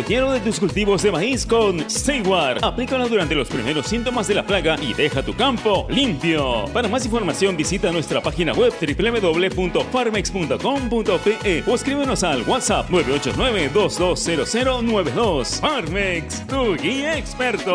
cebollero 0.00 0.32
de 0.32 0.40
tus 0.40 0.58
cultivos 0.58 1.02
de 1.02 1.12
maíz 1.12 1.44
con 1.44 1.78
Steward. 1.90 2.64
Aplícalo 2.64 3.06
durante 3.08 3.34
los 3.34 3.48
primeros 3.48 3.86
síntomas 3.86 4.26
de 4.28 4.34
la 4.34 4.46
plaga 4.46 4.76
y 4.80 4.94
deja 4.94 5.22
tu 5.22 5.34
campo 5.34 5.86
limpio. 5.90 6.64
Para 6.72 6.88
más 6.88 7.04
información 7.04 7.54
visita 7.56 7.92
nuestra 7.92 8.22
página 8.22 8.54
web 8.54 8.72
www.farmex.com.pe 8.80 11.64
o 11.66 11.74
escríbenos 11.74 12.24
al 12.24 12.40
WhatsApp 12.42 12.88
989-220092. 12.90 15.60
Farmex, 15.60 16.46
tu 16.46 16.76
guía 16.76 17.18
experto. 17.18 17.74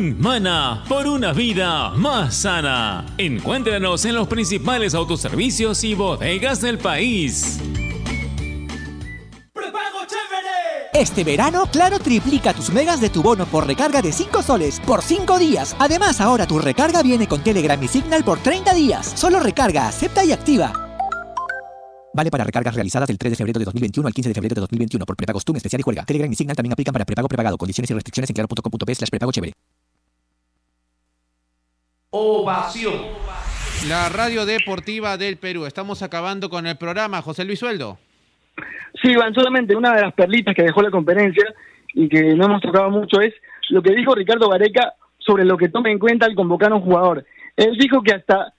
Mana 0.01 0.83
por 0.89 1.05
una 1.05 1.31
vida 1.31 1.91
más 1.91 2.33
sana. 2.35 3.05
Encuéntranos 3.17 4.03
en 4.05 4.15
los 4.15 4.27
principales 4.27 4.95
autoservicios 4.95 5.83
y 5.83 5.93
bodegas 5.93 6.59
del 6.59 6.79
país. 6.79 7.59
Este 10.93 11.23
verano, 11.23 11.67
Claro 11.71 11.99
triplica 11.99 12.53
tus 12.53 12.71
megas 12.71 12.99
de 12.99 13.09
tu 13.09 13.21
bono 13.21 13.45
por 13.45 13.65
recarga 13.65 14.01
de 14.01 14.11
5 14.11 14.41
soles 14.41 14.79
por 14.79 15.01
5 15.01 15.39
días. 15.39 15.75
Además, 15.79 16.19
ahora 16.19 16.47
tu 16.47 16.59
recarga 16.59 17.01
viene 17.03 17.27
con 17.27 17.43
Telegram 17.43 17.81
y 17.81 17.87
Signal 17.87 18.23
por 18.23 18.39
30 18.39 18.73
días. 18.73 19.13
Solo 19.15 19.39
recarga, 19.39 19.87
acepta 19.87 20.25
y 20.25 20.31
activa. 20.31 20.73
Vale 22.13 22.29
para 22.29 22.43
recargas 22.43 22.75
realizadas 22.75 23.07
del 23.07 23.17
3 23.17 23.31
de 23.31 23.35
febrero 23.35 23.59
de 23.59 23.65
2021 23.65 24.07
al 24.07 24.13
15 24.13 24.29
de 24.29 24.33
febrero 24.33 24.55
de 24.55 24.61
2021 24.61 25.05
por 25.05 25.15
prepago 25.15 25.39
TUM 25.39 25.55
especial 25.57 25.79
y 25.79 25.83
juega. 25.83 26.03
Telegram 26.05 26.31
y 26.31 26.35
Signal 26.35 26.55
también 26.55 26.73
aplican 26.73 26.91
para 26.91 27.05
prepago 27.05 27.27
prepagado. 27.27 27.57
Condiciones 27.57 27.89
y 27.91 27.93
restricciones 27.93 28.29
en 28.29 28.33
claro.com.p 28.33 28.95
slash 28.95 29.09
prepago 29.09 29.31
chévere. 29.31 29.53
Ovación. 32.13 32.93
La 33.87 34.09
radio 34.09 34.45
deportiva 34.45 35.15
del 35.15 35.37
Perú. 35.37 35.65
Estamos 35.65 36.03
acabando 36.03 36.49
con 36.49 36.67
el 36.67 36.75
programa. 36.75 37.21
José 37.21 37.45
Luis 37.45 37.59
Sueldo. 37.59 37.99
Sí, 39.01 39.11
Iván, 39.11 39.33
solamente 39.33 39.77
una 39.77 39.95
de 39.95 40.01
las 40.01 40.13
perlitas 40.13 40.53
que 40.53 40.63
dejó 40.63 40.81
la 40.81 40.91
conferencia 40.91 41.45
y 41.93 42.09
que 42.09 42.35
no 42.35 42.47
hemos 42.47 42.61
tocado 42.61 42.89
mucho 42.89 43.21
es 43.21 43.33
lo 43.69 43.81
que 43.81 43.95
dijo 43.95 44.13
Ricardo 44.13 44.49
Vareca 44.49 44.93
sobre 45.19 45.45
lo 45.45 45.55
que 45.55 45.69
toma 45.69 45.89
en 45.89 45.99
cuenta 45.99 46.25
al 46.25 46.35
convocar 46.35 46.73
a 46.73 46.75
un 46.75 46.81
jugador. 46.81 47.25
Él 47.55 47.77
dijo 47.79 48.03
que 48.03 48.13
hasta 48.13 48.53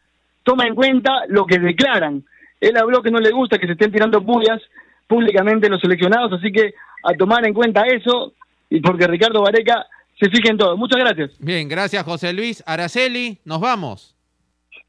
toma 0.44 0.66
en 0.66 0.74
cuenta 0.74 1.10
lo 1.28 1.44
que 1.44 1.58
declaran. 1.58 2.24
Él 2.58 2.74
habló 2.78 3.02
que 3.02 3.10
no 3.10 3.18
le 3.18 3.32
gusta 3.32 3.58
que 3.58 3.66
se 3.66 3.72
estén 3.72 3.92
tirando 3.92 4.24
pullas 4.24 4.62
públicamente 5.06 5.68
los 5.68 5.82
seleccionados, 5.82 6.32
así 6.32 6.50
que 6.50 6.72
a 7.04 7.12
tomar 7.18 7.46
en 7.46 7.52
cuenta 7.52 7.82
eso, 7.82 8.32
y 8.70 8.80
porque 8.80 9.06
Ricardo 9.06 9.42
Vareca 9.42 9.84
se 10.22 10.30
fijen 10.30 10.56
todo. 10.56 10.76
Muchas 10.76 11.00
gracias. 11.00 11.36
Bien, 11.40 11.68
gracias 11.68 12.04
José 12.04 12.32
Luis. 12.32 12.62
Araceli, 12.64 13.38
nos 13.44 13.60
vamos. 13.60 14.16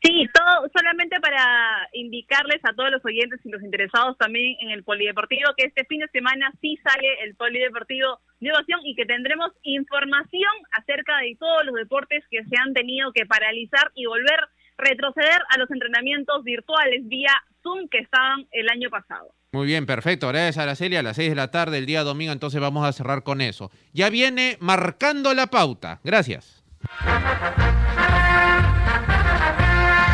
Sí, 0.03 0.27
todo 0.33 0.69
solamente 0.75 1.19
para 1.21 1.87
indicarles 1.93 2.59
a 2.63 2.73
todos 2.73 2.91
los 2.91 3.03
oyentes 3.05 3.39
y 3.43 3.49
los 3.49 3.63
interesados 3.63 4.17
también 4.17 4.57
en 4.59 4.69
el 4.69 4.83
polideportivo 4.83 5.53
que 5.57 5.65
este 5.65 5.85
fin 5.85 6.01
de 6.01 6.09
semana 6.09 6.51
sí 6.61 6.77
sale 6.83 7.23
el 7.23 7.35
polideportivo 7.35 8.19
de 8.41 8.51
ovación 8.51 8.81
y 8.83 8.95
que 8.95 9.05
tendremos 9.05 9.51
información 9.63 10.51
acerca 10.71 11.17
de 11.19 11.35
todos 11.39 11.65
los 11.65 11.75
deportes 11.75 12.23
que 12.29 12.43
se 12.43 12.55
han 12.61 12.73
tenido 12.73 13.13
que 13.13 13.25
paralizar 13.25 13.91
y 13.95 14.05
volver 14.05 14.39
retroceder 14.77 15.41
a 15.49 15.57
los 15.57 15.71
entrenamientos 15.71 16.43
virtuales 16.43 17.07
vía 17.07 17.33
Zoom 17.61 17.87
que 17.87 17.99
estaban 17.99 18.45
el 18.51 18.69
año 18.69 18.89
pasado. 18.89 19.33
Muy 19.53 19.67
bien, 19.67 19.85
perfecto. 19.85 20.27
Gracias, 20.29 20.57
Araceli. 20.57 20.95
A 20.95 21.03
las 21.03 21.15
6 21.15 21.29
de 21.29 21.35
la 21.35 21.51
tarde, 21.51 21.77
el 21.77 21.85
día 21.85 22.03
domingo, 22.03 22.33
entonces 22.33 22.59
vamos 22.59 22.87
a 22.87 22.91
cerrar 22.91 23.21
con 23.21 23.39
eso. 23.39 23.69
Ya 23.93 24.09
viene 24.09 24.57
marcando 24.59 25.31
la 25.35 25.45
pauta. 25.45 25.99
Gracias. 26.03 26.63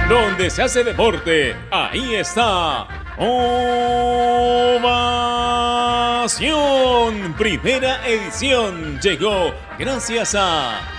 Donde 0.10 0.50
se 0.50 0.62
hace 0.62 0.84
deporte, 0.84 1.56
ahí 1.72 2.16
está. 2.16 2.86
Ovación. 3.18 3.74
Primera 7.38 8.06
edición 8.06 9.00
llegó 9.00 9.54
gracias 9.78 10.36
a 10.38 10.99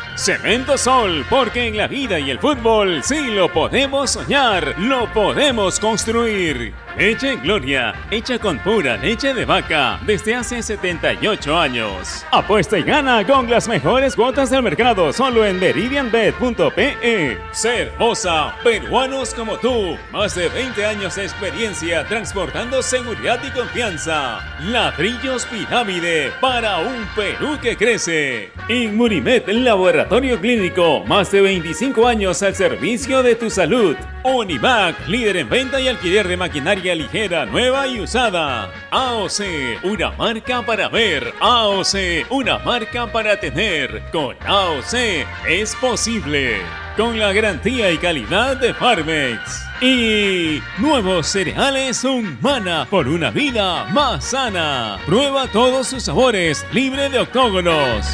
Cemento 0.15 0.77
Sol, 0.77 1.25
porque 1.29 1.67
en 1.67 1.77
la 1.77 1.87
vida 1.87 2.19
y 2.19 2.29
el 2.29 2.39
fútbol 2.39 3.01
sí 3.03 3.31
lo 3.31 3.51
podemos 3.51 4.11
soñar, 4.11 4.75
lo 4.77 5.11
podemos 5.13 5.79
construir. 5.79 6.73
Leche 6.97 7.37
Gloria, 7.37 7.95
hecha 8.11 8.37
con 8.37 8.59
pura 8.59 8.97
leche 8.97 9.33
de 9.33 9.45
vaca 9.45 9.97
desde 10.05 10.35
hace 10.35 10.61
78 10.61 11.57
años. 11.57 12.25
Apuesta 12.31 12.77
y 12.77 12.83
gana 12.83 13.25
con 13.25 13.49
las 13.49 13.67
mejores 13.69 14.15
cuotas 14.15 14.49
del 14.49 14.61
mercado 14.61 15.13
solo 15.13 15.45
en 15.45 15.57
meridianbet.pe. 15.59 17.37
Ser 17.51 17.93
Moza, 17.97 18.53
peruanos 18.61 19.33
como 19.33 19.57
tú, 19.57 19.97
más 20.11 20.35
de 20.35 20.49
20 20.49 20.85
años 20.85 21.15
de 21.15 21.23
experiencia 21.23 22.05
transportando 22.05 22.83
seguridad 22.83 23.39
y 23.47 23.51
confianza. 23.51 24.39
Ladrillos 24.59 25.45
Pirámide 25.45 26.31
para 26.41 26.79
un 26.79 27.07
Perú 27.15 27.57
que 27.61 27.77
crece. 27.77 28.51
Inmunimed 28.67 29.47
Laboratorio 29.47 30.00
Clínico, 30.09 31.03
más 31.05 31.31
de 31.31 31.41
25 31.41 32.07
años 32.07 32.41
al 32.43 32.55
servicio 32.55 33.23
de 33.23 33.35
tu 33.35 33.49
salud. 33.49 33.95
Univac, 34.23 35.07
líder 35.07 35.37
en 35.37 35.49
venta 35.49 35.79
y 35.79 35.87
alquiler 35.87 36.27
de 36.27 36.37
maquinaria 36.37 36.95
ligera, 36.95 37.45
nueva 37.45 37.87
y 37.87 37.99
usada. 37.99 38.71
AOC, 38.91 39.83
una 39.83 40.11
marca 40.11 40.61
para 40.61 40.89
ver. 40.89 41.33
AOC, 41.39 42.27
una 42.29 42.59
marca 42.59 43.07
para 43.07 43.39
tener. 43.39 44.03
Con 44.11 44.35
AOC 44.45 45.25
es 45.47 45.75
posible. 45.75 46.57
Con 46.97 47.17
la 47.17 47.33
garantía 47.33 47.91
y 47.91 47.97
calidad 47.97 48.57
de 48.57 48.73
Farmex. 48.73 49.63
Y 49.81 50.61
nuevos 50.77 51.27
cereales 51.27 52.03
Humana 52.03 52.85
por 52.89 53.07
una 53.07 53.31
vida 53.31 53.85
más 53.85 54.25
sana. 54.25 54.99
Prueba 55.05 55.47
todos 55.47 55.87
sus 55.87 56.03
sabores, 56.03 56.65
libre 56.71 57.09
de 57.09 57.19
octógonos. 57.19 58.05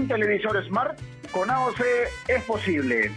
Televisor 0.07 0.65
smart? 0.67 0.99
Con 1.33 1.51
AOC 1.51 1.81
es 2.29 2.45
posible. 2.45 3.11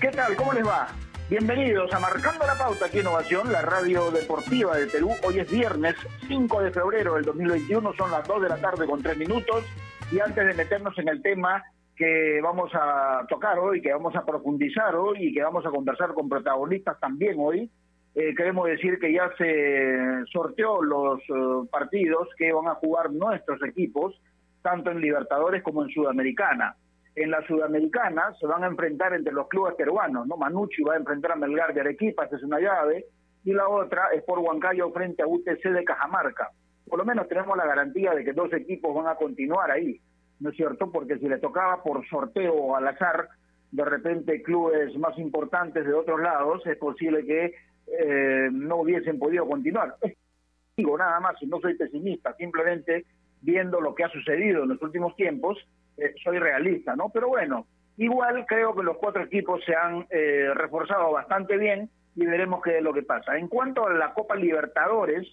¿Qué 0.00 0.08
tal? 0.08 0.34
¿Cómo 0.36 0.52
les 0.52 0.66
va? 0.66 0.88
Bienvenidos 1.28 1.92
a 1.92 2.00
Marcando 2.00 2.46
la 2.46 2.54
Pauta 2.54 2.86
aquí 2.86 3.00
Innovación, 3.00 3.52
la 3.52 3.60
radio 3.60 4.10
deportiva 4.10 4.76
de 4.76 4.86
Perú. 4.86 5.10
Hoy 5.22 5.40
es 5.40 5.50
viernes 5.50 5.94
5 6.26 6.62
de 6.62 6.70
febrero 6.70 7.14
del 7.14 7.24
2021, 7.24 7.92
son 7.94 8.10
las 8.10 8.26
2 8.26 8.42
de 8.42 8.48
la 8.48 8.56
tarde 8.56 8.86
con 8.86 9.02
3 9.02 9.18
minutos. 9.18 9.64
Y 10.10 10.20
antes 10.20 10.46
de 10.46 10.54
meternos 10.54 10.96
en 10.98 11.08
el 11.08 11.20
tema 11.20 11.62
que 11.94 12.40
vamos 12.42 12.70
a 12.74 13.26
tocar 13.28 13.58
hoy, 13.58 13.82
que 13.82 13.92
vamos 13.92 14.16
a 14.16 14.24
profundizar 14.24 14.94
hoy 14.94 15.28
y 15.28 15.34
que 15.34 15.42
vamos 15.42 15.66
a 15.66 15.70
conversar 15.70 16.14
con 16.14 16.28
protagonistas 16.28 16.98
también 16.98 17.36
hoy. 17.38 17.70
Eh, 18.14 18.34
queremos 18.34 18.66
decir 18.66 18.98
que 18.98 19.12
ya 19.12 19.30
se 19.36 20.24
sorteó 20.32 20.82
los 20.82 21.20
eh, 21.20 21.68
partidos 21.70 22.28
que 22.38 22.52
van 22.52 22.68
a 22.68 22.76
jugar 22.76 23.12
nuestros 23.12 23.62
equipos, 23.64 24.18
tanto 24.62 24.90
en 24.90 25.00
Libertadores 25.00 25.62
como 25.62 25.82
en 25.82 25.90
Sudamericana. 25.90 26.76
En 27.14 27.30
la 27.30 27.44
Sudamericana 27.46 28.34
se 28.38 28.46
van 28.46 28.64
a 28.64 28.68
enfrentar 28.68 29.12
entre 29.14 29.32
los 29.32 29.48
clubes 29.48 29.74
peruanos, 29.74 30.26
¿no? 30.26 30.36
Manucci 30.36 30.82
va 30.82 30.94
a 30.94 30.98
enfrentar 30.98 31.32
a 31.32 31.36
Melgar 31.36 31.74
de 31.74 31.80
Arequipa, 31.80 32.24
esa 32.24 32.36
es 32.36 32.42
una 32.42 32.60
llave, 32.60 33.06
y 33.44 33.52
la 33.52 33.68
otra 33.68 34.08
es 34.14 34.22
por 34.22 34.38
Huancayo 34.38 34.90
frente 34.92 35.22
a 35.22 35.26
UTC 35.26 35.62
de 35.62 35.84
Cajamarca. 35.84 36.50
Por 36.88 36.98
lo 36.98 37.04
menos 37.04 37.28
tenemos 37.28 37.56
la 37.56 37.66
garantía 37.66 38.14
de 38.14 38.24
que 38.24 38.32
dos 38.32 38.52
equipos 38.52 38.94
van 38.94 39.08
a 39.08 39.16
continuar 39.16 39.70
ahí. 39.70 40.00
¿no 40.40 40.50
es 40.50 40.56
cierto? 40.56 40.90
Porque 40.90 41.18
si 41.18 41.28
le 41.28 41.38
tocaba 41.38 41.82
por 41.82 42.06
sorteo 42.08 42.54
o 42.54 42.76
al 42.76 42.88
azar, 42.88 43.28
de 43.70 43.84
repente 43.84 44.42
clubes 44.42 44.96
más 44.96 45.18
importantes 45.18 45.84
de 45.84 45.92
otros 45.92 46.20
lados, 46.20 46.64
es 46.66 46.76
posible 46.76 47.24
que 47.24 47.54
eh, 47.86 48.48
no 48.50 48.76
hubiesen 48.76 49.18
podido 49.18 49.46
continuar. 49.46 49.96
Digo 50.76 50.96
nada 50.96 51.18
más, 51.20 51.34
no 51.46 51.60
soy 51.60 51.74
pesimista, 51.76 52.34
simplemente 52.36 53.04
viendo 53.40 53.80
lo 53.80 53.94
que 53.94 54.04
ha 54.04 54.08
sucedido 54.10 54.62
en 54.62 54.70
los 54.70 54.82
últimos 54.82 55.14
tiempos, 55.16 55.58
eh, 55.96 56.14
soy 56.22 56.38
realista, 56.38 56.96
¿no? 56.96 57.10
Pero 57.10 57.28
bueno, 57.28 57.66
igual 57.96 58.44
creo 58.46 58.74
que 58.74 58.82
los 58.82 58.96
cuatro 58.98 59.22
equipos 59.22 59.62
se 59.64 59.74
han 59.74 60.06
eh, 60.10 60.50
reforzado 60.54 61.12
bastante 61.12 61.56
bien 61.56 61.90
y 62.14 62.26
veremos 62.26 62.62
qué 62.62 62.78
es 62.78 62.82
lo 62.82 62.92
que 62.92 63.02
pasa. 63.02 63.36
En 63.36 63.48
cuanto 63.48 63.86
a 63.86 63.92
la 63.92 64.12
Copa 64.12 64.34
Libertadores, 64.34 65.26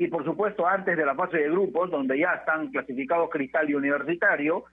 y 0.00 0.08
por 0.08 0.24
supuesto 0.24 0.66
antes 0.66 0.96
de 0.96 1.04
la 1.04 1.14
fase 1.14 1.36
de 1.36 1.50
grupos, 1.50 1.90
donde 1.90 2.18
ya 2.18 2.32
están 2.32 2.70
clasificados 2.70 3.28
Cristal 3.28 3.68
y 3.68 3.74
Universitario. 3.74 4.64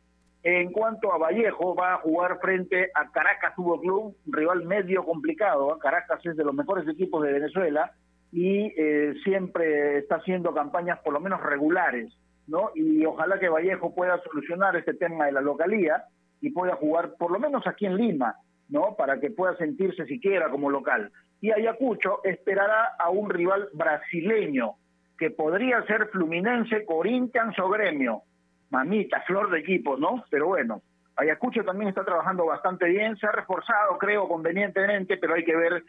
En 0.41 0.71
cuanto 0.71 1.11
a 1.11 1.17
Vallejo, 1.17 1.75
va 1.75 1.95
a 1.95 1.97
jugar 1.97 2.39
frente 2.39 2.91
a 2.95 3.11
Caracas 3.11 3.53
Fútbol 3.53 3.81
Club, 3.81 4.15
un 4.25 4.33
rival 4.33 4.63
medio 4.63 5.03
complicado. 5.03 5.75
¿eh? 5.75 5.79
Caracas 5.81 6.25
es 6.25 6.37
de 6.37 6.45
los 6.45 6.53
mejores 6.53 6.87
equipos 6.87 7.21
de 7.23 7.33
Venezuela 7.33 7.91
y 8.31 8.73
eh, 8.77 9.13
siempre 9.23 9.99
está 9.99 10.15
haciendo 10.15 10.53
campañas 10.53 10.99
por 10.99 11.13
lo 11.13 11.19
menos 11.19 11.41
regulares, 11.41 12.13
¿no? 12.47 12.71
Y 12.75 13.05
ojalá 13.05 13.39
que 13.39 13.49
Vallejo 13.49 13.93
pueda 13.93 14.21
solucionar 14.23 14.75
este 14.75 14.93
tema 14.93 15.25
de 15.25 15.31
la 15.31 15.41
localía 15.41 16.03
y 16.41 16.51
pueda 16.51 16.75
jugar 16.75 17.13
por 17.17 17.31
lo 17.31 17.39
menos 17.39 17.65
aquí 17.67 17.85
en 17.85 17.97
Lima, 17.97 18.35
¿no? 18.69 18.95
Para 18.97 19.19
que 19.19 19.31
pueda 19.31 19.55
sentirse 19.57 20.05
siquiera 20.05 20.49
como 20.49 20.69
local. 20.69 21.11
Y 21.41 21.51
Ayacucho 21.51 22.21
esperará 22.23 22.95
a 22.99 23.09
un 23.09 23.29
rival 23.29 23.69
brasileño, 23.73 24.73
que 25.17 25.31
podría 25.31 25.83
ser 25.83 26.07
Fluminense, 26.09 26.85
Corinthians 26.85 27.57
o 27.59 27.69
Gremio. 27.69 28.23
Mamita, 28.69 29.21
flor 29.21 29.49
de 29.49 29.59
equipo, 29.59 29.97
¿no? 29.97 30.25
Pero 30.29 30.47
bueno, 30.47 30.81
Ayacucho 31.15 31.63
también 31.63 31.89
está 31.89 32.03
trabajando 32.03 32.45
bastante 32.45 32.85
bien, 32.87 33.17
se 33.17 33.25
ha 33.25 33.31
reforzado, 33.31 33.97
creo, 33.97 34.27
convenientemente, 34.27 35.17
pero 35.17 35.35
hay 35.35 35.43
que 35.43 35.55
ver 35.55 35.83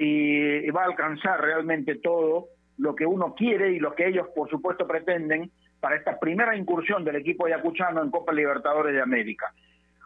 si 0.00 0.70
va 0.70 0.82
a 0.82 0.86
alcanzar 0.86 1.40
realmente 1.40 1.96
todo 1.96 2.46
lo 2.78 2.94
que 2.94 3.04
uno 3.04 3.34
quiere 3.34 3.72
y 3.72 3.78
lo 3.78 3.94
que 3.94 4.08
ellos, 4.08 4.28
por 4.34 4.48
supuesto, 4.48 4.86
pretenden 4.86 5.50
para 5.78 5.96
esta 5.96 6.18
primera 6.18 6.56
incursión 6.56 7.04
del 7.04 7.16
equipo 7.16 7.46
ayacuchano 7.46 8.02
en 8.02 8.10
Copa 8.10 8.32
Libertadores 8.32 8.94
de 8.94 9.02
América. 9.02 9.52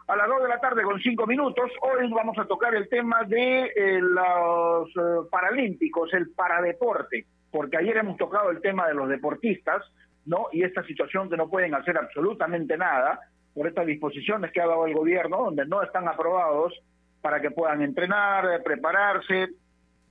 A 0.07 0.15
las 0.15 0.27
dos 0.27 0.43
de 0.43 0.49
la 0.49 0.59
tarde 0.59 0.83
con 0.83 0.99
cinco 0.99 1.25
minutos, 1.25 1.71
hoy 1.81 2.11
vamos 2.11 2.37
a 2.37 2.45
tocar 2.45 2.75
el 2.75 2.89
tema 2.89 3.23
de 3.23 3.71
eh, 3.75 3.99
los 4.01 4.89
eh, 4.89 5.27
Paralímpicos, 5.31 6.13
el 6.13 6.29
paradeporte 6.31 7.25
porque 7.55 7.77
ayer 7.77 7.95
hemos 7.95 8.17
tocado 8.17 8.51
el 8.51 8.59
tema 8.59 8.85
de 8.85 8.93
los 8.93 9.07
deportistas, 9.07 9.81
¿no? 10.25 10.47
Y 10.51 10.63
esta 10.63 10.83
situación 10.83 11.29
que 11.29 11.37
no 11.37 11.47
pueden 11.47 11.73
hacer 11.73 11.97
absolutamente 11.97 12.77
nada 12.77 13.17
por 13.53 13.65
estas 13.65 13.85
disposiciones 13.85 14.51
que 14.51 14.59
ha 14.59 14.67
dado 14.67 14.85
el 14.85 14.93
gobierno, 14.93 15.37
donde 15.37 15.65
no 15.65 15.81
están 15.81 16.05
aprobados 16.09 16.73
para 17.21 17.39
que 17.39 17.51
puedan 17.51 17.81
entrenar, 17.81 18.61
prepararse, 18.61 19.47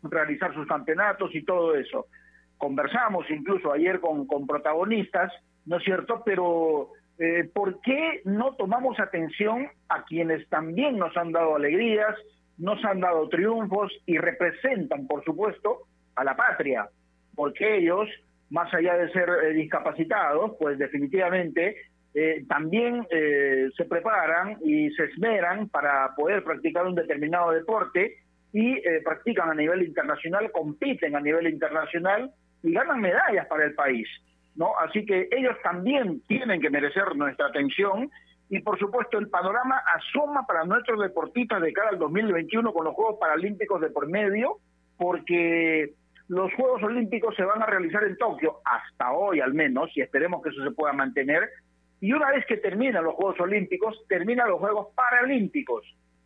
realizar 0.05 0.55
sus 0.55 0.67
campeonatos 0.67 1.35
y 1.35 1.45
todo 1.45 1.75
eso. 1.75 2.07
Conversamos 2.59 3.27
incluso 3.31 3.73
ayer 3.73 4.01
con, 4.01 4.27
con 4.27 4.47
protagonistas, 4.47 5.33
¿no 5.67 5.79
es 5.79 5.85
cierto? 5.85 6.23
Pero 6.25 6.91
eh, 7.19 7.51
¿por 7.53 7.81
qué 7.81 8.23
no 8.25 8.55
tomamos 8.55 8.99
atención 9.01 9.69
a 9.89 10.05
quienes 10.05 10.49
también 10.49 10.99
nos 10.99 11.17
han 11.17 11.33
dado 11.33 11.57
alegrías, 11.57 12.15
nos 12.59 12.85
han 12.85 13.01
dado 13.01 13.29
triunfos 13.29 13.93
y 14.07 14.19
representan, 14.19 15.07
por 15.07 15.25
supuesto, 15.25 15.81
a 16.15 16.25
la 16.25 16.37
patria? 16.37 16.89
porque 17.35 17.79
ellos, 17.79 18.09
más 18.51 18.73
allá 18.73 18.97
de 18.97 19.11
ser 19.11 19.29
eh, 19.29 19.53
discapacitados, 19.53 20.53
pues 20.59 20.79
definitivamente 20.79 21.77
eh, 22.15 22.45
también 22.49 23.07
eh, 23.11 23.69
se 23.77 23.85
preparan 23.85 24.59
y 24.65 24.91
se 24.91 25.05
esmeran 25.05 25.69
para 25.69 26.15
poder 26.15 26.45
practicar 26.45 26.87
un 26.87 26.95
determinado 26.95 27.51
deporte 27.51 28.19
y 28.55 28.81
practican 29.05 29.51
a 29.51 29.55
nivel 29.55 29.83
internacional, 29.83 30.51
compiten 30.53 31.17
a 31.17 31.21
nivel 31.21 31.49
internacional 31.49 32.31
y 32.63 32.73
ganan 32.73 33.01
medallas 33.01 33.47
para 33.49 33.65
el 33.65 33.75
país. 33.75 34.09
¿no? 34.55 34.71
Así 34.79 35.05
que 35.05 35.29
ellos 35.33 35.57
también 35.65 36.23
tienen 36.29 36.61
que 36.61 36.71
merecer 36.71 37.17
nuestra 37.17 37.49
atención 37.49 38.09
y 38.49 38.61
por 38.61 38.79
supuesto 38.79 39.19
el 39.19 39.29
panorama 39.29 39.83
asoma 39.97 40.47
para 40.47 40.65
nuestros 40.65 41.01
deportistas 41.01 41.61
de 41.61 41.73
cara 41.73 41.91
al 41.91 41.99
2021 41.99 42.73
con 42.73 42.85
los 42.85 42.95
Juegos 42.95 43.17
Paralímpicos 43.19 43.81
de 43.81 43.91
por 43.91 44.09
medio, 44.09 44.59
porque 44.97 45.93
los 46.29 46.55
Juegos 46.55 46.81
Olímpicos 46.85 47.35
se 47.35 47.45
van 47.45 47.61
a 47.61 47.67
realizar 47.67 48.05
en 48.05 48.17
Tokio, 48.17 48.61
hasta 48.65 49.13
hoy 49.13 49.41
al 49.41 49.53
menos, 49.53 49.91
y 49.97 50.01
esperemos 50.03 50.43
que 50.43 50.51
eso 50.51 50.63
se 50.63 50.71
pueda 50.71 50.93
mantener. 50.93 51.49
Y 52.01 52.13
una 52.13 52.31
vez 52.31 52.47
que 52.47 52.59
terminan 52.59 53.03
los 53.03 53.15
Juegos 53.15 53.41
Olímpicos, 53.41 54.05
terminan 54.09 54.49
los 54.49 54.61
Juegos 54.61 54.95
Paralímpicos. 54.95 55.85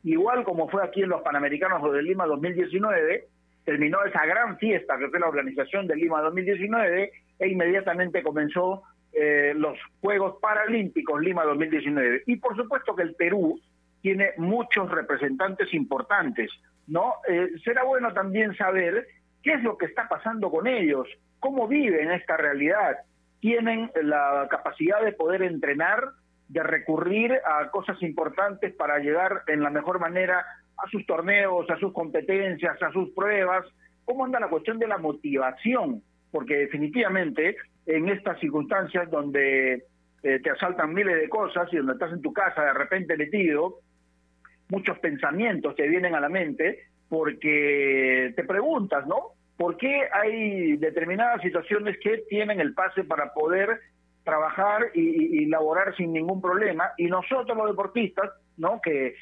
Igual 0.08 0.44
como 0.44 0.68
fue 0.68 0.82
aquí 0.84 1.02
en 1.02 1.10
los 1.10 1.22
Panamericanos 1.22 1.92
de 1.92 2.02
Lima 2.02 2.26
2019, 2.26 3.26
terminó 3.64 4.02
esa 4.04 4.24
gran 4.26 4.58
fiesta 4.58 4.98
que 4.98 5.08
fue 5.08 5.20
la 5.20 5.28
organización 5.28 5.86
de 5.86 5.96
Lima 5.96 6.20
2019 6.22 7.12
e 7.38 7.48
inmediatamente 7.48 8.22
comenzó 8.22 8.82
eh, 9.12 9.52
los 9.56 9.78
Juegos 10.00 10.36
Paralímpicos 10.40 11.20
Lima 11.20 11.44
2019. 11.44 12.22
Y 12.26 12.36
por 12.36 12.56
supuesto 12.56 12.94
que 12.94 13.02
el 13.02 13.14
Perú 13.14 13.60
tiene 14.00 14.30
muchos 14.36 14.90
representantes 14.90 15.72
importantes, 15.74 16.50
¿no? 16.86 17.14
Eh, 17.28 17.48
será 17.64 17.84
bueno 17.84 18.12
también 18.14 18.56
saber 18.56 19.06
¿Qué 19.42 19.54
es 19.54 19.62
lo 19.62 19.78
que 19.78 19.86
está 19.86 20.08
pasando 20.08 20.50
con 20.50 20.66
ellos? 20.66 21.06
¿Cómo 21.38 21.68
viven 21.68 22.10
esta 22.10 22.36
realidad? 22.36 22.96
¿Tienen 23.40 23.90
la 24.02 24.46
capacidad 24.50 25.00
de 25.02 25.12
poder 25.12 25.42
entrenar, 25.42 26.04
de 26.48 26.62
recurrir 26.62 27.32
a 27.44 27.70
cosas 27.70 28.02
importantes 28.02 28.74
para 28.74 28.98
llegar 28.98 29.42
en 29.46 29.62
la 29.62 29.70
mejor 29.70 30.00
manera 30.00 30.44
a 30.76 30.88
sus 30.90 31.04
torneos, 31.06 31.68
a 31.70 31.78
sus 31.78 31.92
competencias, 31.92 32.82
a 32.82 32.90
sus 32.90 33.10
pruebas? 33.10 33.64
¿Cómo 34.04 34.24
anda 34.24 34.40
la 34.40 34.48
cuestión 34.48 34.78
de 34.78 34.88
la 34.88 34.98
motivación? 34.98 36.02
Porque 36.30 36.56
definitivamente 36.56 37.56
en 37.86 38.08
estas 38.08 38.38
circunstancias 38.40 39.10
donde 39.10 39.84
eh, 40.22 40.40
te 40.42 40.50
asaltan 40.50 40.94
miles 40.94 41.16
de 41.20 41.28
cosas 41.28 41.72
y 41.72 41.76
donde 41.76 41.92
estás 41.92 42.12
en 42.12 42.22
tu 42.22 42.32
casa 42.32 42.62
de 42.62 42.72
repente 42.72 43.16
metido, 43.16 43.80
muchos 44.68 44.98
pensamientos 44.98 45.74
te 45.76 45.86
vienen 45.88 46.14
a 46.14 46.20
la 46.20 46.28
mente 46.28 46.88
porque 47.08 48.32
te 48.36 48.44
preguntas, 48.44 49.06
¿no? 49.06 49.32
¿Por 49.56 49.76
qué 49.76 50.02
hay 50.12 50.76
determinadas 50.76 51.40
situaciones 51.42 51.96
que 52.02 52.18
tienen 52.28 52.60
el 52.60 52.74
pase 52.74 53.04
para 53.04 53.32
poder 53.32 53.80
trabajar 54.28 54.90
y, 54.92 55.46
laborar 55.46 55.96
sin 55.96 56.12
ningún 56.12 56.42
problema? 56.42 56.92
Y 56.98 57.06
nosotros 57.06 57.56
los 57.56 57.68
deportistas, 57.68 58.30
¿no? 58.58 58.80
Que, 58.82 59.14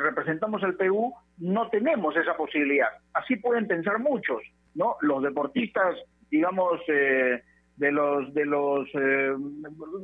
representamos 0.00 0.62
el 0.62 0.76
Perú, 0.76 1.12
no 1.38 1.68
tenemos 1.70 2.14
esa 2.16 2.36
posibilidad. 2.36 2.88
Así 3.14 3.34
pueden 3.34 3.66
pensar 3.66 3.98
muchos, 3.98 4.40
¿no? 4.74 4.96
Los 5.00 5.24
deportistas, 5.24 5.96
digamos, 6.30 6.80
eh, 6.86 7.42
de 7.76 7.90
los 7.90 8.32
de 8.32 8.44
los 8.46 8.88
eh, 8.94 9.34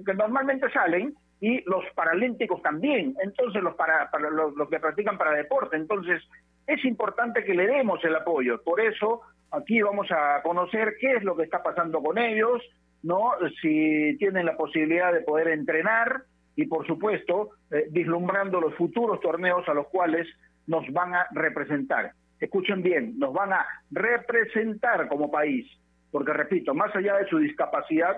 que 0.05 0.15
normalmente 0.15 0.69
salen 0.71 1.15
y 1.41 1.63
los 1.71 1.85
paralímpicos 1.95 2.61
también. 2.63 3.15
Entonces 3.23 3.63
los 3.63 3.77
para, 3.77 4.11
para 4.11 4.31
los, 4.31 4.53
los 4.57 4.69
que 4.69 4.81
practican 4.81 5.17
para 5.17 5.31
deporte. 5.33 5.77
Entonces 5.77 6.21
es 6.67 6.85
importante 6.85 7.45
que 7.45 7.55
le 7.55 7.69
demos 7.69 8.03
el 8.05 8.17
apoyo. 8.17 8.61
Por 8.65 8.81
eso 8.81 9.21
aquí 9.53 9.81
vamos 9.83 10.09
a 10.11 10.43
conocer 10.43 10.95
qué 11.01 11.13
es 11.15 11.25
lo 11.25 11.37
que 11.37 11.45
está 11.45 11.63
pasando 11.63 12.03
con 12.03 12.19
ellos, 12.19 12.63
no, 13.03 13.33
si 13.61 14.17
tienen 14.19 14.47
la 14.47 14.57
posibilidad 14.57 15.13
de 15.13 15.21
poder 15.21 15.49
entrenar 15.49 16.23
y 16.57 16.67
por 16.67 16.87
supuesto 16.87 17.51
eh, 17.71 17.87
vislumbrando 17.91 18.61
los 18.61 18.75
futuros 18.75 19.21
torneos 19.21 19.69
a 19.69 19.75
los 19.75 19.89
cuales 19.89 20.27
nos 20.67 20.91
van 20.93 21.15
a 21.15 21.27
representar. 21.33 22.13
Escuchen 22.39 22.83
bien, 22.83 23.19
nos 23.19 23.33
van 23.33 23.53
a 23.53 23.67
representar 23.91 25.09
como 25.09 25.31
país, 25.31 25.67
porque 26.11 26.33
repito, 26.33 26.75
más 26.75 26.95
allá 26.95 27.17
de 27.17 27.29
su 27.29 27.39
discapacidad, 27.39 28.17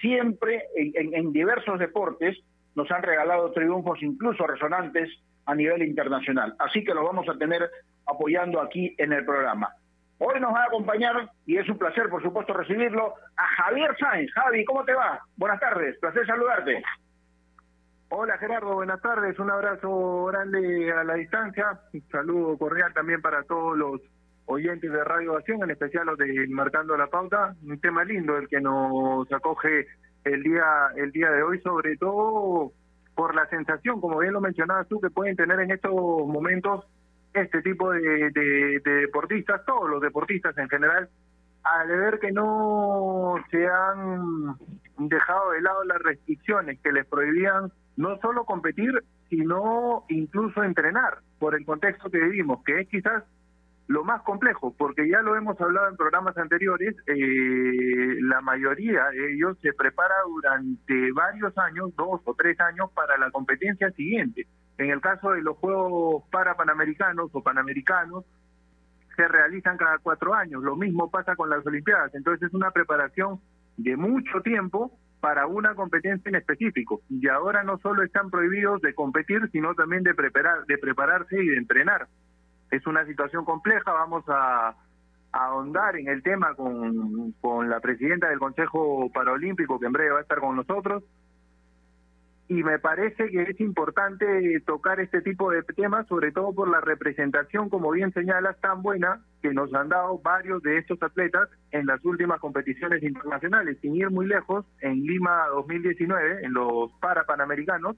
siempre 0.00 0.64
en 0.74 1.32
diversos 1.32 1.78
deportes 1.78 2.38
nos 2.74 2.90
han 2.90 3.02
regalado 3.02 3.52
triunfos 3.52 4.02
incluso 4.02 4.46
resonantes 4.46 5.10
a 5.46 5.54
nivel 5.54 5.82
internacional. 5.82 6.54
Así 6.58 6.84
que 6.84 6.94
lo 6.94 7.04
vamos 7.04 7.28
a 7.28 7.36
tener 7.36 7.70
apoyando 8.06 8.60
aquí 8.60 8.94
en 8.98 9.12
el 9.12 9.24
programa. 9.24 9.74
Hoy 10.24 10.38
nos 10.38 10.54
va 10.54 10.62
a 10.62 10.66
acompañar, 10.66 11.28
y 11.46 11.56
es 11.56 11.68
un 11.68 11.76
placer, 11.76 12.08
por 12.08 12.22
supuesto, 12.22 12.52
recibirlo, 12.52 13.14
a 13.36 13.44
Javier 13.56 13.96
Sáenz. 13.98 14.32
Javi, 14.32 14.64
¿cómo 14.64 14.84
te 14.84 14.94
va? 14.94 15.18
Buenas 15.36 15.58
tardes, 15.58 15.98
placer 15.98 16.24
saludarte. 16.24 16.80
Hola 18.08 18.38
Gerardo, 18.38 18.74
buenas 18.74 19.02
tardes, 19.02 19.36
un 19.40 19.50
abrazo 19.50 20.26
grande 20.26 20.92
a 20.92 21.02
la 21.02 21.14
distancia, 21.14 21.80
un 21.92 22.08
saludo 22.08 22.56
cordial 22.56 22.94
también 22.94 23.20
para 23.20 23.42
todos 23.42 23.76
los 23.76 24.00
oyentes 24.46 24.92
de 24.92 25.02
Radio 25.02 25.36
Acción, 25.36 25.64
en 25.64 25.72
especial 25.72 26.06
los 26.06 26.18
de 26.18 26.46
Marcando 26.50 26.96
la 26.96 27.08
Pauta, 27.08 27.56
un 27.66 27.80
tema 27.80 28.04
lindo 28.04 28.36
el 28.36 28.46
que 28.46 28.60
nos 28.60 29.26
acoge 29.32 29.88
el 30.22 30.42
día 30.44 30.64
el 30.94 31.10
día 31.10 31.32
de 31.32 31.42
hoy, 31.42 31.60
sobre 31.62 31.96
todo 31.96 32.70
por 33.16 33.34
la 33.34 33.46
sensación, 33.46 34.00
como 34.00 34.18
bien 34.18 34.34
lo 34.34 34.40
mencionabas 34.40 34.86
tú, 34.86 35.00
que 35.00 35.10
pueden 35.10 35.34
tener 35.34 35.58
en 35.58 35.72
estos 35.72 35.92
momentos 35.92 36.86
este 37.34 37.62
tipo 37.62 37.90
de, 37.90 38.30
de 38.30 38.80
deportistas, 38.80 39.64
todos 39.64 39.88
los 39.88 40.00
deportistas 40.00 40.56
en 40.58 40.68
general, 40.68 41.08
al 41.62 41.88
ver 41.88 42.18
que 42.18 42.32
no 42.32 43.34
se 43.50 43.66
han 43.66 44.56
dejado 44.98 45.52
de 45.52 45.62
lado 45.62 45.84
las 45.84 46.02
restricciones 46.02 46.80
que 46.80 46.92
les 46.92 47.06
prohibían 47.06 47.72
no 47.96 48.18
solo 48.18 48.44
competir, 48.44 48.90
sino 49.28 50.04
incluso 50.08 50.62
entrenar, 50.62 51.18
por 51.38 51.54
el 51.54 51.64
contexto 51.64 52.10
que 52.10 52.18
vivimos, 52.18 52.62
que 52.64 52.80
es 52.80 52.88
quizás 52.88 53.24
lo 53.88 54.04
más 54.04 54.22
complejo, 54.22 54.74
porque 54.76 55.08
ya 55.08 55.20
lo 55.22 55.36
hemos 55.36 55.60
hablado 55.60 55.88
en 55.88 55.96
programas 55.96 56.36
anteriores, 56.38 56.94
eh, 57.06 58.16
la 58.22 58.40
mayoría 58.40 59.06
de 59.06 59.34
ellos 59.34 59.58
se 59.60 59.72
prepara 59.72 60.14
durante 60.26 61.12
varios 61.12 61.56
años, 61.58 61.94
dos 61.96 62.20
o 62.24 62.34
tres 62.34 62.58
años, 62.60 62.90
para 62.92 63.18
la 63.18 63.30
competencia 63.30 63.90
siguiente. 63.92 64.46
En 64.78 64.90
el 64.90 65.00
caso 65.00 65.32
de 65.32 65.42
los 65.42 65.56
Juegos 65.58 66.24
Parapanamericanos 66.30 67.30
o 67.32 67.42
Panamericanos, 67.42 68.24
se 69.16 69.28
realizan 69.28 69.76
cada 69.76 69.98
cuatro 69.98 70.34
años. 70.34 70.62
Lo 70.62 70.76
mismo 70.76 71.10
pasa 71.10 71.36
con 71.36 71.50
las 71.50 71.66
Olimpiadas. 71.66 72.14
Entonces 72.14 72.48
es 72.48 72.54
una 72.54 72.70
preparación 72.70 73.40
de 73.76 73.96
mucho 73.96 74.40
tiempo 74.42 74.98
para 75.20 75.46
una 75.46 75.74
competencia 75.74 76.28
en 76.28 76.36
específico. 76.36 77.02
Y 77.08 77.28
ahora 77.28 77.62
no 77.62 77.78
solo 77.78 78.02
están 78.02 78.30
prohibidos 78.30 78.80
de 78.80 78.94
competir, 78.94 79.48
sino 79.52 79.74
también 79.74 80.02
de, 80.02 80.14
preparar, 80.14 80.64
de 80.66 80.78
prepararse 80.78 81.42
y 81.42 81.46
de 81.46 81.56
entrenar. 81.58 82.08
Es 82.70 82.86
una 82.86 83.04
situación 83.06 83.44
compleja, 83.44 83.92
vamos 83.92 84.24
a, 84.28 84.74
ahondar 85.32 85.96
en 85.96 86.08
el 86.08 86.22
tema 86.22 86.54
con, 86.54 87.32
con 87.40 87.70
la 87.70 87.80
presidenta 87.80 88.28
del 88.28 88.38
Consejo 88.38 89.10
Paralímpico, 89.12 89.80
que 89.80 89.86
en 89.86 89.92
breve 89.92 90.10
va 90.10 90.18
a 90.18 90.22
estar 90.22 90.40
con 90.40 90.56
nosotros, 90.56 91.02
y 92.52 92.62
me 92.62 92.78
parece 92.78 93.30
que 93.30 93.42
es 93.44 93.60
importante 93.60 94.60
tocar 94.66 95.00
este 95.00 95.22
tipo 95.22 95.50
de 95.50 95.62
temas, 95.62 96.06
sobre 96.06 96.32
todo 96.32 96.52
por 96.52 96.68
la 96.68 96.82
representación, 96.82 97.70
como 97.70 97.90
bien 97.90 98.12
señalas, 98.12 98.60
tan 98.60 98.82
buena 98.82 99.22
que 99.40 99.54
nos 99.54 99.72
han 99.72 99.88
dado 99.88 100.18
varios 100.18 100.62
de 100.62 100.76
estos 100.76 101.02
atletas 101.02 101.48
en 101.70 101.86
las 101.86 102.04
últimas 102.04 102.40
competiciones 102.40 103.02
internacionales. 103.02 103.78
Sin 103.80 103.96
ir 103.96 104.10
muy 104.10 104.26
lejos, 104.26 104.66
en 104.82 105.02
Lima 105.02 105.46
2019, 105.54 106.44
en 106.44 106.52
los 106.52 106.92
Parapanamericanos, 107.00 107.96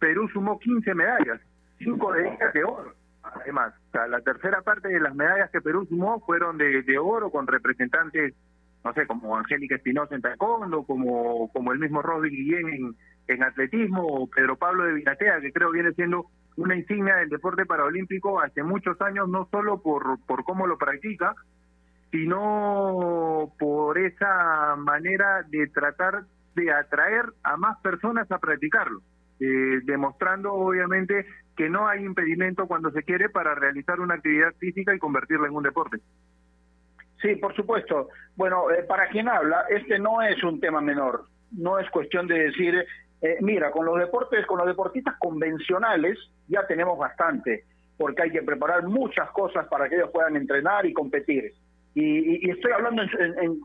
Perú 0.00 0.28
sumó 0.32 0.58
15 0.58 0.94
medallas, 0.94 1.40
5 1.78 2.12
de 2.14 2.28
ellas 2.30 2.52
de 2.52 2.64
oro. 2.64 2.94
Además, 3.22 3.74
o 3.90 3.92
sea, 3.92 4.08
la 4.08 4.20
tercera 4.22 4.62
parte 4.62 4.88
de 4.88 4.98
las 4.98 5.14
medallas 5.14 5.50
que 5.52 5.60
Perú 5.60 5.86
sumó 5.88 6.18
fueron 6.26 6.58
de, 6.58 6.82
de 6.82 6.98
oro 6.98 7.30
con 7.30 7.46
representantes, 7.46 8.34
no 8.84 8.92
sé, 8.92 9.06
como 9.06 9.36
Angélica 9.36 9.76
Espinosa 9.76 10.16
en 10.16 10.22
taekwondo, 10.22 10.82
como, 10.82 11.48
como 11.52 11.72
el 11.72 11.78
mismo 11.78 12.02
Rosy 12.02 12.28
Guillén 12.28 12.68
en, 12.68 12.96
en 13.32 13.42
atletismo, 13.42 14.06
o 14.06 14.26
Pedro 14.28 14.56
Pablo 14.56 14.84
de 14.84 14.94
Vinatea, 14.94 15.40
que 15.40 15.52
creo 15.52 15.70
viene 15.70 15.92
siendo 15.92 16.26
una 16.56 16.76
insignia 16.76 17.16
del 17.16 17.28
deporte 17.28 17.66
paraolímpico 17.66 18.40
hace 18.40 18.62
muchos 18.62 19.00
años, 19.00 19.28
no 19.28 19.48
solo 19.50 19.80
por, 19.80 20.18
por 20.26 20.44
cómo 20.44 20.66
lo 20.66 20.78
practica, 20.78 21.34
sino 22.10 23.52
por 23.58 23.98
esa 23.98 24.76
manera 24.76 25.42
de 25.48 25.66
tratar 25.68 26.24
de 26.54 26.70
atraer 26.70 27.24
a 27.42 27.56
más 27.56 27.78
personas 27.80 28.30
a 28.30 28.38
practicarlo, 28.38 29.00
eh, 29.40 29.80
demostrando 29.84 30.52
obviamente 30.52 31.26
que 31.56 31.70
no 31.70 31.88
hay 31.88 32.04
impedimento 32.04 32.66
cuando 32.66 32.90
se 32.90 33.02
quiere 33.02 33.30
para 33.30 33.54
realizar 33.54 34.00
una 34.00 34.14
actividad 34.14 34.52
física 34.58 34.94
y 34.94 34.98
convertirla 34.98 35.48
en 35.48 35.54
un 35.54 35.62
deporte. 35.62 35.98
Sí, 37.22 37.36
por 37.36 37.54
supuesto. 37.54 38.08
Bueno, 38.36 38.70
eh, 38.70 38.82
para 38.82 39.08
quien 39.08 39.28
habla, 39.28 39.64
este 39.70 39.98
no 39.98 40.20
es 40.22 40.42
un 40.42 40.60
tema 40.60 40.80
menor. 40.80 41.26
No 41.52 41.78
es 41.78 41.88
cuestión 41.90 42.26
de 42.26 42.38
decir 42.44 42.84
eh, 43.22 43.38
mira, 43.40 43.70
con 43.70 43.86
los 43.86 43.98
deportes, 43.98 44.44
con 44.46 44.58
los 44.58 44.66
deportistas 44.66 45.14
convencionales 45.18 46.18
ya 46.48 46.66
tenemos 46.66 46.98
bastante, 46.98 47.64
porque 47.96 48.22
hay 48.22 48.30
que 48.32 48.42
preparar 48.42 48.82
muchas 48.82 49.30
cosas 49.30 49.66
para 49.68 49.88
que 49.88 49.94
ellos 49.94 50.10
puedan 50.12 50.34
entrenar 50.36 50.84
y 50.86 50.92
competir. 50.92 51.52
Y, 51.94 52.50
estoy 52.50 52.72
hablando 52.72 53.02
en, 53.02 53.60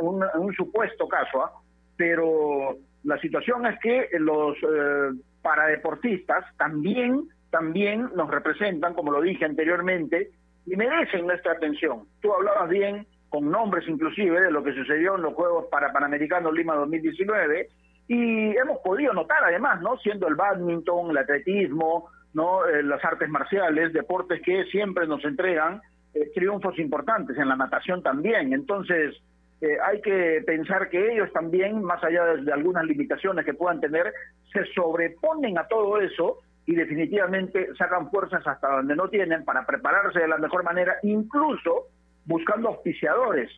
un, 0.00 0.54
supuesto 0.54 1.08
caso, 1.08 1.42
¿ah? 1.42 1.52
pero 1.96 2.76
la 3.04 3.18
situación 3.20 3.64
es 3.66 3.78
que 3.80 4.08
los 4.18 4.56
eh, 4.58 5.12
paradeportistas 5.40 6.44
también, 6.58 7.28
también 7.50 8.10
nos 8.14 8.28
representan, 8.28 8.92
como 8.94 9.12
lo 9.12 9.22
dije 9.22 9.44
anteriormente, 9.44 10.32
y 10.66 10.76
merecen 10.76 11.26
nuestra 11.26 11.52
atención. 11.52 12.02
Tú 12.20 12.34
hablabas 12.34 12.68
bien, 12.68 13.06
con 13.30 13.50
nombres 13.50 13.88
inclusive, 13.88 14.40
de 14.40 14.50
lo 14.50 14.62
que 14.62 14.74
sucedió 14.74 15.14
en 15.14 15.22
los 15.22 15.34
Juegos 15.34 15.66
para 15.70 15.92
Panamericanos 15.92 16.52
Lima 16.52 16.74
2019, 16.74 17.68
y 18.10 18.56
hemos 18.56 18.80
podido 18.80 19.12
notar 19.12 19.44
además, 19.44 19.80
¿no? 19.82 19.96
Siendo 19.98 20.26
el 20.26 20.34
badminton, 20.34 21.12
el 21.12 21.18
atletismo, 21.18 22.10
¿no? 22.34 22.66
Eh, 22.66 22.82
las 22.82 23.04
artes 23.04 23.28
marciales, 23.28 23.92
deportes 23.92 24.42
que 24.42 24.64
siempre 24.64 25.06
nos 25.06 25.24
entregan 25.24 25.80
eh, 26.12 26.28
triunfos 26.34 26.76
importantes, 26.80 27.38
en 27.38 27.48
la 27.48 27.54
natación 27.54 28.02
también. 28.02 28.52
Entonces, 28.52 29.14
eh, 29.60 29.76
hay 29.80 30.00
que 30.00 30.42
pensar 30.44 30.88
que 30.88 31.12
ellos 31.12 31.32
también, 31.32 31.84
más 31.84 32.02
allá 32.02 32.24
de, 32.34 32.52
algunas 32.52 32.84
limitaciones 32.84 33.44
que 33.44 33.54
puedan 33.54 33.80
tener, 33.80 34.12
se 34.52 34.64
sobreponen 34.74 35.56
a 35.56 35.68
todo 35.68 36.00
eso 36.00 36.38
y 36.66 36.74
definitivamente 36.74 37.68
sacan 37.78 38.10
fuerzas 38.10 38.44
hasta 38.44 38.72
donde 38.72 38.96
no 38.96 39.06
tienen 39.08 39.44
para 39.44 39.64
prepararse 39.64 40.18
de 40.18 40.26
la 40.26 40.38
mejor 40.38 40.64
manera, 40.64 40.96
incluso 41.04 41.86
buscando 42.24 42.70
auspiciadores 42.70 43.52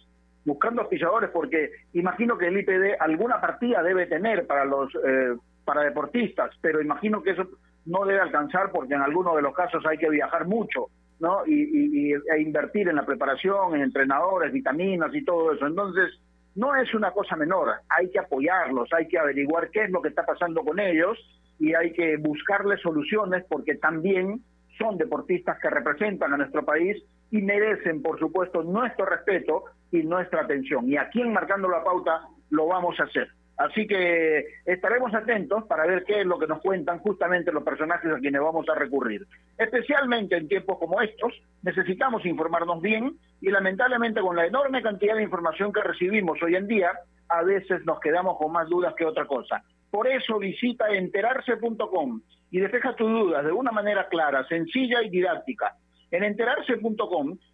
buscando 0.44 0.82
auspiciadores 0.82 1.30
porque 1.30 1.70
imagino 1.92 2.36
que 2.36 2.48
el 2.48 2.58
IPD 2.58 2.96
alguna 2.98 3.40
partida 3.40 3.82
debe 3.82 4.06
tener 4.06 4.46
para 4.46 4.64
los 4.64 4.92
eh, 4.94 5.36
para 5.64 5.82
deportistas, 5.82 6.50
pero 6.60 6.80
imagino 6.80 7.22
que 7.22 7.30
eso 7.30 7.46
no 7.86 8.04
debe 8.04 8.20
alcanzar 8.20 8.70
porque 8.72 8.94
en 8.94 9.02
algunos 9.02 9.36
de 9.36 9.42
los 9.42 9.54
casos 9.54 9.84
hay 9.86 9.98
que 9.98 10.10
viajar 10.10 10.46
mucho, 10.46 10.86
¿no? 11.20 11.46
Y, 11.46 12.12
e 12.12 12.40
invertir 12.40 12.88
en 12.88 12.96
la 12.96 13.06
preparación, 13.06 13.74
en 13.74 13.82
entrenadores, 13.82 14.52
vitaminas 14.52 15.14
y 15.14 15.24
todo 15.24 15.52
eso. 15.52 15.66
Entonces, 15.66 16.20
no 16.54 16.74
es 16.76 16.92
una 16.94 17.12
cosa 17.12 17.36
menor, 17.36 17.70
hay 17.88 18.10
que 18.10 18.18
apoyarlos, 18.18 18.92
hay 18.92 19.08
que 19.08 19.18
averiguar 19.18 19.70
qué 19.70 19.84
es 19.84 19.90
lo 19.90 20.02
que 20.02 20.08
está 20.08 20.26
pasando 20.26 20.62
con 20.62 20.78
ellos 20.78 21.18
y 21.58 21.74
hay 21.74 21.92
que 21.92 22.16
buscarles 22.18 22.80
soluciones 22.80 23.44
porque 23.48 23.76
también 23.76 24.42
son 24.78 24.98
deportistas 24.98 25.58
que 25.60 25.70
representan 25.70 26.32
a 26.32 26.36
nuestro 26.36 26.64
país 26.64 27.02
y 27.30 27.40
merecen, 27.40 28.02
por 28.02 28.18
supuesto, 28.18 28.62
nuestro 28.62 29.06
respeto 29.06 29.64
y 29.92 30.02
nuestra 30.02 30.42
atención. 30.42 30.88
Y 30.88 30.96
aquí 30.96 31.20
en 31.20 31.32
Marcando 31.32 31.68
la 31.68 31.84
Pauta 31.84 32.22
lo 32.50 32.66
vamos 32.66 32.98
a 32.98 33.04
hacer. 33.04 33.28
Así 33.58 33.86
que 33.86 34.44
estaremos 34.64 35.14
atentos 35.14 35.64
para 35.64 35.86
ver 35.86 36.04
qué 36.04 36.20
es 36.20 36.26
lo 36.26 36.38
que 36.38 36.46
nos 36.46 36.60
cuentan 36.60 36.98
justamente 36.98 37.52
los 37.52 37.62
personajes 37.62 38.10
a 38.10 38.18
quienes 38.18 38.40
vamos 38.40 38.66
a 38.68 38.74
recurrir. 38.74 39.26
Especialmente 39.58 40.36
en 40.36 40.48
tiempos 40.48 40.78
como 40.78 41.00
estos, 41.00 41.32
necesitamos 41.62 42.24
informarnos 42.24 42.80
bien 42.80 43.16
y 43.40 43.50
lamentablemente 43.50 44.20
con 44.20 44.34
la 44.34 44.46
enorme 44.46 44.82
cantidad 44.82 45.14
de 45.14 45.22
información 45.22 45.72
que 45.72 45.82
recibimos 45.82 46.42
hoy 46.42 46.56
en 46.56 46.66
día, 46.66 46.92
a 47.28 47.42
veces 47.42 47.84
nos 47.84 48.00
quedamos 48.00 48.38
con 48.38 48.52
más 48.52 48.68
dudas 48.68 48.94
que 48.96 49.04
otra 49.04 49.26
cosa. 49.26 49.62
Por 49.90 50.08
eso 50.08 50.38
visita 50.38 50.88
enterarse.com 50.88 52.22
y 52.50 52.58
despeja 52.58 52.96
tus 52.96 53.10
dudas 53.10 53.44
de 53.44 53.52
una 53.52 53.70
manera 53.70 54.08
clara, 54.08 54.46
sencilla 54.48 55.02
y 55.02 55.10
didáctica. 55.10 55.76
En 56.10 56.24
enterarse.com 56.24 57.36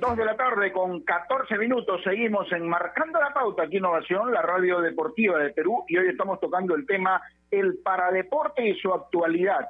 2 0.00 0.16
de 0.16 0.24
la 0.24 0.36
tarde 0.36 0.72
con 0.72 1.00
14 1.00 1.56
minutos. 1.56 2.02
Seguimos 2.04 2.50
enmarcando 2.52 3.18
la 3.18 3.32
pauta 3.32 3.62
aquí 3.62 3.78
Innovación, 3.78 4.30
la 4.30 4.42
radio 4.42 4.80
deportiva 4.80 5.38
de 5.38 5.50
Perú, 5.50 5.84
y 5.88 5.96
hoy 5.96 6.08
estamos 6.08 6.38
tocando 6.38 6.74
el 6.74 6.86
tema 6.86 7.22
el 7.50 7.78
paradeporte 7.82 8.68
y 8.68 8.74
su 8.78 8.92
actualidad. 8.92 9.66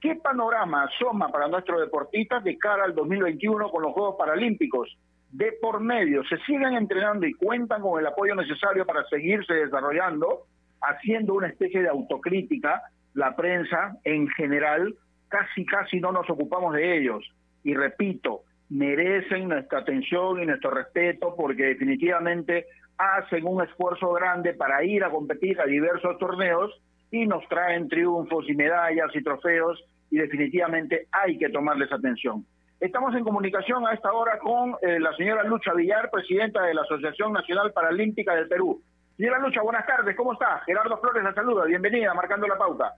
¿Qué 0.00 0.16
panorama 0.16 0.84
asoma 0.84 1.28
para 1.28 1.48
nuestros 1.48 1.80
deportistas 1.80 2.42
de 2.42 2.58
cara 2.58 2.84
al 2.84 2.94
2021 2.94 3.70
con 3.70 3.82
los 3.82 3.92
Juegos 3.92 4.16
Paralímpicos? 4.18 4.96
De 5.30 5.52
por 5.60 5.80
medio, 5.80 6.24
se 6.24 6.38
siguen 6.38 6.74
entrenando 6.74 7.26
y 7.26 7.34
cuentan 7.34 7.82
con 7.82 8.00
el 8.00 8.06
apoyo 8.06 8.34
necesario 8.34 8.84
para 8.84 9.04
seguirse 9.04 9.54
desarrollando, 9.54 10.46
haciendo 10.80 11.34
una 11.34 11.48
especie 11.48 11.82
de 11.82 11.88
autocrítica. 11.88 12.82
La 13.14 13.36
prensa 13.36 13.96
en 14.04 14.28
general, 14.28 14.94
casi, 15.28 15.64
casi 15.66 16.00
no 16.00 16.10
nos 16.10 16.28
ocupamos 16.30 16.74
de 16.74 16.98
ellos. 16.98 17.24
Y 17.62 17.74
repito, 17.74 18.42
merecen 18.70 19.48
nuestra 19.48 19.80
atención 19.80 20.42
y 20.42 20.46
nuestro 20.46 20.70
respeto 20.70 21.34
porque 21.36 21.64
definitivamente 21.64 22.66
hacen 22.98 23.46
un 23.46 23.62
esfuerzo 23.62 24.12
grande 24.12 24.54
para 24.54 24.84
ir 24.84 25.04
a 25.04 25.10
competir 25.10 25.60
a 25.60 25.64
diversos 25.64 26.18
torneos 26.18 26.70
y 27.10 27.26
nos 27.26 27.46
traen 27.48 27.88
triunfos 27.88 28.48
y 28.48 28.54
medallas 28.54 29.10
y 29.14 29.22
trofeos 29.22 29.82
y 30.10 30.18
definitivamente 30.18 31.06
hay 31.12 31.38
que 31.38 31.48
tomarles 31.48 31.92
atención. 31.92 32.44
Estamos 32.80 33.14
en 33.14 33.24
comunicación 33.24 33.86
a 33.86 33.92
esta 33.92 34.12
hora 34.12 34.38
con 34.38 34.76
eh, 34.82 35.00
la 35.00 35.12
señora 35.14 35.42
Lucha 35.44 35.72
Villar, 35.74 36.10
presidenta 36.10 36.62
de 36.62 36.74
la 36.74 36.82
Asociación 36.82 37.32
Nacional 37.32 37.72
Paralímpica 37.72 38.34
del 38.34 38.48
Perú. 38.48 38.80
Señora 39.16 39.40
Lucha, 39.40 39.62
buenas 39.62 39.84
tardes, 39.86 40.14
¿cómo 40.14 40.34
está? 40.34 40.62
Gerardo 40.64 40.96
Flores 40.98 41.24
la 41.24 41.34
saluda, 41.34 41.64
bienvenida, 41.64 42.14
marcando 42.14 42.46
la 42.46 42.56
pauta. 42.56 42.94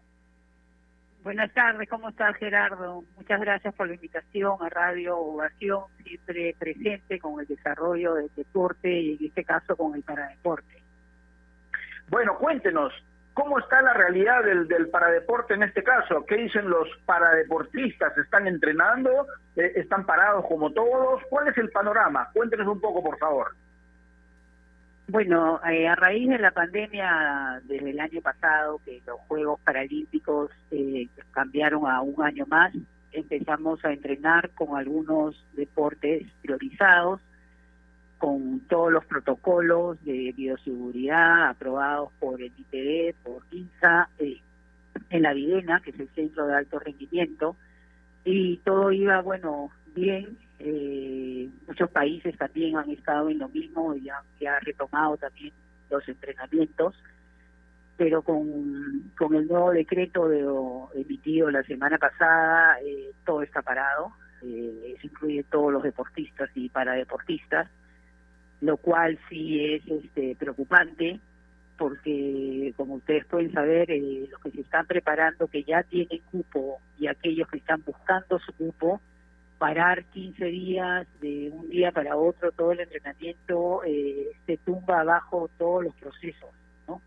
Buenas 1.22 1.52
tardes, 1.52 1.86
¿cómo 1.90 2.08
estás 2.08 2.34
Gerardo? 2.36 3.04
Muchas 3.14 3.40
gracias 3.42 3.74
por 3.74 3.86
la 3.86 3.94
invitación 3.94 4.56
a 4.58 4.70
Radio 4.70 5.18
Ovación, 5.18 5.84
siempre 6.02 6.56
presente 6.58 7.18
con 7.18 7.38
el 7.40 7.46
desarrollo 7.46 8.14
del 8.14 8.30
deporte 8.34 8.90
y 8.90 9.16
en 9.16 9.26
este 9.26 9.44
caso 9.44 9.76
con 9.76 9.94
el 9.94 10.02
paradeporte. 10.02 10.82
Bueno, 12.08 12.38
cuéntenos, 12.38 12.94
¿cómo 13.34 13.58
está 13.58 13.82
la 13.82 13.92
realidad 13.92 14.42
del, 14.44 14.66
del 14.66 14.88
paradeporte 14.88 15.52
en 15.52 15.64
este 15.64 15.82
caso? 15.82 16.24
¿Qué 16.24 16.36
dicen 16.36 16.70
los 16.70 16.88
paradeportistas? 17.04 18.16
¿Están 18.16 18.46
entrenando? 18.46 19.26
Eh, 19.56 19.72
¿Están 19.76 20.06
parados 20.06 20.46
como 20.46 20.72
todos? 20.72 21.22
¿Cuál 21.28 21.48
es 21.48 21.58
el 21.58 21.68
panorama? 21.68 22.30
Cuéntenos 22.32 22.66
un 22.66 22.80
poco, 22.80 23.04
por 23.04 23.18
favor. 23.18 23.54
Bueno, 25.10 25.60
eh, 25.68 25.88
a 25.88 25.96
raíz 25.96 26.28
de 26.28 26.38
la 26.38 26.52
pandemia 26.52 27.60
desde 27.64 27.90
el 27.90 27.98
año 27.98 28.20
pasado, 28.20 28.80
que 28.84 29.02
los 29.04 29.18
Juegos 29.22 29.58
Paralímpicos 29.64 30.52
eh, 30.70 31.08
cambiaron 31.32 31.90
a 31.90 32.00
un 32.00 32.22
año 32.22 32.46
más, 32.46 32.72
empezamos 33.10 33.84
a 33.84 33.92
entrenar 33.92 34.50
con 34.50 34.78
algunos 34.78 35.44
deportes 35.54 36.28
priorizados, 36.42 37.20
con 38.18 38.60
todos 38.68 38.92
los 38.92 39.04
protocolos 39.04 39.98
de 40.04 40.32
bioseguridad 40.36 41.48
aprobados 41.48 42.12
por 42.20 42.40
el 42.40 42.52
ITD, 42.56 43.16
por 43.24 43.42
INSA, 43.50 44.08
eh, 44.20 44.40
en 45.10 45.22
la 45.22 45.32
Videna, 45.32 45.80
que 45.80 45.90
es 45.90 45.98
el 45.98 46.08
centro 46.10 46.46
de 46.46 46.54
alto 46.54 46.78
rendimiento, 46.78 47.56
y 48.24 48.58
todo 48.58 48.92
iba, 48.92 49.20
bueno, 49.22 49.72
bien, 49.92 50.38
eh, 50.60 51.48
muchos 51.66 51.90
países 51.90 52.36
también 52.36 52.76
han 52.76 52.90
estado 52.90 53.28
en 53.30 53.38
lo 53.38 53.48
mismo 53.48 53.94
y 53.94 54.08
han, 54.08 54.24
retomado 54.62 55.16
también 55.16 55.52
los 55.90 56.06
entrenamientos, 56.08 56.94
pero 57.96 58.22
con, 58.22 59.10
con 59.18 59.34
el 59.34 59.46
nuevo 59.48 59.72
decreto 59.72 60.28
de, 60.28 60.44
emitido 61.00 61.50
la 61.50 61.62
semana 61.64 61.98
pasada, 61.98 62.78
eh, 62.82 63.10
todo 63.24 63.42
está 63.42 63.62
parado, 63.62 64.12
eh, 64.42 64.94
eso 64.96 65.06
incluye 65.06 65.42
todos 65.44 65.72
los 65.72 65.82
deportistas 65.82 66.50
y 66.54 66.68
paradeportistas, 66.68 67.68
lo 68.60 68.76
cual 68.76 69.18
sí 69.28 69.74
es 69.74 69.86
este, 69.88 70.36
preocupante 70.36 71.20
porque 71.80 72.74
como 72.76 72.96
ustedes 72.96 73.24
pueden 73.24 73.50
saber, 73.54 73.90
eh, 73.90 74.28
los 74.30 74.38
que 74.42 74.50
se 74.50 74.60
están 74.60 74.84
preparando, 74.86 75.46
que 75.46 75.64
ya 75.64 75.82
tienen 75.82 76.20
cupo 76.30 76.78
y 76.98 77.06
aquellos 77.06 77.48
que 77.48 77.56
están 77.56 77.82
buscando 77.86 78.38
su 78.38 78.52
cupo, 78.52 79.00
parar 79.60 80.04
15 80.06 80.42
días 80.46 81.06
de 81.20 81.50
un 81.52 81.68
día 81.68 81.92
para 81.92 82.16
otro 82.16 82.50
todo 82.50 82.72
el 82.72 82.80
entrenamiento 82.80 83.82
eh, 83.84 84.28
se 84.46 84.56
tumba 84.56 85.00
abajo 85.00 85.50
todos 85.58 85.84
los 85.84 85.94
procesos 85.96 86.48
no 86.88 87.02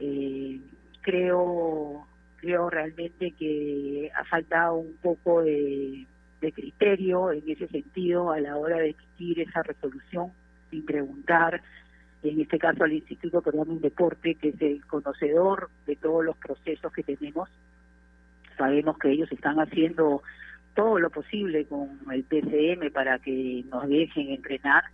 eh, 0.00 0.58
creo 1.02 2.04
creo 2.38 2.68
realmente 2.68 3.30
que 3.38 4.10
ha 4.12 4.24
faltado 4.24 4.74
un 4.74 4.96
poco 4.96 5.42
de, 5.42 6.04
criterio 6.52 7.30
en 7.30 7.42
ese 7.46 7.68
sentido 7.68 8.32
a 8.32 8.40
la 8.40 8.56
hora 8.56 8.78
de 8.78 8.90
emitir 8.90 9.40
esa 9.40 9.62
resolución 9.62 10.32
sin 10.70 10.84
preguntar 10.84 11.62
en 12.24 12.40
este 12.40 12.58
caso 12.58 12.82
al 12.82 12.92
Instituto 12.92 13.40
Peruano 13.40 13.74
de 13.74 13.80
Deporte 13.80 14.34
que 14.34 14.48
es 14.48 14.60
el 14.60 14.84
conocedor 14.84 15.70
de 15.86 15.94
todos 15.94 16.24
los 16.24 16.36
procesos 16.38 16.92
que 16.92 17.04
tenemos. 17.04 17.48
Sabemos 18.58 18.98
que 18.98 19.10
ellos 19.10 19.30
están 19.32 19.58
haciendo 19.58 20.22
todo 20.74 20.98
lo 20.98 21.10
posible 21.10 21.64
con 21.66 22.00
el 22.12 22.24
PCM 22.24 22.90
para 22.92 23.18
que 23.18 23.64
nos 23.70 23.88
dejen 23.88 24.30
entrenar, 24.30 24.84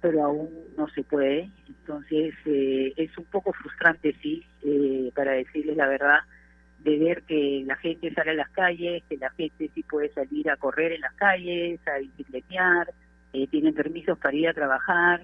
pero 0.00 0.24
aún 0.24 0.50
no 0.76 0.88
se 0.88 1.02
puede. 1.02 1.50
Entonces 1.66 2.34
eh, 2.44 2.92
es 2.96 3.16
un 3.18 3.24
poco 3.24 3.52
frustrante, 3.52 4.14
sí, 4.22 4.44
eh, 4.62 5.10
para 5.14 5.32
decirles 5.32 5.76
la 5.76 5.88
verdad, 5.88 6.18
de 6.80 6.98
ver 6.98 7.22
que 7.22 7.62
la 7.66 7.76
gente 7.76 8.12
sale 8.12 8.32
a 8.32 8.34
las 8.34 8.50
calles, 8.50 9.02
que 9.08 9.16
la 9.16 9.30
gente 9.30 9.70
sí 9.74 9.82
puede 9.84 10.12
salir 10.12 10.50
a 10.50 10.56
correr 10.56 10.92
en 10.92 11.00
las 11.00 11.14
calles, 11.14 11.80
a 11.86 11.98
bicicletear, 11.98 12.92
eh, 13.32 13.46
tienen 13.46 13.74
permisos 13.74 14.18
para 14.18 14.36
ir 14.36 14.48
a 14.48 14.54
trabajar 14.54 15.22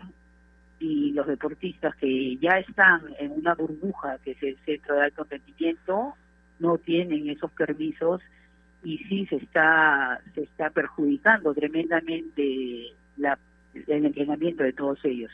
y 0.81 1.13
los 1.13 1.27
deportistas 1.27 1.95
que 1.97 2.37
ya 2.37 2.59
están 2.59 3.03
en 3.19 3.33
una 3.33 3.55
burbuja 3.55 4.19
que 4.25 4.31
es 4.33 4.43
el 4.43 4.57
centro 4.65 4.95
de 4.95 5.03
alto 5.03 5.27
rendimiento 5.29 6.15
no 6.61 6.79
tienen 6.79 7.29
esos 7.29 7.51
permisos 7.53 8.21
y 8.83 8.99
sí 8.99 9.27
se 9.27 9.37
está 9.37 10.21
se 10.35 10.43
está 10.43 10.71
perjudicando 10.71 11.53
tremendamente 11.55 12.93
la, 13.17 13.39
el 13.75 14.07
entrenamiento 14.07 14.63
de 14.63 14.73
todos 14.73 15.05
ellos. 15.05 15.31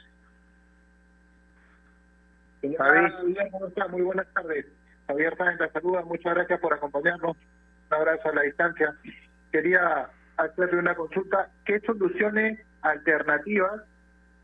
Javier, 2.79 3.13
¿cómo 3.51 3.67
está? 3.67 3.89
Muy 3.89 4.03
buenas 4.03 4.27
tardes. 4.33 4.67
Javier 5.07 5.37
Sáenz 5.37 5.61
la 5.61 5.71
saluda, 5.71 6.03
muchas 6.03 6.35
gracias 6.35 6.61
por 6.61 6.73
acompañarnos. 6.73 7.37
Un 7.91 7.95
abrazo 7.95 8.31
a 8.31 8.35
la 8.35 8.43
distancia. 8.43 8.95
Quería 9.53 10.09
hacerle 10.39 10.79
una 10.79 10.95
consulta. 10.95 11.51
¿Qué 11.67 11.81
soluciones 11.81 12.59
alternativas 12.81 13.83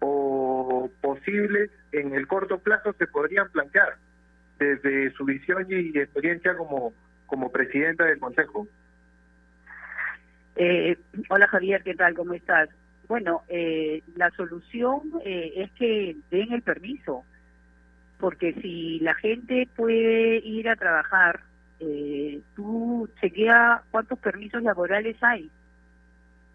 o 0.00 0.90
posibles 1.00 1.70
en 1.92 2.14
el 2.14 2.26
corto 2.26 2.58
plazo 2.58 2.92
se 2.98 3.06
podrían 3.06 3.48
plantear 3.50 3.96
desde 4.58 5.10
su 5.12 5.24
visión 5.24 5.66
y 5.70 5.98
experiencia 5.98 6.54
como, 6.56 6.92
como 7.26 7.50
presidenta 7.50 8.04
del 8.04 8.18
Consejo? 8.18 8.68
Eh, 10.56 10.96
hola 11.28 11.46
Javier, 11.46 11.82
¿qué 11.82 11.94
tal? 11.94 12.14
¿Cómo 12.14 12.34
estás? 12.34 12.68
Bueno, 13.08 13.42
eh, 13.48 14.02
la 14.16 14.30
solución 14.30 15.00
eh, 15.24 15.52
es 15.56 15.70
que 15.72 16.16
den 16.30 16.52
el 16.52 16.62
permiso, 16.62 17.24
porque 18.18 18.52
si 18.54 19.00
la 19.00 19.14
gente 19.14 19.68
puede 19.74 20.36
ir 20.38 20.68
a 20.68 20.76
trabajar, 20.76 21.40
eh, 21.80 22.40
tú 22.54 23.08
chequea 23.20 23.82
cuántos 23.90 24.18
permisos 24.18 24.62
laborales 24.62 25.16
hay. 25.22 25.50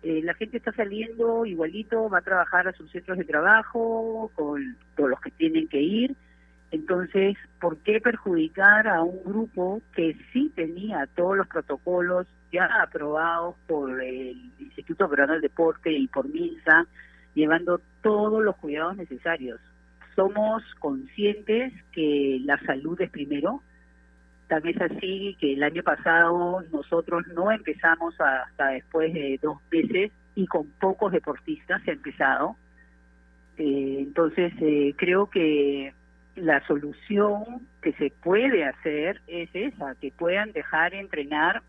Eh, 0.04 0.22
la 0.24 0.36
gente 0.36 0.58
está 0.58 0.72
saliendo 0.72 1.46
igualito, 1.46 2.08
va 2.10 2.20
a 2.20 2.22
trabajar 2.22 2.68
a 2.68 2.74
sus 2.74 2.92
centros 2.92 3.18
de 3.18 3.24
trabajo, 3.24 4.32
con 4.36 4.78
todos 4.96 5.10
los 5.10 5.20
que 5.20 5.32
tienen 5.32 5.68
que 5.68 5.82
ir. 5.82 6.16
Entonces, 6.76 7.38
¿por 7.62 7.78
qué 7.78 8.02
perjudicar 8.02 8.86
a 8.90 9.02
un 9.02 9.24
grupo 9.24 9.82
que 9.96 10.14
sí 10.34 10.52
tenía 10.56 11.08
todos 11.16 11.38
los 11.38 11.48
protocolos 11.48 12.28
ya 12.52 12.66
aprobados 12.84 13.56
por 13.66 14.04
el 14.04 14.52
Instituto 14.60 15.10
Peruano 15.10 15.34
del 15.34 15.42
Deporte 15.42 15.90
y 15.90 16.08
por 16.08 16.28
MINSA, 16.28 16.86
llevando 17.34 17.80
todos 18.02 18.44
los 18.44 18.58
cuidados 18.58 18.98
necesarios? 18.98 19.62
Somos 20.18 20.64
conscientes 20.80 21.72
que 21.94 22.42
la 22.44 22.60
salud 22.66 23.00
es 23.00 23.10
primero, 23.10 23.62
también 24.50 24.76
es 24.76 24.92
así 24.92 25.38
que 25.40 25.54
el 25.54 25.64
año 25.64 25.82
pasado 25.82 26.62
nosotros 26.74 27.26
no 27.34 27.54
empezamos 27.54 28.20
hasta 28.20 28.68
después 28.72 29.14
de 29.14 29.40
dos 29.42 29.60
meses 29.72 30.12
y 30.36 30.46
con 30.46 30.68
pocos 30.72 31.14
deportistas 31.14 31.82
se 31.84 31.92
ha 31.92 31.94
empezado. 31.94 32.58
Eh, 33.58 34.00
entonces 34.00 34.52
eh, 34.60 34.94
creo 34.98 35.30
que 35.30 35.94
la 36.36 36.66
solución 36.68 37.68
que 37.82 37.94
se 37.94 38.12
puede 38.12 38.66
hacer 38.66 39.22
es 39.28 39.50
esa, 39.54 39.96
que 39.96 40.12
puedan 40.12 40.52
dejar 40.52 40.94
entrenar 40.94 41.62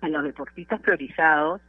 a 0.00 0.08
los 0.08 0.24
deportistas 0.24 0.80
priorizados 0.80 1.60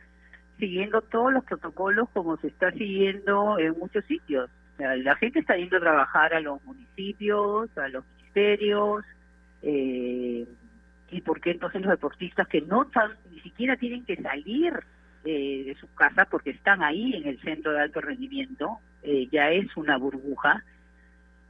siguiendo 0.57 1.01
todos 1.01 1.33
los 1.33 1.43
protocolos 1.43 2.07
como 2.13 2.37
se 2.37 2.47
está 2.47 2.71
siguiendo 2.71 3.57
en 3.57 3.77
muchos 3.79 4.05
sitios. 4.05 4.49
la 4.77 5.15
gente 5.15 5.39
está 5.39 5.55
yendo 5.55 5.77
a 5.77 5.81
trabajar 5.81 6.33
a 6.33 6.39
los 6.39 6.63
municipios, 6.63 7.75
a 7.77 7.87
los 7.89 8.05
ministerios, 8.15 9.03
eh, 9.63 10.45
y 11.09 11.21
por 11.21 11.41
qué 11.41 11.51
entonces 11.51 11.81
los 11.81 11.91
deportistas 11.91 12.47
que 12.47 12.61
no 12.61 12.89
ni 13.31 13.39
siquiera 13.41 13.75
tienen 13.75 14.05
que 14.05 14.15
salir 14.17 14.73
eh, 15.25 15.63
de 15.65 15.75
sus 15.75 15.89
casas 15.91 16.27
porque 16.29 16.51
están 16.51 16.83
ahí 16.83 17.15
en 17.15 17.27
el 17.27 17.39
centro 17.41 17.73
de 17.73 17.81
alto 17.81 18.01
rendimiento, 18.01 18.79
eh, 19.03 19.27
ya 19.31 19.49
es 19.51 19.75
una 19.75 19.97
burbuja, 19.97 20.63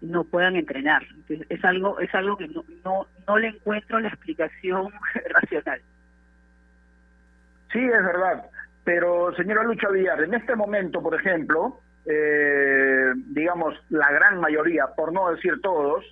no 0.02 0.24
puedan 0.24 0.56
entrenar. 0.56 1.04
es 1.28 1.64
algo 1.64 2.00
es 2.00 2.14
algo 2.14 2.38
que 2.38 2.48
no, 2.48 2.64
no, 2.84 3.08
no 3.28 3.38
le 3.38 3.50
encuentro 3.50 4.00
la 4.00 4.10
explicación 4.10 4.92
racional. 5.30 5.82
Sí, 7.72 7.80
es 7.80 8.06
verdad. 8.06 8.46
Pero, 8.84 9.34
señora 9.36 9.64
Lucha 9.64 9.90
Villar, 9.90 10.24
en 10.24 10.34
este 10.34 10.56
momento, 10.56 11.02
por 11.02 11.16
ejemplo, 11.16 11.80
eh, 12.06 13.12
digamos, 13.28 13.76
la 13.90 14.12
gran 14.12 14.40
mayoría, 14.40 14.88
por 14.96 15.14
no 15.14 15.32
decir 15.32 15.62
todos, 15.62 16.04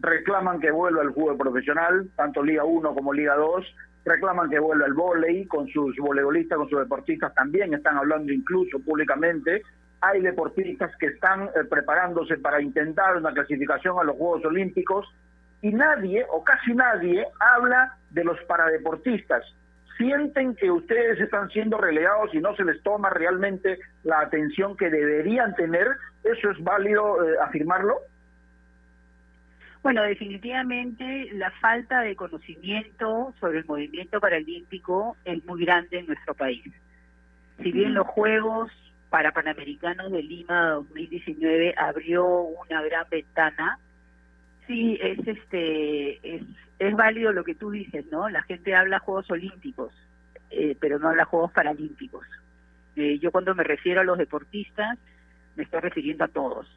reclaman 0.00 0.60
que 0.60 0.70
vuelva 0.70 1.02
el 1.02 1.12
fútbol 1.12 1.38
profesional, 1.38 2.08
tanto 2.16 2.42
Liga 2.42 2.64
1 2.64 2.94
como 2.94 3.12
Liga 3.12 3.36
2, 3.36 3.64
reclaman 4.04 4.50
que 4.50 4.58
vuelva 4.58 4.86
el 4.86 4.92
vóley 4.92 5.46
con 5.46 5.68
sus 5.68 5.96
voleibolistas, 5.96 6.58
con 6.58 6.68
sus 6.68 6.80
deportistas 6.80 7.34
también, 7.34 7.74
están 7.74 7.96
hablando 7.96 8.32
incluso 8.32 8.78
públicamente. 8.80 9.62
Hay 10.00 10.20
deportistas 10.20 10.94
que 10.96 11.06
están 11.06 11.44
eh, 11.44 11.64
preparándose 11.68 12.36
para 12.38 12.60
intentar 12.60 13.16
una 13.16 13.32
clasificación 13.32 13.98
a 13.98 14.04
los 14.04 14.16
Juegos 14.16 14.44
Olímpicos 14.44 15.06
y 15.62 15.72
nadie 15.72 16.24
o 16.30 16.44
casi 16.44 16.74
nadie 16.74 17.26
habla 17.40 17.96
de 18.10 18.24
los 18.24 18.38
paradeportistas. 18.44 19.42
¿Sienten 19.96 20.54
que 20.54 20.70
ustedes 20.70 21.18
están 21.20 21.48
siendo 21.48 21.78
relegados 21.78 22.34
y 22.34 22.38
no 22.38 22.54
se 22.54 22.64
les 22.64 22.82
toma 22.82 23.08
realmente 23.08 23.78
la 24.04 24.20
atención 24.20 24.76
que 24.76 24.90
deberían 24.90 25.54
tener? 25.54 25.88
¿Eso 26.22 26.50
es 26.50 26.62
válido 26.62 27.24
eh, 27.24 27.36
afirmarlo? 27.42 27.96
Bueno, 29.82 30.02
definitivamente 30.02 31.30
la 31.34 31.50
falta 31.52 32.00
de 32.00 32.16
conocimiento 32.16 33.32
sobre 33.40 33.58
el 33.58 33.66
movimiento 33.66 34.20
paralímpico 34.20 35.16
es 35.24 35.44
muy 35.46 35.64
grande 35.64 36.00
en 36.00 36.06
nuestro 36.06 36.34
país. 36.34 36.64
Si 37.62 37.72
bien 37.72 37.94
los 37.94 38.06
Juegos 38.08 38.70
para 39.16 39.32
Panamericanos 39.32 40.12
de 40.12 40.22
Lima 40.22 40.72
2019 40.72 41.72
abrió 41.78 42.26
una 42.26 42.82
gran 42.82 43.08
ventana, 43.08 43.78
sí 44.66 44.98
es 45.00 45.26
este 45.26 46.36
es, 46.78 46.94
válido 46.94 47.32
lo 47.32 47.42
que 47.42 47.54
tú 47.54 47.70
dices, 47.70 48.04
¿no? 48.12 48.28
La 48.28 48.42
gente 48.42 48.74
habla 48.74 48.98
Juegos 48.98 49.30
Olímpicos, 49.30 49.90
eh, 50.50 50.76
pero 50.78 50.98
no 50.98 51.08
habla 51.08 51.24
Juegos 51.24 51.50
Paralímpicos. 51.52 52.26
Eh, 52.94 53.18
yo 53.18 53.32
cuando 53.32 53.54
me 53.54 53.64
refiero 53.64 54.02
a 54.02 54.04
los 54.04 54.18
deportistas 54.18 54.98
me 55.54 55.62
estoy 55.62 55.80
refiriendo 55.80 56.24
a 56.24 56.28
todos 56.28 56.68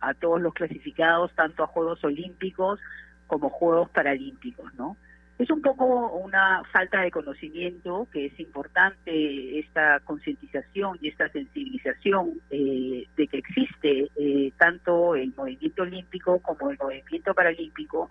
a 0.00 0.14
todos 0.14 0.40
los 0.40 0.54
clasificados, 0.54 1.32
tanto 1.34 1.64
a 1.64 1.66
Juegos 1.66 2.04
Olímpicos 2.04 2.78
como 3.26 3.50
Juegos 3.50 3.90
Paralímpicos, 3.90 4.72
¿no? 4.74 4.96
Es 5.36 5.50
un 5.50 5.60
poco 5.62 6.12
una 6.12 6.62
falta 6.72 7.00
de 7.00 7.10
conocimiento 7.10 8.06
que 8.12 8.26
es 8.26 8.38
importante 8.38 9.58
esta 9.58 9.98
concientización 10.00 10.96
y 11.00 11.08
esta 11.08 11.28
sensibilización 11.30 12.40
eh, 12.50 13.08
de 13.16 13.26
que 13.26 13.38
existe 13.38 14.10
eh, 14.16 14.52
tanto 14.56 15.16
el 15.16 15.34
movimiento 15.36 15.82
olímpico 15.82 16.38
como 16.38 16.70
el 16.70 16.78
movimiento 16.78 17.34
paralímpico, 17.34 18.10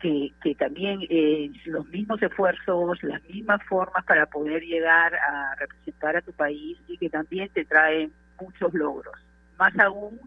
que, 0.00 0.32
que 0.42 0.54
también 0.54 1.00
eh, 1.10 1.50
los 1.66 1.86
mismos 1.88 2.22
esfuerzos, 2.22 3.02
las 3.02 3.22
mismas 3.24 3.62
formas 3.64 4.02
para 4.06 4.24
poder 4.24 4.62
llegar 4.62 5.14
a 5.14 5.54
representar 5.56 6.16
a 6.16 6.22
tu 6.22 6.32
país 6.32 6.78
y 6.88 6.96
que 6.96 7.10
también 7.10 7.50
te 7.50 7.66
traen 7.66 8.12
muchos 8.40 8.72
logros. 8.72 9.14
Más 9.58 9.78
aún 9.78 10.18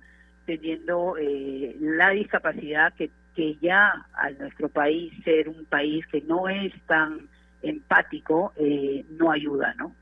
teniendo 0.45 1.17
eh, 1.17 1.75
la 1.79 2.09
discapacidad 2.09 2.93
que, 2.93 3.09
que 3.35 3.55
ya 3.55 4.05
a 4.13 4.29
nuestro 4.31 4.69
país 4.69 5.13
ser 5.23 5.49
un 5.49 5.65
país 5.65 6.05
que 6.07 6.21
no 6.21 6.49
es 6.49 6.73
tan 6.85 7.27
empático 7.61 8.53
eh, 8.55 9.05
no 9.11 9.31
ayuda, 9.31 9.73
¿no? 9.75 9.95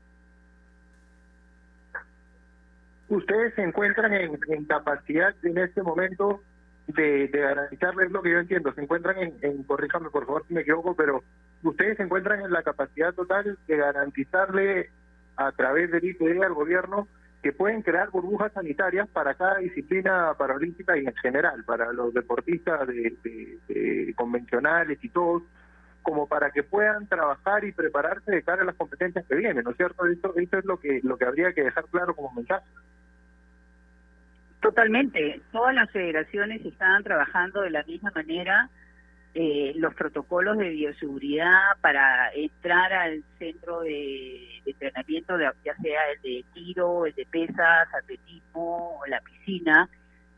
Ustedes 3.08 3.54
se 3.54 3.62
encuentran 3.62 4.12
en, 4.14 4.64
capacidad 4.64 5.34
en 5.42 5.58
este 5.58 5.82
momento 5.82 6.40
de, 6.86 7.28
de, 7.28 7.38
garantizarles 7.38 8.10
lo 8.10 8.22
que 8.22 8.30
yo 8.30 8.38
entiendo, 8.38 8.72
se 8.72 8.82
encuentran 8.82 9.18
en, 9.18 9.34
en, 9.42 9.62
corríjame 9.64 10.10
por 10.10 10.24
favor 10.26 10.44
si 10.48 10.54
me 10.54 10.62
equivoco, 10.62 10.96
pero 10.96 11.22
ustedes 11.62 11.98
se 11.98 12.04
encuentran 12.04 12.40
en 12.40 12.50
la 12.50 12.62
capacidad 12.62 13.12
total 13.12 13.58
de 13.66 13.76
garantizarle 13.76 14.90
a 15.36 15.52
través 15.52 15.90
del 15.90 16.04
IPD 16.04 16.42
al 16.42 16.54
gobierno 16.54 17.06
que 17.42 17.52
pueden 17.52 17.82
crear 17.82 18.08
burbujas 18.10 18.52
sanitarias 18.52 19.08
para 19.08 19.34
cada 19.34 19.58
disciplina 19.58 20.32
paralímpica 20.38 20.96
y 20.96 21.06
en 21.06 21.14
general, 21.16 21.64
para 21.64 21.92
los 21.92 22.14
deportistas 22.14 22.86
de, 22.86 24.14
convencionales 24.16 25.02
y 25.02 25.08
todos, 25.08 25.42
como 26.02 26.28
para 26.28 26.50
que 26.50 26.62
puedan 26.62 27.08
trabajar 27.08 27.64
y 27.64 27.72
prepararse 27.72 28.30
de 28.30 28.42
cara 28.42 28.62
a 28.62 28.66
las 28.66 28.76
competencias 28.76 29.26
que 29.26 29.34
vienen, 29.34 29.64
¿no 29.64 29.70
es 29.70 29.76
cierto? 29.76 30.06
Esto, 30.06 30.34
esto 30.36 30.58
es 30.58 30.64
lo 30.64 30.78
que, 30.78 31.00
lo 31.02 31.16
que 31.16 31.24
habría 31.24 31.52
que 31.52 31.64
dejar 31.64 31.84
claro 31.86 32.14
como 32.14 32.32
mensaje. 32.32 32.66
Totalmente. 34.60 35.40
Todas 35.50 35.74
las 35.74 35.90
federaciones 35.90 36.64
están 36.64 37.02
trabajando 37.02 37.62
de 37.62 37.70
la 37.70 37.82
misma 37.82 38.12
manera 38.14 38.70
eh, 39.34 39.72
los 39.76 39.94
protocolos 39.94 40.58
de 40.58 40.68
bioseguridad 40.68 41.78
para 41.80 42.30
entrar 42.34 42.92
al 42.92 43.24
centro 43.38 43.80
de, 43.80 44.60
entrenamiento, 44.66 45.38
de, 45.38 45.50
ya 45.64 45.74
sea 45.76 46.00
el 46.14 46.20
de 46.20 46.44
tiro, 46.52 47.06
el 47.06 47.14
de 47.14 47.24
pesas, 47.24 47.88
atletismo 47.94 49.00
la 49.08 49.20
piscina, 49.20 49.88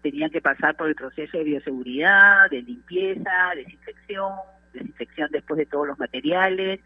tenían 0.01 0.31
que 0.31 0.41
pasar 0.41 0.77
por 0.77 0.89
el 0.89 0.95
proceso 0.95 1.39
de 1.39 1.45
bioseguridad, 1.45 2.49
de 2.51 2.63
limpieza, 2.63 3.31
desinfección, 3.57 4.33
desinfección 4.73 5.29
después 5.33 5.59
de 5.59 5.67
todos 5.67 5.89
los 5.89 5.99
materiales, 5.99 6.79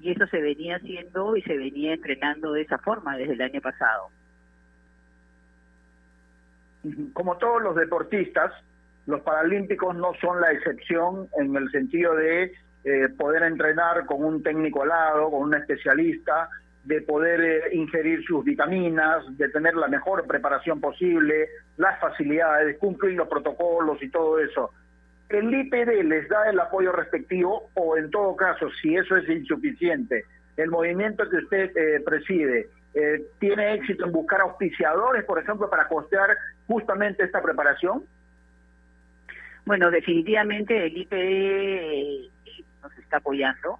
y 0.00 0.10
eso 0.10 0.26
se 0.26 0.40
venía 0.42 0.76
haciendo 0.76 1.34
y 1.34 1.42
se 1.42 1.56
venía 1.56 1.94
entrenando 1.94 2.52
de 2.52 2.62
esa 2.62 2.76
forma 2.76 3.16
desde 3.16 3.34
el 3.34 3.42
año 3.42 3.60
pasado. 3.62 4.10
Como 7.14 7.38
todos 7.38 7.62
los 7.62 7.74
deportistas, 7.74 8.52
los 9.06 9.20
Paralímpicos 9.20 9.94
no 9.94 10.12
son 10.20 10.40
la 10.40 10.52
excepción 10.52 11.28
en 11.38 11.54
el 11.56 11.70
sentido 11.70 12.14
de 12.14 12.52
eh, 12.84 13.08
poder 13.16 13.42
entrenar 13.42 14.06
con 14.06 14.24
un 14.24 14.42
técnico 14.42 14.82
al 14.82 14.88
lado, 14.88 15.30
con 15.30 15.42
un 15.42 15.54
especialista, 15.54 16.48
de 16.84 17.00
poder 17.02 17.40
eh, 17.40 17.62
ingerir 17.72 18.22
sus 18.24 18.44
vitaminas, 18.44 19.24
de 19.36 19.48
tener 19.50 19.74
la 19.74 19.88
mejor 19.88 20.26
preparación 20.26 20.80
posible, 20.80 21.48
las 21.76 21.98
facilidades, 22.00 22.78
cumplir 22.78 23.14
los 23.14 23.28
protocolos 23.28 24.02
y 24.02 24.10
todo 24.10 24.38
eso. 24.38 24.70
¿El 25.28 25.52
IPD 25.52 26.04
les 26.04 26.28
da 26.28 26.48
el 26.50 26.60
apoyo 26.60 26.92
respectivo 26.92 27.70
o 27.74 27.96
en 27.96 28.10
todo 28.10 28.36
caso, 28.36 28.68
si 28.82 28.94
eso 28.94 29.16
es 29.16 29.28
insuficiente, 29.28 30.24
el 30.56 30.70
movimiento 30.70 31.28
que 31.28 31.36
usted 31.36 31.76
eh, 31.76 32.00
preside 32.04 32.68
tiene 33.40 33.74
éxito 33.74 34.06
en 34.06 34.12
buscar 34.12 34.40
auspiciadores, 34.42 35.24
por 35.24 35.40
ejemplo, 35.40 35.68
para 35.68 35.88
costear 35.88 36.30
justamente 36.68 37.24
esta 37.24 37.42
preparación? 37.42 38.04
Bueno, 39.64 39.90
definitivamente 39.90 40.86
el 40.86 40.96
IPD 40.96 41.12
eh, 41.12 42.30
nos 42.82 42.96
está 42.98 43.18
apoyando. 43.18 43.78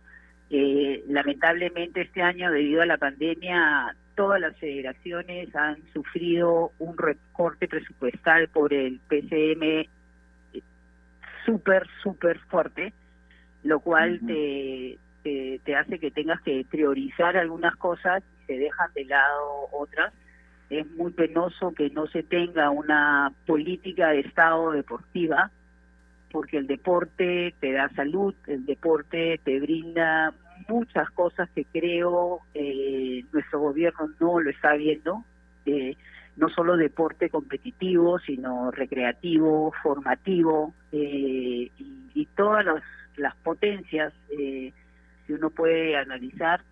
Eh, 0.50 1.04
lamentablemente 1.08 2.02
este 2.02 2.22
año, 2.22 2.50
debido 2.50 2.82
a 2.82 2.86
la 2.86 2.96
pandemia, 2.96 3.94
todas 4.14 4.40
las 4.40 4.56
federaciones 4.58 5.54
han 5.54 5.76
sufrido 5.92 6.72
un 6.78 6.96
recorte 6.96 7.68
presupuestal 7.68 8.48
por 8.48 8.72
el 8.72 9.00
PCM 9.08 9.62
eh, 9.62 9.88
súper, 11.44 11.86
súper 12.02 12.38
fuerte, 12.40 12.92
lo 13.62 13.80
cual 13.80 14.20
te, 14.26 14.98
te, 15.22 15.60
te, 15.64 15.76
hace 15.76 15.98
que 15.98 16.10
tengas 16.10 16.40
que 16.42 16.64
priorizar 16.70 17.36
algunas 17.36 17.74
cosas 17.76 18.22
se 18.46 18.58
dejan 18.58 18.92
de 18.94 19.04
lado 19.04 19.68
otras. 19.72 20.12
Es 20.70 20.90
muy 20.92 21.12
penoso 21.12 21.72
que 21.72 21.90
no 21.90 22.06
se 22.06 22.22
tenga 22.22 22.70
una 22.70 23.32
política 23.46 24.08
de 24.08 24.20
Estado 24.20 24.72
deportiva, 24.72 25.50
porque 26.34 26.56
el 26.56 26.66
deporte 26.66 27.54
te 27.60 27.70
da 27.70 27.88
salud, 27.90 28.34
el 28.48 28.66
deporte 28.66 29.38
te 29.44 29.60
brinda 29.60 30.34
muchas 30.66 31.08
cosas 31.12 31.48
que 31.54 31.64
creo 31.64 32.40
eh, 32.54 33.22
nuestro 33.32 33.60
gobierno 33.60 34.10
no 34.18 34.40
lo 34.40 34.50
está 34.50 34.72
viendo. 34.72 35.24
Eh, 35.64 35.96
no 36.34 36.48
solo 36.48 36.76
deporte 36.76 37.30
competitivo, 37.30 38.18
sino 38.18 38.72
recreativo, 38.72 39.72
formativo, 39.80 40.74
eh, 40.90 41.70
y, 41.78 42.28
todas 42.34 42.64
las, 42.64 42.82
las 43.16 43.36
potencias 43.36 44.12
eh, 44.36 44.72
que 45.28 45.34
uno 45.34 45.50
puede 45.50 45.96
analizar 45.96 46.62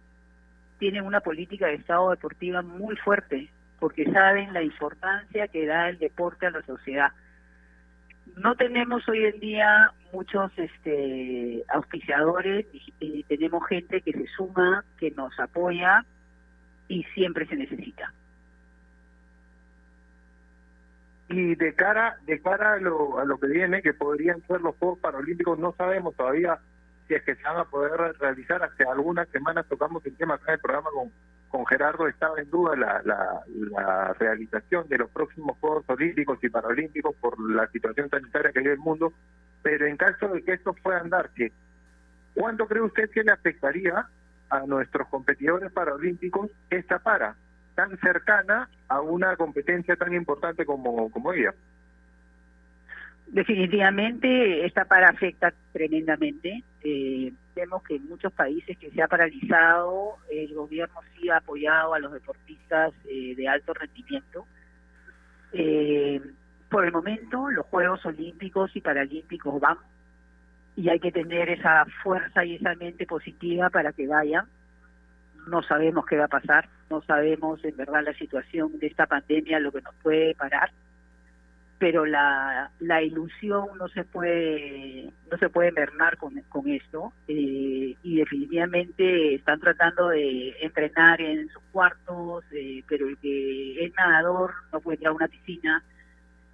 tienen 0.81 1.05
una 1.05 1.21
política 1.21 1.69
de 1.69 1.75
Estado 1.75 2.11
deportiva 2.11 2.63
muy 2.63 2.97
fuerte, 2.97 3.49
porque 3.79 4.11
saben 4.11 4.53
la 4.53 4.65
importancia 4.65 5.47
que 5.47 5.67
da 5.67 5.89
el 5.89 6.01
deporte 6.01 6.47
a 6.47 6.51
la 6.51 6.63
sociedad. 6.63 7.13
No 8.37 8.55
tenemos 8.57 9.07
hoy 9.09 9.25
en 9.25 9.41
día 9.41 9.93
muchos 10.13 10.51
este, 10.57 11.65
auspiciadores 11.69 12.67
y, 13.01 13.23
tenemos 13.25 13.67
gente 13.67 14.01
que 14.03 14.13
se 14.13 14.27
suma, 14.37 14.85
que 14.99 15.11
nos 15.13 15.39
apoya 15.39 16.05
y 16.89 17.03
siempre 17.15 17.47
se 17.47 17.57
necesita. 17.57 18.13
Y 21.29 21.55
de 21.55 21.75
cara 21.75 22.19
de 22.27 22.41
cara 22.43 22.75
a 22.75 22.77
lo, 22.77 23.19
a 23.19 23.25
lo 23.25 23.39
que 23.39 23.47
viene, 23.47 23.81
que 23.81 23.95
podrían 23.95 24.43
ser 24.47 24.61
los 24.61 24.77
Juegos 24.77 24.99
Paralímpicos, 24.99 25.59
no 25.59 25.75
sabemos 25.77 26.15
todavía 26.15 26.59
si 27.09 27.15
es 27.15 27.23
que 27.23 27.35
se 27.35 27.43
van 27.43 27.59
a 27.59 27.65
poder 27.65 28.17
realizar. 28.19 28.63
Hace 28.63 28.85
algunas 28.85 29.29
semanas 29.29 29.67
tocamos 29.69 30.05
el 30.05 30.17
tema 30.17 30.35
acá 30.35 30.47
en 30.49 30.55
el 30.55 30.61
programa 30.61 30.91
con, 30.93 31.11
con 31.53 31.65
Gerardo, 31.67 32.09
estaba 32.09 32.41
en 32.41 32.51
duda 32.51 32.75
la, 32.75 33.03
la, 33.05 33.43
la 33.71 34.13
realización 34.15 34.89
de 34.89 34.99
los 34.99 35.11
próximos 35.11 35.57
Juegos 35.59 35.85
Olímpicos 35.87 36.43
y 36.43 36.49
Paralímpicos 36.49 37.15
por 37.21 37.39
la 37.39 37.69
situación 37.69 38.09
sanitaria 38.09 38.51
que 38.51 38.61
vive 38.61 38.73
el 38.73 38.79
mundo, 38.79 39.13
pero 39.63 39.87
en 39.87 39.97
caso 39.97 40.29
de 40.29 40.43
que 40.43 40.55
esto 40.55 40.75
pueda 40.83 40.99
andarse, 40.99 41.53
¿cuánto 42.35 42.67
cree 42.67 42.83
usted 42.83 43.11
que 43.11 43.23
le 43.23 43.31
afectaría 43.31 44.09
a 44.51 44.61
nuestros 44.67 45.07
competidores 45.09 45.71
paralímpicos 45.71 46.51
esta 46.71 46.99
para? 46.99 47.37
tan 47.75 47.99
cercana 47.99 48.69
a 48.89 49.01
una 49.01 49.37
competencia 49.37 49.97
tan 49.97 50.15
importante 50.15 50.65
como, 50.65 51.11
como 51.11 51.33
ella. 51.33 51.55
Definitivamente 53.33 54.67
esta 54.67 54.85
para 54.85 55.09
afecta 55.09 55.55
tremendamente. 55.73 56.63
Eh, 56.85 57.33
vemos 57.57 57.83
que 57.83 57.97
en 57.97 58.07
muchos 58.07 58.31
países 58.35 58.77
que 58.77 58.91
se 58.91 59.03
ha 59.03 59.09
paralizado, 59.09 60.19
el 60.31 60.55
gobierno 60.55 61.01
sí 61.17 61.31
ha 61.31 61.39
apoyado 61.39 61.95
a 61.95 61.99
los 61.99 62.13
deportistas 62.13 62.93
eh, 63.09 63.35
de 63.35 63.49
alto 63.49 63.73
rendimiento. 63.73 64.47
Eh, 65.55 66.21
por 66.69 66.85
el 66.85 66.93
momento, 66.93 67.51
los 67.51 67.65
Juegos 67.67 68.05
Olímpicos 68.05 68.77
y 68.77 68.83
Paralímpicos 68.83 69.59
van 69.59 69.79
y 70.77 70.91
hay 70.91 71.01
que 71.01 71.11
tener 71.11 71.49
esa 71.49 71.87
fuerza 72.03 72.45
y 72.45 72.57
esa 72.57 72.75
mente 72.75 73.07
positiva 73.07 73.71
para 73.71 73.93
que 73.93 74.07
vayan 74.07 74.47
no 75.47 75.63
sabemos 75.63 76.07
qué 76.07 76.17
va 76.17 76.27
a 76.27 76.29
pasar, 76.29 76.69
no 76.91 77.03
sabemos 77.03 77.65
en 77.65 77.77
verdad 77.77 78.03
la 78.05 78.15
situación 78.15 78.79
de 78.79 78.87
esta 78.87 79.07
pandemia, 79.07 79.59
lo 79.59 79.73
que 79.73 79.83
nos 79.83 79.95
puede 79.97 80.35
parar, 80.35 80.71
pero 81.83 82.07
la, 82.07 82.71
la 82.79 83.03
ilusión 83.03 83.67
no 83.77 83.89
se 83.89 84.05
puede 84.05 85.11
no 85.29 85.37
se 85.37 85.49
puede 85.49 85.73
mermar 85.73 86.17
con, 86.17 86.41
con 86.43 86.69
esto 86.69 87.13
eh, 87.27 87.97
y 88.01 88.17
definitivamente 88.19 89.35
están 89.35 89.59
tratando 89.59 90.11
de 90.11 90.55
entrenar 90.61 91.21
en 91.21 91.49
sus 91.49 91.61
cuartos, 91.73 92.45
eh, 92.53 92.85
pero 92.87 93.09
el 93.09 93.19
que 93.19 93.85
es 93.85 93.93
nadador 93.97 94.55
no 94.73 94.81
puede 94.81 94.95
entrar 94.99 95.11
a 95.11 95.17
una 95.17 95.27
piscina 95.27 95.83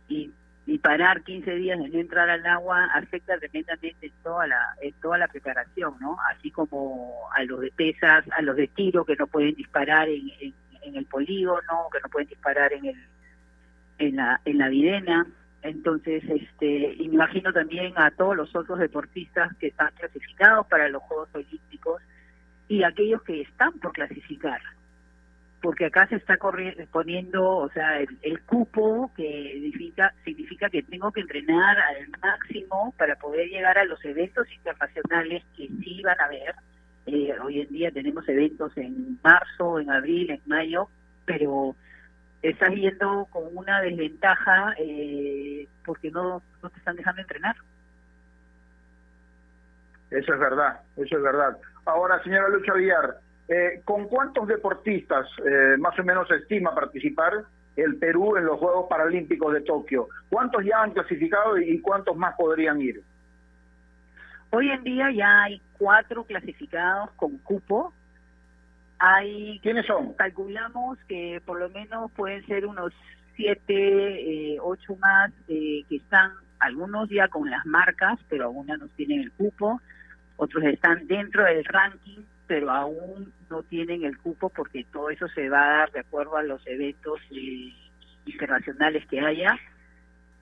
y 0.09 0.31
y 0.65 0.79
parar 0.79 1.23
15 1.23 1.57
días 1.57 1.79
de 1.79 1.91
no 1.91 1.99
entrar 1.99 2.31
al 2.31 2.47
agua 2.47 2.87
afecta 2.95 3.39
tremendamente 3.39 4.07
en 4.07 4.13
toda 4.23 4.47
la 4.47 4.77
en 4.81 4.95
toda 4.95 5.19
la 5.19 5.29
preparación, 5.29 5.95
¿no? 6.01 6.17
Así 6.31 6.51
como 6.51 7.13
a 7.37 7.43
los 7.43 7.61
de 7.61 7.71
pesas, 7.71 8.25
a 8.33 8.41
los 8.41 8.57
de 8.57 8.69
tiro 8.69 9.05
que 9.05 9.17
no 9.17 9.27
pueden 9.27 9.55
disparar 9.55 10.09
en, 10.09 10.23
en, 10.41 10.97
el 10.97 11.05
polígono, 11.05 11.89
que 11.93 12.01
no 12.01 12.09
pueden 12.09 12.29
disparar 12.29 12.73
en 12.73 12.87
el 12.87 12.97
en 13.99 14.17
la 14.17 14.41
en 14.45 14.59
la 14.59 14.69
videna. 14.69 15.27
Entonces, 15.63 16.23
este, 16.25 16.95
imagino 16.99 17.53
también 17.53 17.93
a 17.97 18.11
todos 18.13 18.37
los 18.37 18.55
otros 18.55 18.79
deportistas 18.79 19.55
que 19.57 19.69
están 19.69 19.91
clasificados 19.97 20.67
para 20.69 20.89
los 20.89 21.03
Juegos 21.03 21.29
Olímpicos 21.35 22.01
y 22.69 22.85
aquellos 22.85 23.23
que 23.23 23.41
están 23.43 23.73
por 23.81 23.93
clasificar 23.93 24.61
porque 25.61 25.87
acá 25.87 26.07
se 26.07 26.17
está 26.17 26.37
poniendo, 26.93 27.45
o 27.45 27.71
sea, 27.71 28.01
el, 28.01 28.41
cupo 28.43 29.11
que 29.17 29.51
significa, 29.55 30.15
significa 30.25 30.71
que 30.71 30.83
tengo 30.83 31.11
que 31.11 31.21
entrenar 31.21 31.79
al 31.79 32.09
máximo 32.23 32.95
para 32.97 33.17
poder 33.17 33.49
llegar 33.49 33.77
a 33.77 33.85
los 33.85 34.03
eventos 34.05 34.51
internacionales 34.53 35.43
que 35.57 35.69
sí 35.69 36.03
van 36.03 36.21
a 36.21 36.25
haber. 36.27 36.55
Eh, 37.07 37.35
hoy 37.43 37.63
en 37.63 37.69
día 37.71 37.91
tenemos 37.91 38.29
eventos 38.29 38.77
en 38.77 39.19
marzo, 39.23 39.81
en 39.81 39.91
abril, 39.91 40.31
en 40.31 40.41
mayo, 40.47 40.89
pero 41.25 41.75
estás 42.43 42.71
yendo 42.75 43.27
con 43.31 43.57
una 43.57 43.81
desventaja 43.81 44.75
eh, 44.79 45.67
porque 45.85 46.11
no, 46.11 46.43
no 46.63 46.71
te 46.71 46.79
están 46.79 46.97
dejando 46.97 47.21
entrenar. 47.23 47.57
Eso 50.11 50.33
es 50.33 50.41
verdad, 50.41 50.81
eso 50.97 51.17
es 51.17 51.23
verdad. 51.23 51.57
Ahora, 51.85 52.23
señora 52.23 52.49
Lucha 52.49 52.73
Villar, 52.73 53.21
eh, 53.49 53.81
¿Con 53.85 54.09
cuántos 54.09 54.47
deportistas 54.47 55.27
eh, 55.45 55.77
más 55.79 55.99
o 55.99 56.05
menos 56.05 56.29
se 56.29 56.37
estima 56.37 56.75
participar 56.75 57.45
el 57.77 57.97
Perú 57.97 58.37
en 58.37 58.45
los 58.45 58.59
Juegos 58.59 58.87
Paralímpicos 58.91 59.55
de 59.55 59.63
Tokio? 59.63 60.09
¿Cuántos 60.29 60.65
ya 60.65 60.83
han 60.83 60.93
clasificado 60.93 61.57
y 61.57 61.81
cuántos 61.81 62.15
más 62.15 62.35
podrían 62.37 62.81
ir? 62.83 63.03
Hoy 64.51 64.71
en 64.71 64.83
día 64.85 65.11
ya 65.13 65.45
hay 65.45 65.63
cuatro 65.79 66.25
clasificados 66.25 67.11
con 67.13 67.39
cupo. 67.39 67.95
Hay, 68.99 69.61
¿Quiénes 69.61 69.87
son? 69.87 70.15
Calculamos 70.15 70.99
que 71.07 71.41
por 71.45 71.59
lo 71.59 71.69
menos 71.71 72.11
pueden 72.13 72.45
ser 72.47 72.67
unos 72.67 72.93
siete, 73.37 74.55
eh, 74.55 74.59
ocho 74.61 74.97
más 74.97 75.31
que 75.47 75.85
están, 75.91 76.33
algunos 76.59 77.09
ya 77.09 77.29
con 77.29 77.49
las 77.49 77.65
marcas, 77.65 78.19
pero 78.29 78.45
algunos 78.45 78.79
no 78.79 78.89
tienen 78.89 79.21
el 79.21 79.33
cupo, 79.33 79.81
otros 80.37 80.65
están 80.65 81.07
dentro 81.07 81.45
del 81.45 81.65
ranking 81.65 82.25
pero 82.49 82.71
aún 82.71 83.33
no 83.51 83.63
tienen 83.63 84.05
el 84.05 84.19
cupo 84.19 84.49
porque 84.49 84.85
todo 84.91 85.11
eso 85.11 85.29
se 85.29 85.49
va 85.49 85.63
a 85.63 85.79
dar 85.79 85.93
de 85.93 86.01
acuerdo 86.01 86.37
a 86.37 86.43
los 86.43 86.67
eventos 86.67 87.21
eh, 87.31 87.73
internacionales 88.25 89.07
que 89.07 89.21
haya. 89.21 89.57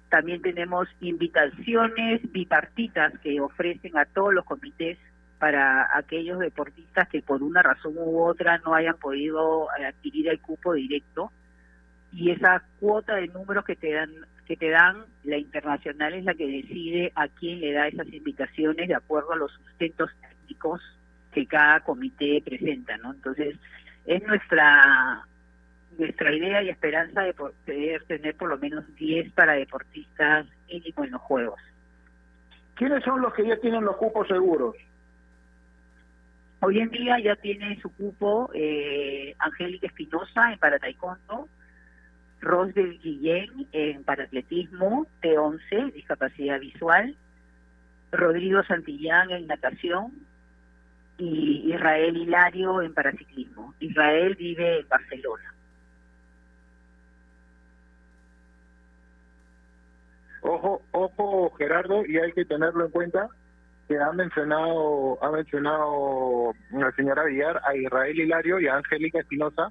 También 0.09 0.41
tenemos 0.41 0.89
invitaciones 1.01 2.21
bipartitas 2.33 3.13
que 3.19 3.41
ofrecen 3.41 3.99
a 3.99 4.05
todos 4.05 4.33
los 4.33 4.45
comités 4.45 4.99
para 5.39 5.97
aquellos 5.97 6.39
deportistas 6.39 7.09
que 7.09 7.23
por 7.23 7.43
una 7.43 7.63
razón 7.63 7.95
u 7.97 8.23
otra 8.23 8.59
no 8.59 8.75
hayan 8.75 8.97
podido 8.97 9.69
adquirir 9.71 10.29
el 10.29 10.41
cupo 10.41 10.73
directo 10.73 11.31
y 12.13 12.31
esa 12.31 12.63
cuota 12.81 13.17
de 13.17 13.29
números 13.29 13.65
que 13.65 13.77
te 13.77 13.93
dan 13.93 14.11
que 14.47 14.57
te 14.57 14.71
dan 14.71 15.05
la 15.25 15.37
internacional 15.37 16.15
es 16.15 16.25
la 16.25 16.35
que 16.35 16.47
decide 16.47 17.13
a 17.17 17.27
quién 17.29 17.61
le 17.61 17.73
da 17.73 17.89
esas 17.89 18.07
invitaciones 18.13 18.89
de 18.89 18.95
acuerdo 18.95 19.33
a 19.33 19.37
los 19.37 19.53
sustentos 19.53 20.11
técnicos 20.21 20.81
que 21.33 21.47
cada 21.47 21.81
comité 21.81 22.41
presenta, 22.45 22.97
¿no? 22.99 23.13
Entonces, 23.13 23.57
es 24.07 24.23
nuestra 24.23 25.27
nuestra 25.99 26.33
idea 26.33 26.63
y 26.63 26.69
esperanza 26.69 27.23
de 27.23 27.35
poder 27.35 28.05
tener 28.05 28.37
por 28.37 28.51
lo 28.51 28.59
menos 28.59 28.85
10 28.97 29.33
para 29.33 29.55
deportistas 29.55 30.47
mínimo 30.69 31.05
en 31.05 31.11
los 31.11 31.23
Juegos. 31.23 31.61
¿Quiénes 32.75 33.03
son 33.03 33.23
los 33.23 33.33
que 33.33 33.47
ya 33.47 33.57
tienen 33.57 33.85
los 33.85 33.97
cupos 33.97 34.29
seguros? 34.29 34.77
Hoy 36.61 36.81
en 36.81 36.91
día 36.91 37.19
ya 37.21 37.37
tiene 37.37 37.79
su 37.81 37.93
cupo 37.93 38.51
eh, 38.55 39.35
Angélica 39.39 39.87
Espinosa 39.87 40.53
en 40.53 40.59
para 40.59 40.79
taekwondo, 40.79 41.49
Rosbel 42.41 42.99
Guillén 43.01 43.69
en 43.73 44.05
paratletismo, 44.05 45.07
T11, 45.23 45.93
discapacidad 45.93 46.59
visual, 46.59 47.17
Rodrigo 48.11 48.63
Santillán 48.65 49.31
en 49.31 49.47
natación, 49.47 50.13
y 51.19 51.73
Israel 51.73 52.17
Hilario 52.17 52.83
en 52.83 52.93
paraciclismo. 52.93 53.75
Israel 53.81 54.35
vive 54.35 54.81
en 54.81 54.89
Barcelona. 54.89 55.55
Ojo, 60.43 60.83
ojo 60.93 61.51
Gerardo, 61.57 62.05
y 62.07 62.19
hay 62.19 62.33
que 62.33 62.45
tenerlo 62.45 62.85
en 62.85 62.91
cuenta 62.93 63.29
que 63.89 63.99
ha 63.99 64.13
mencionado, 64.13 65.23
ha 65.23 65.31
mencionado 65.31 66.53
la 66.73 66.91
señora 66.93 67.25
Villar 67.25 67.61
a 67.65 67.77
Israel 67.77 68.19
Hilario 68.19 68.61
y 68.61 68.67
a 68.67 68.77
Angélica 68.77 69.21
Espinosa, 69.21 69.71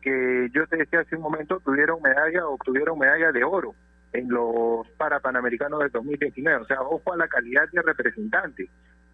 que 0.00 0.48
yo 0.52 0.66
te 0.66 0.78
decía 0.78 1.00
hace 1.00 1.16
un 1.16 1.22
momento, 1.22 1.60
tuvieron 1.60 2.02
medalla, 2.02 2.46
obtuvieron 2.46 2.98
medalla 2.98 3.30
de 3.30 3.44
oro 3.44 3.74
en 4.12 4.28
los 4.28 4.86
Parapanamericanos 4.98 5.80
del 5.80 5.90
2019. 5.90 6.62
O 6.62 6.66
sea, 6.66 6.82
ojo 6.82 7.12
a 7.12 7.16
la 7.16 7.28
calidad 7.28 7.68
de 7.72 7.82
representante 7.82 8.68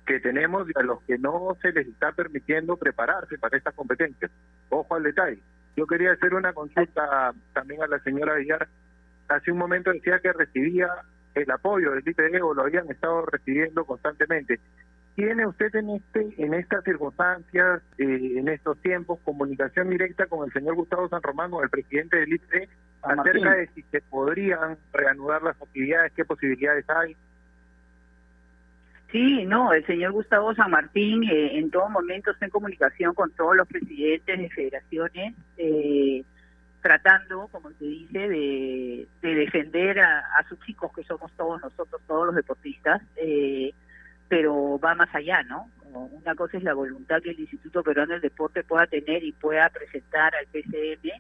que 0.06 0.20
tenemos 0.20 0.66
y 0.68 0.72
a 0.78 0.82
los 0.82 1.02
que 1.02 1.18
no 1.18 1.54
se 1.60 1.70
les 1.72 1.86
está 1.86 2.12
permitiendo 2.12 2.76
prepararse 2.78 3.36
para 3.36 3.58
estas 3.58 3.74
competencias. 3.74 4.30
Ojo 4.70 4.94
al 4.94 5.02
detalle. 5.02 5.38
Yo 5.76 5.86
quería 5.86 6.12
hacer 6.12 6.34
una 6.34 6.54
consulta 6.54 7.32
también 7.52 7.82
a 7.82 7.86
la 7.86 7.98
señora 8.00 8.34
Villar. 8.34 8.66
Hace 9.28 9.52
un 9.52 9.58
momento 9.58 9.92
decía 9.92 10.18
que 10.20 10.32
recibía 10.32 10.88
el 11.34 11.50
apoyo 11.50 11.92
del 11.92 12.06
IPD 12.06 12.42
o 12.42 12.54
lo 12.54 12.62
habían 12.62 12.90
estado 12.90 13.24
recibiendo 13.26 13.84
constantemente. 13.84 14.60
¿Tiene 15.14 15.46
usted 15.46 15.74
en 15.74 15.90
este 15.90 16.32
en 16.38 16.54
estas 16.54 16.84
circunstancias, 16.84 17.82
eh, 17.98 18.34
en 18.36 18.48
estos 18.48 18.78
tiempos, 18.78 19.18
comunicación 19.24 19.90
directa 19.90 20.26
con 20.26 20.46
el 20.46 20.52
señor 20.52 20.76
Gustavo 20.76 21.08
San 21.08 21.22
Román, 21.22 21.50
con 21.50 21.64
el 21.64 21.70
presidente 21.70 22.18
del 22.18 22.34
IPD, 22.34 22.68
San 23.02 23.18
acerca 23.18 23.54
de 23.54 23.66
si 23.74 23.82
se 23.82 24.00
podrían 24.02 24.78
reanudar 24.92 25.42
las 25.42 25.60
actividades, 25.60 26.12
qué 26.12 26.24
posibilidades 26.24 26.88
hay? 26.88 27.16
Sí, 29.10 29.44
no, 29.46 29.72
el 29.72 29.84
señor 29.86 30.12
Gustavo 30.12 30.54
San 30.54 30.70
Martín 30.70 31.24
eh, 31.24 31.58
en 31.58 31.70
todo 31.70 31.88
momento 31.88 32.30
está 32.30 32.44
en 32.44 32.50
comunicación 32.50 33.14
con 33.14 33.30
todos 33.32 33.56
los 33.56 33.66
presidentes 33.66 34.38
de 34.38 34.50
federaciones, 34.50 35.34
eh, 35.56 36.22
tratando, 36.88 37.48
como 37.48 37.70
se 37.72 37.84
dice, 37.84 38.18
de, 38.18 39.06
de 39.20 39.34
defender 39.34 40.00
a, 40.00 40.20
a 40.38 40.48
sus 40.48 40.58
chicos, 40.60 40.90
que 40.94 41.04
somos 41.04 41.30
todos 41.32 41.60
nosotros, 41.60 42.00
todos 42.06 42.28
los 42.28 42.34
deportistas, 42.34 43.02
eh, 43.16 43.74
pero 44.26 44.78
va 44.78 44.94
más 44.94 45.14
allá, 45.14 45.42
¿no? 45.42 45.68
Una 45.92 46.34
cosa 46.34 46.56
es 46.56 46.62
la 46.62 46.72
voluntad 46.72 47.20
que 47.20 47.32
el 47.32 47.40
Instituto 47.40 47.82
Peruano 47.82 48.14
del 48.14 48.22
Deporte 48.22 48.64
pueda 48.64 48.86
tener 48.86 49.22
y 49.22 49.32
pueda 49.32 49.68
presentar 49.68 50.32
al 50.34 50.46
PCM 50.46 51.10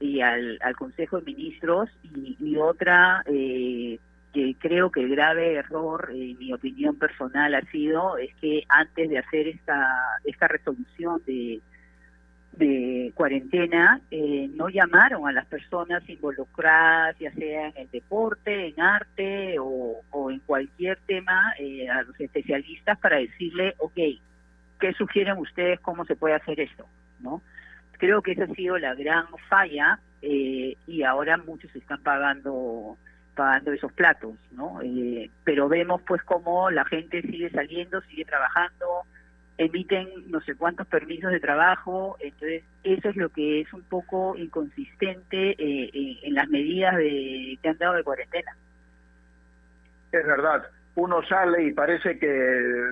y 0.00 0.22
al, 0.22 0.58
al 0.62 0.76
Consejo 0.76 1.18
de 1.18 1.26
Ministros, 1.26 1.90
y, 2.02 2.38
y 2.40 2.56
otra... 2.56 3.22
Eh, 3.26 3.98
que 4.32 4.56
creo 4.58 4.90
que 4.90 5.00
el 5.00 5.10
grave 5.10 5.56
error, 5.56 6.08
en 6.10 6.38
mi 6.38 6.54
opinión 6.54 6.96
personal, 6.96 7.54
ha 7.54 7.60
sido 7.70 8.16
es 8.16 8.34
que 8.36 8.64
antes 8.66 9.10
de 9.10 9.18
hacer 9.18 9.46
esta 9.46 9.94
esta 10.24 10.48
resolución 10.48 11.20
de, 11.26 11.60
de 12.52 13.12
cuarentena, 13.14 14.00
eh, 14.10 14.48
no 14.54 14.68
llamaron 14.68 15.26
a 15.26 15.32
las 15.32 15.46
personas 15.46 16.06
involucradas, 16.08 17.18
ya 17.18 17.32
sea 17.32 17.68
en 17.68 17.76
el 17.76 17.90
deporte, 17.90 18.68
en 18.68 18.80
arte 18.80 19.56
o, 19.58 20.30
en 20.30 20.40
cualquier 20.40 20.98
tema, 21.06 21.54
eh, 21.58 21.88
a 21.88 22.02
los 22.02 22.18
especialistas 22.20 22.98
para 22.98 23.16
decirle, 23.16 23.74
ok, 23.78 23.98
¿qué 24.78 24.92
sugieren 24.98 25.38
ustedes? 25.38 25.80
¿Cómo 25.80 26.04
se 26.04 26.16
puede 26.16 26.34
hacer 26.34 26.60
esto? 26.60 26.86
¿no? 27.20 27.40
Creo 27.92 28.20
que 28.20 28.32
esa 28.32 28.44
ha 28.44 28.54
sido 28.54 28.78
la 28.78 28.94
gran 28.94 29.26
falla 29.48 29.98
eh, 30.20 30.76
y 30.86 31.02
ahora 31.02 31.36
muchos 31.38 31.74
están 31.74 32.02
pagando 32.02 32.96
pagando 33.34 33.72
esos 33.72 33.92
platos, 33.92 34.34
¿no? 34.50 34.80
Eh, 34.82 35.30
pero 35.44 35.68
vemos 35.68 36.02
pues 36.06 36.22
cómo 36.22 36.70
la 36.70 36.84
gente 36.84 37.22
sigue 37.22 37.50
saliendo, 37.50 38.00
sigue 38.02 38.24
trabajando, 38.24 38.86
emiten 39.58 40.08
no 40.28 40.40
sé 40.40 40.54
cuántos 40.54 40.86
permisos 40.86 41.30
de 41.30 41.40
trabajo, 41.40 42.16
entonces 42.20 42.64
eso 42.84 43.08
es 43.10 43.16
lo 43.16 43.28
que 43.28 43.60
es 43.60 43.72
un 43.72 43.82
poco 43.82 44.34
inconsistente 44.36 45.50
eh, 45.58 46.18
en, 46.22 46.34
las 46.34 46.48
medidas 46.48 46.96
de, 46.96 47.58
que 47.62 47.68
han 47.68 47.78
dado 47.78 47.94
de 47.94 48.04
cuarentena. 48.04 48.56
Es 50.10 50.26
verdad, 50.26 50.64
uno 50.94 51.22
sale 51.26 51.64
y 51.64 51.72
parece 51.72 52.18
que 52.18 52.82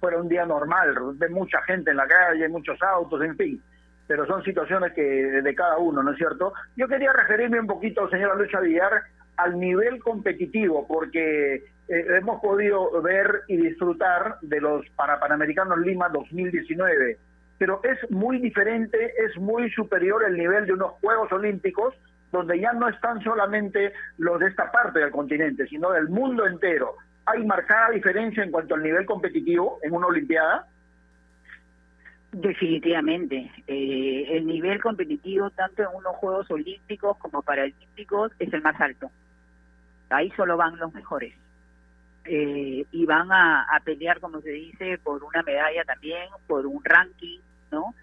fuera 0.00 0.18
un 0.20 0.28
día 0.28 0.46
normal, 0.46 0.94
ve 1.14 1.28
mucha 1.28 1.62
gente 1.62 1.90
en 1.90 1.96
la 1.96 2.06
calle, 2.06 2.48
muchos 2.48 2.80
autos, 2.82 3.22
en 3.22 3.36
fin, 3.36 3.62
pero 4.06 4.26
son 4.26 4.42
situaciones 4.44 4.92
que 4.92 5.02
de 5.02 5.54
cada 5.54 5.78
uno, 5.78 6.02
¿no 6.02 6.12
es 6.12 6.18
cierto? 6.18 6.52
Yo 6.76 6.86
quería 6.86 7.12
referirme 7.12 7.60
un 7.60 7.66
poquito, 7.66 8.08
señora 8.08 8.34
Lucha 8.34 8.60
Villar, 8.60 9.02
al 9.36 9.58
nivel 9.58 10.00
competitivo, 10.00 10.86
porque 10.86 11.64
eh, 11.88 12.06
hemos 12.18 12.40
podido 12.40 13.02
ver 13.02 13.42
y 13.48 13.56
disfrutar 13.56 14.38
de 14.40 14.60
los 14.60 14.88
para 14.90 15.20
Panamericanos 15.20 15.78
Lima 15.78 16.08
2019, 16.08 17.18
pero 17.58 17.80
es 17.84 18.10
muy 18.10 18.38
diferente, 18.38 19.12
es 19.18 19.36
muy 19.36 19.70
superior 19.70 20.24
el 20.24 20.36
nivel 20.36 20.66
de 20.66 20.72
unos 20.72 20.92
Juegos 21.00 21.30
Olímpicos, 21.32 21.94
donde 22.32 22.58
ya 22.58 22.72
no 22.72 22.88
están 22.88 23.22
solamente 23.22 23.92
los 24.18 24.40
de 24.40 24.48
esta 24.48 24.72
parte 24.72 24.98
del 24.98 25.10
continente, 25.10 25.66
sino 25.66 25.90
del 25.90 26.08
mundo 26.08 26.46
entero. 26.46 26.96
¿Hay 27.26 27.44
marcada 27.44 27.90
diferencia 27.90 28.42
en 28.42 28.50
cuanto 28.50 28.74
al 28.74 28.82
nivel 28.82 29.06
competitivo 29.06 29.78
en 29.82 29.92
una 29.92 30.06
Olimpiada? 30.06 30.66
Definitivamente. 32.32 33.50
Eh, 33.66 34.26
el 34.30 34.46
nivel 34.46 34.80
competitivo, 34.82 35.50
tanto 35.50 35.82
en 35.82 35.88
unos 35.94 36.16
Juegos 36.16 36.50
Olímpicos 36.50 37.16
como 37.18 37.42
Paralímpicos, 37.42 38.32
es 38.38 38.52
el 38.52 38.62
más 38.62 38.80
alto. 38.80 39.10
Ahí 40.10 40.30
solo 40.36 40.56
van 40.56 40.76
los 40.78 40.92
mejores. 40.92 41.34
Eh, 42.26 42.86
y 42.90 43.04
van 43.04 43.30
a, 43.30 43.64
a 43.64 43.80
pelear, 43.80 44.18
como 44.20 44.40
se 44.40 44.50
dice, 44.50 44.98
por 44.98 45.22
una 45.22 45.42
medalla 45.42 45.84
también, 45.84 46.28
por 46.46 46.66
un 46.66 46.82
ranking, 46.82 47.40
¿no? 47.70 47.94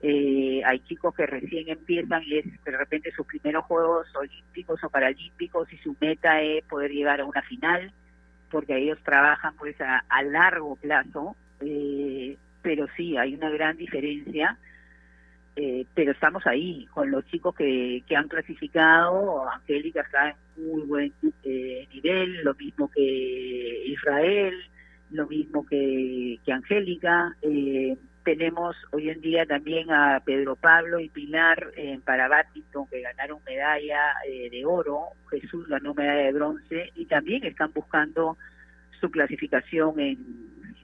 Eh, 0.00 0.62
hay 0.64 0.78
chicos 0.80 1.14
que 1.14 1.26
recién 1.26 1.68
empiezan 1.68 2.22
y 2.24 2.38
es 2.38 2.64
de 2.64 2.70
repente 2.70 3.10
sus 3.12 3.26
primeros 3.26 3.64
Juegos 3.64 4.06
Olímpicos 4.14 4.82
o 4.84 4.90
Paralímpicos 4.90 5.72
y 5.72 5.78
su 5.78 5.96
meta 6.00 6.40
es 6.40 6.64
poder 6.64 6.92
llegar 6.92 7.20
a 7.20 7.24
una 7.24 7.42
final, 7.42 7.92
porque 8.50 8.76
ellos 8.76 8.98
trabajan 9.02 9.54
pues 9.56 9.80
a, 9.80 10.04
a 10.08 10.22
largo 10.22 10.76
plazo. 10.76 11.36
Eh, 11.60 12.36
pero 12.62 12.86
sí, 12.96 13.16
hay 13.16 13.34
una 13.34 13.50
gran 13.50 13.76
diferencia. 13.76 14.56
Eh, 15.60 15.84
pero 15.92 16.12
estamos 16.12 16.46
ahí 16.46 16.86
con 16.94 17.10
los 17.10 17.26
chicos 17.26 17.52
que, 17.52 18.04
que 18.06 18.14
han 18.14 18.28
clasificado. 18.28 19.50
Angélica 19.50 20.02
está 20.02 20.30
en 20.30 20.70
muy 20.70 20.82
buen 20.82 21.12
eh, 21.42 21.88
nivel, 21.92 22.44
lo 22.44 22.54
mismo 22.54 22.88
que 22.88 23.82
Israel, 23.86 24.54
lo 25.10 25.26
mismo 25.26 25.66
que, 25.66 26.38
que 26.44 26.52
Angélica. 26.52 27.34
Eh, 27.42 27.96
tenemos 28.22 28.76
hoy 28.92 29.10
en 29.10 29.20
día 29.20 29.46
también 29.46 29.90
a 29.90 30.20
Pedro 30.24 30.54
Pablo 30.54 31.00
y 31.00 31.08
Pilar 31.08 31.72
en 31.76 32.02
para 32.02 32.28
badminton 32.28 32.86
que 32.86 33.00
ganaron 33.00 33.40
medalla 33.44 34.12
eh, 34.28 34.50
de 34.50 34.64
oro. 34.64 35.06
Jesús 35.28 35.66
ganó 35.66 35.92
medalla 35.92 36.26
de 36.26 36.32
bronce 36.34 36.92
y 36.94 37.06
también 37.06 37.42
están 37.44 37.72
buscando 37.72 38.36
su 39.00 39.10
clasificación 39.10 39.98
en, 39.98 40.18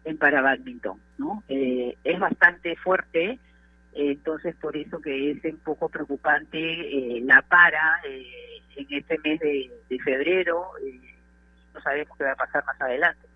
en 0.05 0.19
para 0.19 0.43
badminton, 0.43 0.99
¿no? 1.19 1.45
Eh, 1.49 1.97
es 2.03 2.19
bastante 2.19 2.75
fuerte, 2.75 3.23
eh, 3.33 3.39
entonces 3.95 4.57
por 4.57 4.77
eso 4.77 5.01
que 5.01 5.31
es 5.31 5.45
un 5.45 5.59
poco 5.59 5.89
preocupante 5.89 6.59
eh, 6.59 7.21
la 7.25 7.43
para 7.43 8.01
eh, 8.05 8.61
en 8.77 8.87
este 8.91 9.19
mes 9.19 9.39
de, 9.41 9.99
febrero, 10.05 10.71
eh, 10.85 11.01
no 11.73 11.81
sabemos 11.81 12.17
qué 12.19 12.25
va 12.25 12.33
a 12.33 12.37
pasar 12.37 12.65
más 12.65 12.81
adelante. 12.81 13.29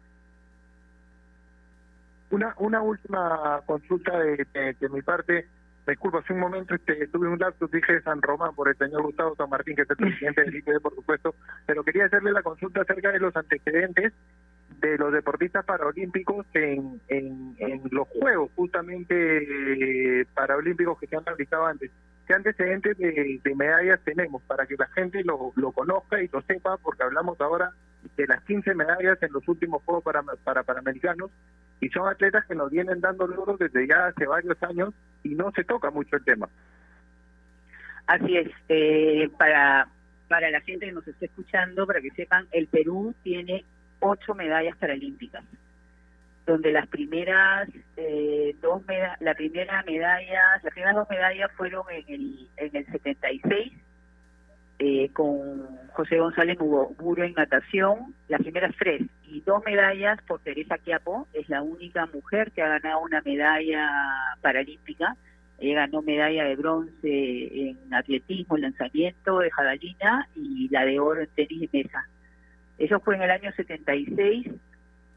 Una, 2.31 2.55
una 2.59 2.83
última 2.83 3.62
consulta 3.64 4.18
de, 4.18 4.47
de, 4.79 4.88
mi 4.90 5.01
parte. 5.01 5.47
Me 5.87 5.92
disculpo, 5.92 6.18
hace 6.18 6.35
un 6.35 6.40
momento 6.40 6.75
este, 6.75 7.07
tuve 7.07 7.29
un 7.29 7.38
lapsus, 7.38 7.71
dije 7.71 8.03
San 8.03 8.21
Román 8.21 8.55
por 8.55 8.68
el 8.68 8.77
señor 8.77 9.03
Gustavo 9.03 9.35
San 9.37 9.49
Martín, 9.49 9.77
que 9.77 9.83
es 9.83 9.90
el 9.90 9.97
presidente 9.97 10.42
del 10.42 10.57
IPD, 10.57 10.81
por 10.83 10.94
supuesto, 10.94 11.35
pero 11.64 11.83
quería 11.83 12.05
hacerle 12.05 12.33
la 12.33 12.42
consulta 12.42 12.83
acerca 12.83 13.12
de 13.12 13.21
los 13.21 13.35
antecedentes 13.35 14.12
de 14.81 14.97
los 14.97 15.12
deportistas 15.12 15.64
paralímpicos 15.64 16.47
en, 16.55 17.01
en, 17.09 17.83
los 17.91 18.07
Juegos 18.09 18.51
justamente 18.55 20.21
eh, 20.21 20.25
paralímpicos 20.35 20.99
que 20.99 21.07
se 21.07 21.17
han 21.17 21.25
realizado 21.25 21.67
antes. 21.67 21.91
¿Qué 22.27 22.35
antecedentes 22.35 22.97
de, 22.99 23.41
medallas 23.57 24.01
tenemos 24.05 24.43
para 24.43 24.67
que 24.67 24.77
la 24.77 24.87
gente 24.88 25.25
lo, 25.25 25.53
lo 25.57 25.73
conozca 25.73 26.23
y 26.23 26.29
lo 26.29 26.43
sepa? 26.43 26.77
Porque 26.77 27.03
hablamos 27.03 27.41
ahora 27.41 27.73
de 28.17 28.27
las 28.27 28.43
15 28.45 28.75
medallas 28.75 29.21
en 29.23 29.33
los 29.33 29.47
últimos 29.49 29.83
Juegos 29.83 30.05
para, 30.05 30.23
para 30.23 30.62
Panamericanos 30.62 31.31
y 31.81 31.88
son 31.88 32.09
atletas 32.09 32.45
que 32.47 32.55
nos 32.55 32.71
vienen 32.71 33.01
dando 33.01 33.27
logros 33.27 33.59
desde 33.59 33.87
ya 33.87 34.07
hace 34.07 34.27
varios 34.27 34.62
años 34.62 34.95
y 35.23 35.31
no 35.31 35.51
se 35.53 35.64
toca 35.64 35.91
mucho 35.91 36.17
el 36.17 36.25
tema. 36.25 36.49
Así 38.07 38.37
es, 38.37 38.51
eh, 38.69 39.29
para, 39.38 39.88
para 40.29 40.51
la 40.51 40.61
gente 40.61 40.87
que 40.87 40.93
nos 40.93 41.07
esté 41.07 41.27
escuchando, 41.27 41.87
para 41.87 42.01
que 42.01 42.11
sepan, 42.11 42.47
el 42.53 42.67
Perú 42.67 43.14
tiene 43.23 43.64
ocho 44.01 44.35
medallas 44.35 44.77
paralímpicas, 44.77 45.45
donde 46.47 46.73
las 46.73 46.87
primeras 46.89 47.69
eh, 47.97 48.55
dos 48.61 48.85
meda 48.87 49.17
la 49.21 49.35
primera 49.35 49.83
medalla, 49.85 50.61
las 50.63 50.73
primeras 50.73 50.97
dos 50.97 51.09
medallas 51.11 51.51
fueron 51.57 51.85
en 51.91 52.05
el, 52.09 52.49
en 52.57 52.77
el 52.77 52.87
76 52.87 53.72
eh, 54.81 55.11
con 55.12 55.89
José 55.93 56.18
González 56.18 56.57
Muro 56.61 57.25
en 57.25 57.33
natación, 57.35 58.14
las 58.29 58.41
primeras 58.41 58.72
tres, 58.79 59.03
y 59.27 59.41
dos 59.41 59.64
medallas 59.66 60.22
por 60.22 60.39
Teresa 60.39 60.79
Quiapo, 60.79 61.27
es 61.33 61.49
la 61.49 61.62
única 61.62 62.07
mujer 62.07 62.53
que 62.53 62.62
ha 62.62 62.68
ganado 62.68 63.01
una 63.01 63.20
medalla 63.22 63.91
paralímpica. 64.41 65.16
Ella 65.59 65.81
ganó 65.81 66.03
medalla 66.03 66.45
de 66.45 66.55
bronce 66.55 67.70
en 67.70 67.93
atletismo, 67.93 68.55
en 68.55 68.62
lanzamiento 68.62 69.41
de 69.41 69.51
jabalina 69.51 70.29
y 70.37 70.68
la 70.68 70.85
de 70.85 71.01
oro 71.01 71.22
en 71.22 71.29
tenis 71.35 71.61
de 71.61 71.83
mesa. 71.83 72.09
Eso 72.79 73.01
fue 73.01 73.16
en 73.16 73.22
el 73.22 73.31
año 73.31 73.53
76 73.53 74.47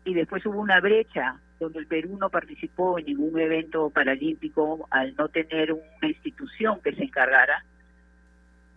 y 0.04 0.14
después 0.14 0.46
hubo 0.46 0.60
una 0.60 0.80
brecha 0.80 1.40
donde 1.60 1.80
el 1.80 1.88
Perú 1.88 2.18
no 2.20 2.30
participó 2.30 2.98
en 2.98 3.06
ningún 3.06 3.40
evento 3.40 3.92
paralímpico 3.92 4.88
al 4.90 5.16
no 5.16 5.30
tener 5.30 5.72
una 5.74 6.08
institución 6.08 6.82
que 6.82 6.94
se 6.96 7.04
encargara 7.04 7.64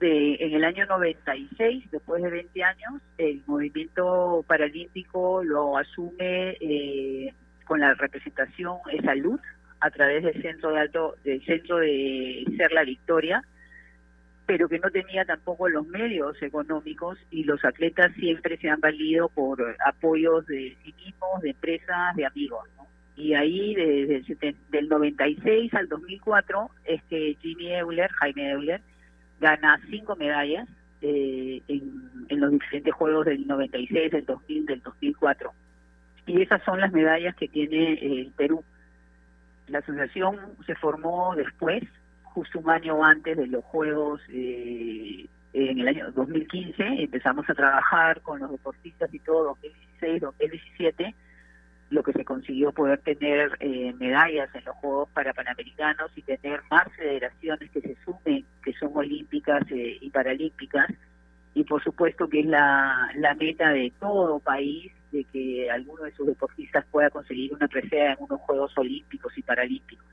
de, 0.00 0.34
en 0.40 0.52
el 0.52 0.64
año 0.64 0.84
96, 0.86 1.90
después 1.90 2.22
de 2.22 2.30
20 2.30 2.62
años, 2.62 3.00
el 3.16 3.42
movimiento 3.46 4.44
paralímpico 4.46 5.42
lo 5.42 5.78
asume 5.78 6.56
eh, 6.60 7.32
con 7.64 7.80
la 7.80 7.94
representación 7.94 8.78
de 8.92 9.00
salud 9.00 9.40
a 9.80 9.90
través 9.90 10.24
del 10.24 10.42
centro 10.42 10.72
de 10.72 10.80
alto 10.80 11.16
del 11.24 11.44
centro 11.44 11.78
de 11.78 12.44
Ser 12.56 12.72
la 12.72 12.84
Victoria, 12.84 13.42
pero 14.46 14.68
que 14.68 14.78
no 14.78 14.90
tenía 14.90 15.24
tampoco 15.24 15.68
los 15.68 15.86
medios 15.86 16.40
económicos 16.42 17.18
y 17.30 17.44
los 17.44 17.64
atletas 17.64 18.12
siempre 18.14 18.56
se 18.58 18.68
han 18.68 18.80
valido 18.80 19.28
por 19.28 19.76
apoyos 19.86 20.46
de 20.46 20.76
sí 20.82 20.94
mismos, 21.04 21.40
de 21.42 21.50
empresas, 21.50 22.14
de 22.16 22.26
amigos. 22.26 22.68
Y 23.16 23.34
ahí 23.34 23.74
desde 23.74 24.36
el 24.40 24.56
del 24.70 24.88
96 24.88 25.72
al 25.74 25.88
2004 25.88 26.70
es 26.84 27.02
que 27.04 27.36
Jimmy 27.40 27.72
Euler, 27.72 28.10
Jaime 28.10 28.50
Euler, 28.50 28.80
gana 29.40 29.80
cinco 29.88 30.16
medallas 30.16 30.68
eh, 31.00 31.62
en, 31.68 32.40
los 32.40 32.50
diferentes 32.50 32.94
juegos 32.94 33.26
del 33.26 33.46
96, 33.46 34.10
del 34.10 34.24
2000, 34.24 34.66
del 34.66 34.80
2004. 34.80 35.52
Y 36.26 36.42
esas 36.42 36.62
son 36.64 36.80
las 36.80 36.92
medallas 36.92 37.36
que 37.36 37.48
tiene 37.48 37.92
eh, 37.92 38.20
el 38.20 38.32
Perú. 38.32 38.64
La 39.68 39.78
asociación 39.78 40.38
se 40.66 40.74
formó 40.74 41.34
después, 41.36 41.82
justo 42.34 42.58
un 42.58 42.68
año 42.68 43.02
antes 43.04 43.36
de 43.36 43.46
los 43.46 43.64
Juegos 43.64 44.20
eh, 44.28 45.26
en 45.52 45.78
el 45.78 45.88
año 45.88 46.10
2015. 46.12 46.82
Empezamos 46.82 47.48
a 47.48 47.54
trabajar 47.54 48.20
con 48.22 48.40
los 48.40 48.50
deportistas 48.50 49.12
y 49.14 49.20
todo, 49.20 49.44
2016, 49.44 50.20
2017 50.20 51.14
lo 51.90 52.02
que 52.02 52.12
se 52.12 52.24
consiguió 52.24 52.72
poder 52.72 52.98
tener 53.00 53.56
eh, 53.60 53.94
medallas 53.98 54.52
en 54.54 54.64
los 54.64 54.74
Juegos 54.76 55.08
para 55.10 55.32
Panamericanos 55.32 56.10
y 56.16 56.22
tener 56.22 56.60
más 56.70 56.92
federaciones 56.96 57.70
que 57.70 57.80
se 57.80 57.96
sumen, 58.04 58.44
que 58.62 58.72
son 58.74 58.90
olímpicas 58.94 59.62
eh, 59.70 59.98
y 60.00 60.10
paralímpicas. 60.10 60.88
Y 61.54 61.62
por 61.64 61.82
supuesto 61.84 62.28
que 62.28 62.40
es 62.40 62.46
la, 62.46 63.10
meta 63.38 63.70
de 63.70 63.92
todo 64.00 64.40
país 64.40 64.92
de 65.12 65.24
que 65.24 65.70
alguno 65.70 66.02
de 66.02 66.12
sus 66.12 66.26
deportistas 66.26 66.84
pueda 66.90 67.10
conseguir 67.10 67.54
una 67.54 67.68
presea 67.68 68.12
en 68.12 68.16
unos 68.18 68.40
Juegos 68.40 68.76
Olímpicos 68.76 69.36
y 69.38 69.42
Paralímpicos. 69.42 70.03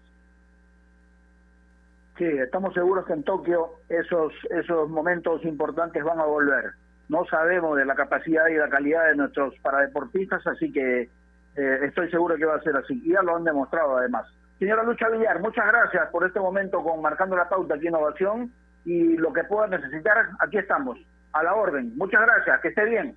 Sí, 2.18 2.26
estamos 2.26 2.74
seguros 2.74 3.05
que 3.05 3.14
en 3.14 3.24
Tokio 3.24 3.72
esos, 3.89 4.34
esos 4.49 4.89
momentos 4.89 5.43
importantes 5.45 6.03
van 6.03 6.20
a 6.20 6.26
volver. 6.26 6.72
No 7.09 7.26
sabemos 7.26 7.78
de 7.78 7.86
la 7.86 7.95
capacidad 7.95 8.47
y 8.47 8.55
la 8.55 8.70
calidad 8.70 9.07
de 9.07 9.16
nuestros 9.16 9.57
paradeportistas, 9.59 10.45
así 10.47 10.72
que 10.72 11.09
eh, 11.55 11.80
estoy 11.84 12.09
seguro 12.09 12.36
que 12.36 12.45
va 12.45 12.55
a 12.55 12.62
ser 12.62 12.76
así. 12.76 13.01
Y 13.03 13.14
ya 13.14 13.22
lo 13.22 13.36
han 13.36 13.43
demostrado 13.43 13.97
además. 13.97 14.28
Señora 14.59 14.84
Lucha 14.84 15.09
Villar, 15.09 15.39
muchas 15.39 15.66
gracias 15.66 16.07
por 16.09 16.26
este 16.26 16.39
momento 16.39 16.84
con 16.84 17.01
Marcando 17.01 17.36
la 17.36 17.49
Pauta 17.49 17.76
aquí 17.76 17.88
Innovación 17.88 18.51
y 18.86 19.18
lo 19.18 19.34
que 19.34 19.43
pueda 19.43 19.68
necesitar, 19.68 20.30
aquí 20.39 20.57
estamos, 20.57 20.99
a 21.34 21.43
la 21.43 21.55
orden. 21.55 21.93
Muchas 21.97 22.22
gracias, 22.22 22.62
que 22.62 22.68
esté 22.68 22.86
bien. 22.86 23.16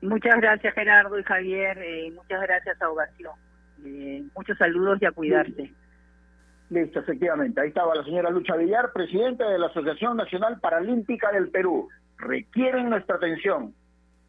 Muchas 0.00 0.40
gracias 0.40 0.74
Gerardo 0.74 1.16
y 1.18 1.22
Javier, 1.22 1.78
eh, 1.78 2.10
muchas 2.12 2.42
gracias 2.42 2.82
a 2.82 2.90
Ovación. 2.90 3.34
Eh, 3.84 4.24
muchos 4.34 4.58
saludos 4.58 4.98
y 5.00 5.06
a 5.06 5.12
cuidarse. 5.12 5.72
Listo, 6.72 7.00
efectivamente. 7.00 7.60
Ahí 7.60 7.68
estaba 7.68 7.94
la 7.94 8.04
señora 8.04 8.30
Lucha 8.30 8.56
Villar, 8.56 8.92
presidenta 8.92 9.48
de 9.48 9.58
la 9.58 9.66
Asociación 9.66 10.16
Nacional 10.16 10.58
Paralímpica 10.58 11.30
del 11.30 11.50
Perú. 11.50 11.88
Requieren 12.16 12.88
nuestra 12.88 13.16
atención 13.16 13.74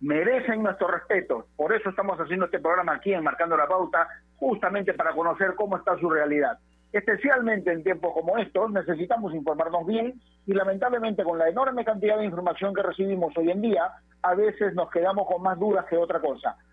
merecen 0.03 0.61
nuestro 0.61 0.87
respeto. 0.87 1.47
Por 1.55 1.73
eso 1.73 1.89
estamos 1.89 2.19
haciendo 2.19 2.45
este 2.45 2.59
programa 2.59 2.95
aquí 2.95 3.13
en 3.13 3.23
Marcando 3.23 3.55
la 3.55 3.67
Pauta, 3.67 4.05
justamente 4.35 4.93
para 4.93 5.13
conocer 5.13 5.55
cómo 5.55 5.77
está 5.77 5.97
su 5.97 6.09
realidad. 6.09 6.59
Especialmente 6.91 7.71
en 7.71 7.83
tiempos 7.83 8.13
como 8.13 8.37
estos 8.37 8.69
necesitamos 8.71 9.33
informarnos 9.33 9.87
bien 9.87 10.19
y 10.45 10.53
lamentablemente 10.53 11.23
con 11.23 11.39
la 11.39 11.47
enorme 11.47 11.85
cantidad 11.85 12.17
de 12.17 12.25
información 12.25 12.73
que 12.73 12.83
recibimos 12.83 13.35
hoy 13.37 13.49
en 13.49 13.61
día, 13.61 13.91
a 14.21 14.35
veces 14.35 14.75
nos 14.75 14.91
quedamos 14.91 15.25
con 15.25 15.41
más 15.41 15.57
dudas 15.57 15.85
que 15.85 15.95
otra 15.95 16.19
cosa. 16.19 16.57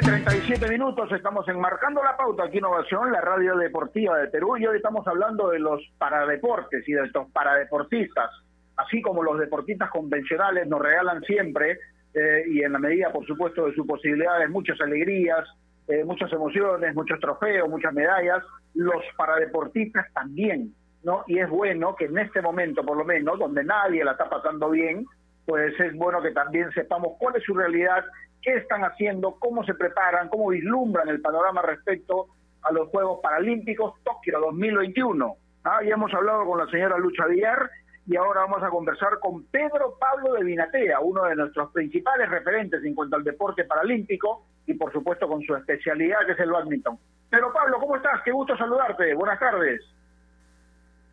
De 0.00 0.12
la 0.12 0.24
tarde, 0.24 0.40
37 0.40 0.68
minutos, 0.68 1.10
estamos 1.12 1.48
enmarcando 1.48 2.02
la 2.02 2.16
pauta 2.16 2.44
aquí 2.44 2.58
Innovación, 2.58 3.10
la 3.10 3.20
radio 3.20 3.56
deportiva 3.56 4.18
de 4.18 4.28
Perú, 4.28 4.56
y 4.56 4.66
hoy 4.66 4.76
estamos 4.76 5.06
hablando 5.06 5.48
de 5.48 5.58
los 5.58 5.80
paradeportes 5.98 6.88
y 6.88 6.92
de 6.92 7.04
estos 7.04 7.28
paradeportistas, 7.32 8.30
así 8.76 9.02
como 9.02 9.22
los 9.22 9.38
deportistas 9.38 9.90
convencionales 9.90 10.68
nos 10.68 10.80
regalan 10.80 11.22
siempre, 11.22 11.78
eh, 12.14 12.44
y 12.48 12.62
en 12.62 12.72
la 12.72 12.78
medida, 12.78 13.10
por 13.10 13.26
supuesto, 13.26 13.66
de 13.66 13.74
sus 13.74 13.86
posibilidades, 13.86 14.48
muchas 14.50 14.80
alegrías, 14.80 15.44
eh, 15.88 16.04
muchas 16.04 16.32
emociones, 16.32 16.94
muchos 16.94 17.18
trofeos, 17.18 17.68
muchas 17.68 17.92
medallas, 17.92 18.44
los 18.74 19.02
paradeportistas 19.16 20.06
también, 20.12 20.74
¿no? 21.02 21.24
Y 21.26 21.38
es 21.38 21.48
bueno 21.48 21.96
que 21.96 22.04
en 22.04 22.18
este 22.18 22.40
momento, 22.40 22.84
por 22.84 22.96
lo 22.96 23.04
menos, 23.04 23.38
donde 23.38 23.64
nadie 23.64 24.04
la 24.04 24.12
está 24.12 24.28
pasando 24.28 24.70
bien, 24.70 25.06
pues 25.44 25.78
es 25.80 25.94
bueno 25.96 26.20
que 26.20 26.30
también 26.30 26.70
sepamos 26.72 27.14
cuál 27.18 27.36
es 27.36 27.42
su 27.42 27.54
realidad 27.54 28.04
qué 28.42 28.56
están 28.56 28.82
haciendo, 28.82 29.36
cómo 29.38 29.64
se 29.64 29.74
preparan, 29.74 30.28
cómo 30.28 30.48
vislumbran 30.48 31.08
el 31.08 31.20
panorama 31.20 31.62
respecto 31.62 32.28
a 32.62 32.72
los 32.72 32.88
Juegos 32.88 33.20
Paralímpicos 33.22 33.94
Tokio 34.04 34.40
2021. 34.40 35.36
Ah, 35.64 35.80
ya 35.82 35.94
hemos 35.94 36.12
hablado 36.14 36.44
con 36.46 36.58
la 36.58 36.66
señora 36.70 36.98
Lucha 36.98 37.26
Villar 37.26 37.70
y 38.06 38.16
ahora 38.16 38.42
vamos 38.42 38.62
a 38.62 38.70
conversar 38.70 39.18
con 39.20 39.44
Pedro 39.46 39.96
Pablo 40.00 40.34
de 40.34 40.44
Vinatea, 40.44 41.00
uno 41.00 41.24
de 41.24 41.36
nuestros 41.36 41.70
principales 41.72 42.28
referentes 42.30 42.82
en 42.84 42.94
cuanto 42.94 43.16
al 43.16 43.24
deporte 43.24 43.64
paralímpico 43.64 44.46
y 44.66 44.74
por 44.74 44.92
supuesto 44.92 45.28
con 45.28 45.42
su 45.42 45.54
especialidad 45.54 46.24
que 46.26 46.32
es 46.32 46.40
el 46.40 46.50
badminton. 46.50 46.98
Pero 47.30 47.52
Pablo, 47.52 47.78
¿cómo 47.78 47.96
estás? 47.96 48.22
Qué 48.24 48.32
gusto 48.32 48.56
saludarte. 48.56 49.14
Buenas 49.14 49.38
tardes. 49.38 49.82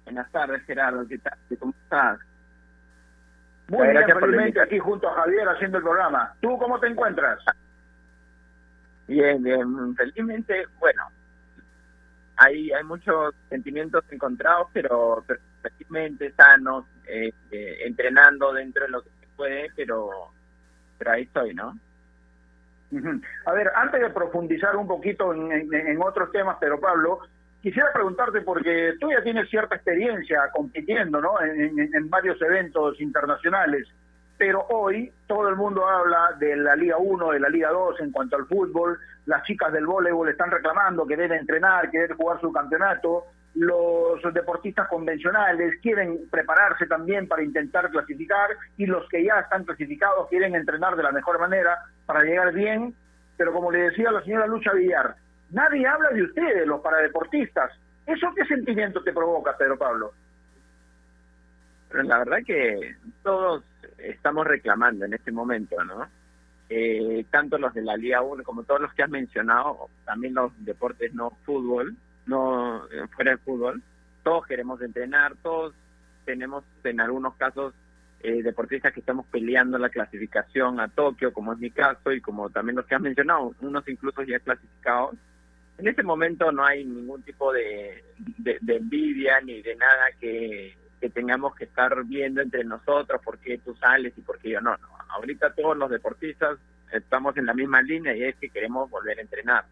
Buenas 0.06 0.32
tardes, 0.32 0.64
Gerardo. 0.66 1.06
¿Qué 1.08 1.18
tal? 1.18 1.38
¿Cómo 1.60 1.74
estás? 1.84 2.20
Muy 3.68 3.88
bien, 3.94 4.04
aquí 4.62 4.80
junto 4.80 5.10
a 5.10 5.14
Javier 5.16 5.48
haciendo 5.50 5.78
el 5.78 5.84
programa. 5.84 6.34
¿Tú 6.42 6.58
cómo 6.60 6.80
te 6.80 6.88
encuentras? 6.88 7.40
Bien, 9.08 9.42
bien. 9.44 9.96
Felizmente, 9.96 10.66
bueno, 10.80 11.04
hay 12.38 12.72
hay 12.72 12.84
muchos 12.84 13.34
sentimientos 13.50 14.04
encontrados, 14.12 14.68
pero, 14.74 15.24
físicamente 15.64 16.32
sanos, 16.34 16.86
eh, 17.08 17.32
eh, 17.52 17.78
entrenando 17.86 18.54
dentro 18.54 18.84
de 18.84 18.90
lo 18.90 19.02
que 19.04 19.10
se 19.20 19.28
puede, 19.36 19.72
pero, 19.76 20.10
pero 20.98 21.12
ahí 21.12 21.24
estoy, 21.24 21.54
¿no? 21.56 21.76
A 23.46 23.52
ver, 23.54 23.72
antes 23.76 24.00
de 24.00 24.10
profundizar 24.12 24.76
un 24.76 24.88
poquito 24.88 25.34
en, 25.34 25.52
en- 25.52 25.74
en 25.74 26.02
otros 26.02 26.32
temas, 26.32 26.58
pero 26.60 26.80
Pablo, 26.80 27.20
quisiera 27.66 27.92
preguntarte 27.92 28.42
porque 28.42 28.94
tú 29.00 29.10
ya 29.12 29.24
tienes 29.24 29.50
cierta 29.50 29.76
experiencia 29.76 30.50
compitiendo, 30.54 31.20
¿no? 31.20 31.42
En, 31.42 31.80
en- 31.80 31.96
en 31.96 32.10
varios 32.10 32.40
eventos 32.42 33.02
internacionales, 33.02 33.88
pero 34.38 34.66
hoy 34.70 35.12
todo 35.28 35.50
el 35.50 35.56
mundo 35.56 35.88
habla 35.88 36.34
de 36.40 36.56
la 36.58 36.76
Liga 36.76 36.98
1, 36.98 37.32
de 37.32 37.40
la 37.40 37.50
Liga 37.50 37.70
2 37.72 38.00
en 38.02 38.12
cuanto 38.12 38.36
al 38.36 38.46
fútbol. 38.46 39.00
Las 39.26 39.42
chicas 39.44 39.74
del 39.74 39.88
voleibol 39.88 40.30
están 40.30 40.52
reclamando 40.52 41.08
que 41.08 41.18
deben 41.18 41.40
entrenar, 41.40 41.90
que 41.90 42.00
deben 42.00 42.18
jugar 42.18 42.40
su 42.40 42.52
campeonato. 42.54 43.24
Los 43.56 44.22
deportistas 44.34 44.88
convencionales 44.90 45.80
quieren 45.82 46.20
prepararse 46.30 46.86
también 46.86 47.28
para 47.28 47.42
intentar 47.42 47.90
clasificar 47.90 48.50
y 48.78 48.86
los 48.86 49.08
que 49.10 49.24
ya 49.24 49.40
están 49.40 49.64
clasificados 49.64 50.28
quieren 50.30 50.54
entrenar 50.54 50.96
de 50.96 51.04
la 51.04 51.12
mejor 51.14 51.40
manera 51.40 51.80
para 52.06 52.22
llegar 52.24 52.54
bien. 52.54 52.94
Pero 53.38 53.54
como 53.54 53.72
le 53.72 53.80
decía 53.90 54.12
la 54.12 54.22
señora 54.24 54.46
Lucha 54.48 54.74
Villar, 54.74 55.16
nadie 55.52 55.88
habla 55.88 56.10
de 56.10 56.24
ustedes, 56.24 56.68
los 56.68 56.82
paradeportistas. 56.82 57.72
¿Eso 58.06 58.32
qué 58.36 58.46
sentimiento 58.46 59.02
te 59.04 59.14
provoca, 59.14 59.58
Pedro 59.58 59.78
Pablo? 59.78 60.14
Pero 61.90 62.04
la 62.04 62.20
verdad 62.20 62.38
que 62.46 62.96
todos 63.24 63.64
estamos 63.98 64.46
reclamando 64.46 65.06
en 65.06 65.14
este 65.14 65.32
momento, 65.32 65.84
¿no? 65.84 66.08
Eh, 66.68 67.26
tanto 67.30 67.58
los 67.58 67.74
de 67.74 67.84
la 67.84 67.96
Liga 67.96 68.22
1 68.22 68.44
como 68.44 68.64
todos 68.64 68.82
los 68.82 68.94
que 68.94 69.04
has 69.04 69.10
mencionado, 69.10 69.88
también 70.04 70.34
los 70.34 70.52
deportes 70.66 71.14
no 71.14 71.32
fútbol, 71.46 71.96
no 72.26 72.86
eh, 72.88 73.08
fuera 73.16 73.32
del 73.32 73.40
fútbol, 73.40 73.84
todos 74.24 74.48
queremos 74.48 74.82
entrenar, 74.82 75.36
todos 75.44 75.76
tenemos 76.26 76.64
en 76.84 77.00
algunos 77.00 77.36
casos 77.36 77.74
eh, 78.22 78.42
deportistas 78.42 78.92
que 78.92 79.02
estamos 79.02 79.28
peleando 79.28 79.78
la 79.78 79.90
clasificación 79.90 80.80
a 80.80 80.88
Tokio, 80.88 81.32
como 81.32 81.54
es 81.54 81.60
mi 81.60 81.70
caso, 81.70 82.12
y 82.12 82.22
como 82.22 82.50
también 82.50 82.76
los 82.76 82.86
que 82.88 82.96
has 82.96 83.02
mencionado, 83.02 83.54
unos 83.62 83.88
incluso 83.88 84.24
ya 84.24 84.40
clasificados. 84.40 85.16
En 85.78 85.88
este 85.88 86.04
momento 86.04 86.52
no 86.52 86.66
hay 86.66 86.86
ningún 86.86 87.22
tipo 87.24 87.52
de, 87.52 88.04
de, 88.38 88.58
de 88.62 88.76
envidia 88.78 89.42
ni 89.42 89.62
de 89.62 89.76
nada 89.76 90.12
que, 90.20 90.76
que 91.00 91.10
tengamos 91.10 91.56
que 91.56 91.66
estar 91.66 92.04
viendo 92.06 92.42
entre 92.42 92.64
nosotros 92.64 93.22
por 93.24 93.38
qué 93.40 93.58
tú 93.58 93.76
sales 93.76 94.14
y 94.18 94.22
por 94.22 94.40
qué 94.40 94.52
yo 94.52 94.62
no. 94.62 94.72
no. 94.78 94.88
Ahorita 95.10 95.54
todos 95.54 95.78
los 95.78 95.90
deportistas 95.90 96.58
estamos 96.92 97.36
en 97.38 97.46
la 97.46 97.54
misma 97.54 97.82
línea 97.82 98.16
y 98.16 98.24
es 98.24 98.36
que 98.38 98.50
queremos 98.50 98.90
volver 98.90 99.20
a 99.20 99.22
entrenar. 99.22 99.66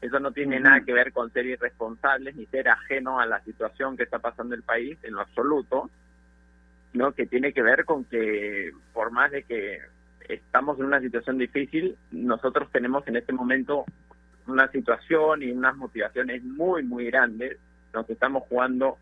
Eso 0.00 0.20
no 0.20 0.30
tiene 0.30 0.60
nada 0.60 0.82
que 0.82 0.92
ver 0.92 1.12
con 1.12 1.32
ser 1.32 1.46
irresponsables 1.46 2.36
ni 2.36 2.46
ser 2.46 2.68
ajeno 2.68 3.18
a 3.18 3.26
la 3.26 3.40
situación 3.40 3.96
que 3.96 4.02
está 4.02 4.18
pasando 4.18 4.54
el 4.54 4.62
país 4.62 4.98
en 5.02 5.14
lo 5.14 5.22
absoluto, 5.22 5.90
¿no? 6.92 7.12
Que 7.12 7.26
tiene 7.26 7.52
que 7.52 7.62
ver 7.62 7.84
con 7.84 8.04
que 8.04 8.72
por 8.92 9.10
más 9.10 9.30
de 9.30 9.42
que 9.44 9.80
estamos 10.28 10.78
en 10.78 10.86
una 10.86 11.00
situación 11.00 11.38
difícil, 11.38 11.96
nosotros 12.10 12.70
tenemos 12.70 13.06
en 13.08 13.16
este 13.16 13.32
momento 13.32 13.86
una 14.48 14.68
situación 14.70 15.42
y 15.42 15.50
unas 15.50 15.76
motivaciones 15.76 16.42
muy, 16.44 16.82
muy 16.82 17.06
grandes. 17.06 17.58
Nos 17.92 18.08
estamos 18.10 18.44
jugando 18.48 18.98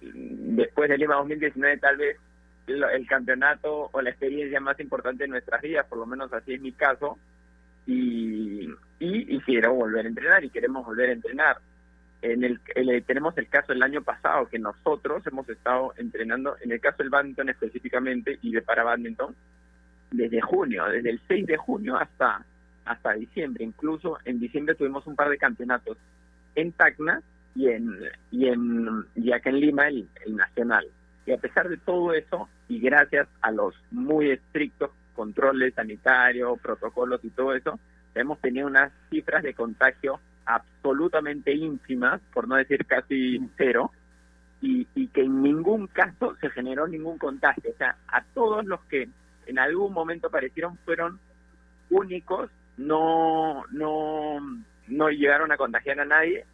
mm, 0.00 0.56
después 0.56 0.88
de 0.88 0.98
Lima 0.98 1.16
2019 1.16 1.78
tal 1.78 1.96
vez 1.96 2.16
el, 2.66 3.06
campeonato 3.06 3.90
o 3.92 4.02
la 4.02 4.10
experiencia 4.10 4.60
más 4.60 4.78
importante 4.80 5.24
de 5.24 5.28
nuestras 5.28 5.60
vidas, 5.62 5.86
por 5.86 5.98
lo 5.98 6.06
menos 6.06 6.32
así 6.32 6.54
es 6.54 6.60
mi 6.60 6.72
caso, 6.72 7.18
y, 7.86 8.68
y, 9.00 9.40
quiero 9.40 9.74
volver 9.74 10.06
a 10.06 10.08
entrenar 10.08 10.44
y 10.44 10.50
queremos 10.50 10.86
volver 10.86 11.10
a 11.10 11.12
entrenar. 11.12 11.56
En 12.22 12.44
el, 12.44 12.60
el- 12.76 13.02
tenemos 13.02 13.36
el 13.36 13.48
caso 13.48 13.72
del 13.72 13.82
año 13.82 14.02
pasado 14.02 14.46
que 14.46 14.60
nosotros 14.60 15.26
hemos 15.26 15.48
estado 15.48 15.92
entrenando, 15.96 16.56
en 16.60 16.70
el 16.70 16.80
caso 16.80 16.98
del 16.98 17.10
badminton 17.10 17.48
específicamente 17.48 18.38
y 18.40 18.52
de 18.52 18.62
para 18.62 18.84
badminton, 18.84 19.34
desde 20.12 20.40
junio, 20.40 20.84
desde 20.86 21.10
el 21.10 21.20
6 21.26 21.46
de 21.46 21.56
junio 21.56 21.96
hasta 21.96 22.44
hasta 22.84 23.12
diciembre. 23.14 23.64
Incluso 23.64 24.18
en 24.24 24.40
diciembre 24.40 24.74
tuvimos 24.74 25.06
un 25.06 25.16
par 25.16 25.28
de 25.28 25.38
campeonatos 25.38 25.96
en 26.54 26.72
Tacna 26.72 27.22
y 27.54 27.68
en 27.68 27.90
y 28.30 28.48
en 28.48 29.04
y 29.14 29.32
acá 29.32 29.50
en 29.50 29.60
Lima 29.60 29.88
el, 29.88 30.08
el 30.26 30.36
nacional. 30.36 30.86
Y 31.26 31.32
a 31.32 31.38
pesar 31.38 31.68
de 31.68 31.76
todo 31.76 32.12
eso 32.12 32.48
y 32.68 32.80
gracias 32.80 33.28
a 33.40 33.50
los 33.50 33.74
muy 33.90 34.30
estrictos 34.30 34.90
controles 35.14 35.74
sanitarios, 35.74 36.58
protocolos 36.60 37.24
y 37.24 37.30
todo 37.30 37.54
eso, 37.54 37.78
hemos 38.14 38.40
tenido 38.40 38.66
unas 38.66 38.92
cifras 39.10 39.42
de 39.42 39.54
contagio 39.54 40.20
absolutamente 40.44 41.52
ínfimas, 41.52 42.20
por 42.32 42.48
no 42.48 42.56
decir 42.56 42.84
casi 42.86 43.38
cero, 43.56 43.92
y, 44.60 44.86
y 44.94 45.08
que 45.08 45.22
en 45.22 45.42
ningún 45.42 45.86
caso 45.86 46.34
se 46.40 46.50
generó 46.50 46.88
ningún 46.88 47.18
contagio. 47.18 47.70
O 47.72 47.76
sea, 47.76 47.96
a 48.08 48.24
todos 48.34 48.64
los 48.64 48.80
que 48.84 49.08
en 49.46 49.58
algún 49.58 49.92
momento 49.92 50.28
aparecieron 50.28 50.78
fueron 50.78 51.18
únicos, 51.90 52.50
no, 52.76 53.64
no, 53.70 54.40
no 54.88 55.08
llegaron 55.10 55.52
a 55.52 55.56
contagiar 55.56 56.00
a 56.00 56.04
nadie 56.04 56.44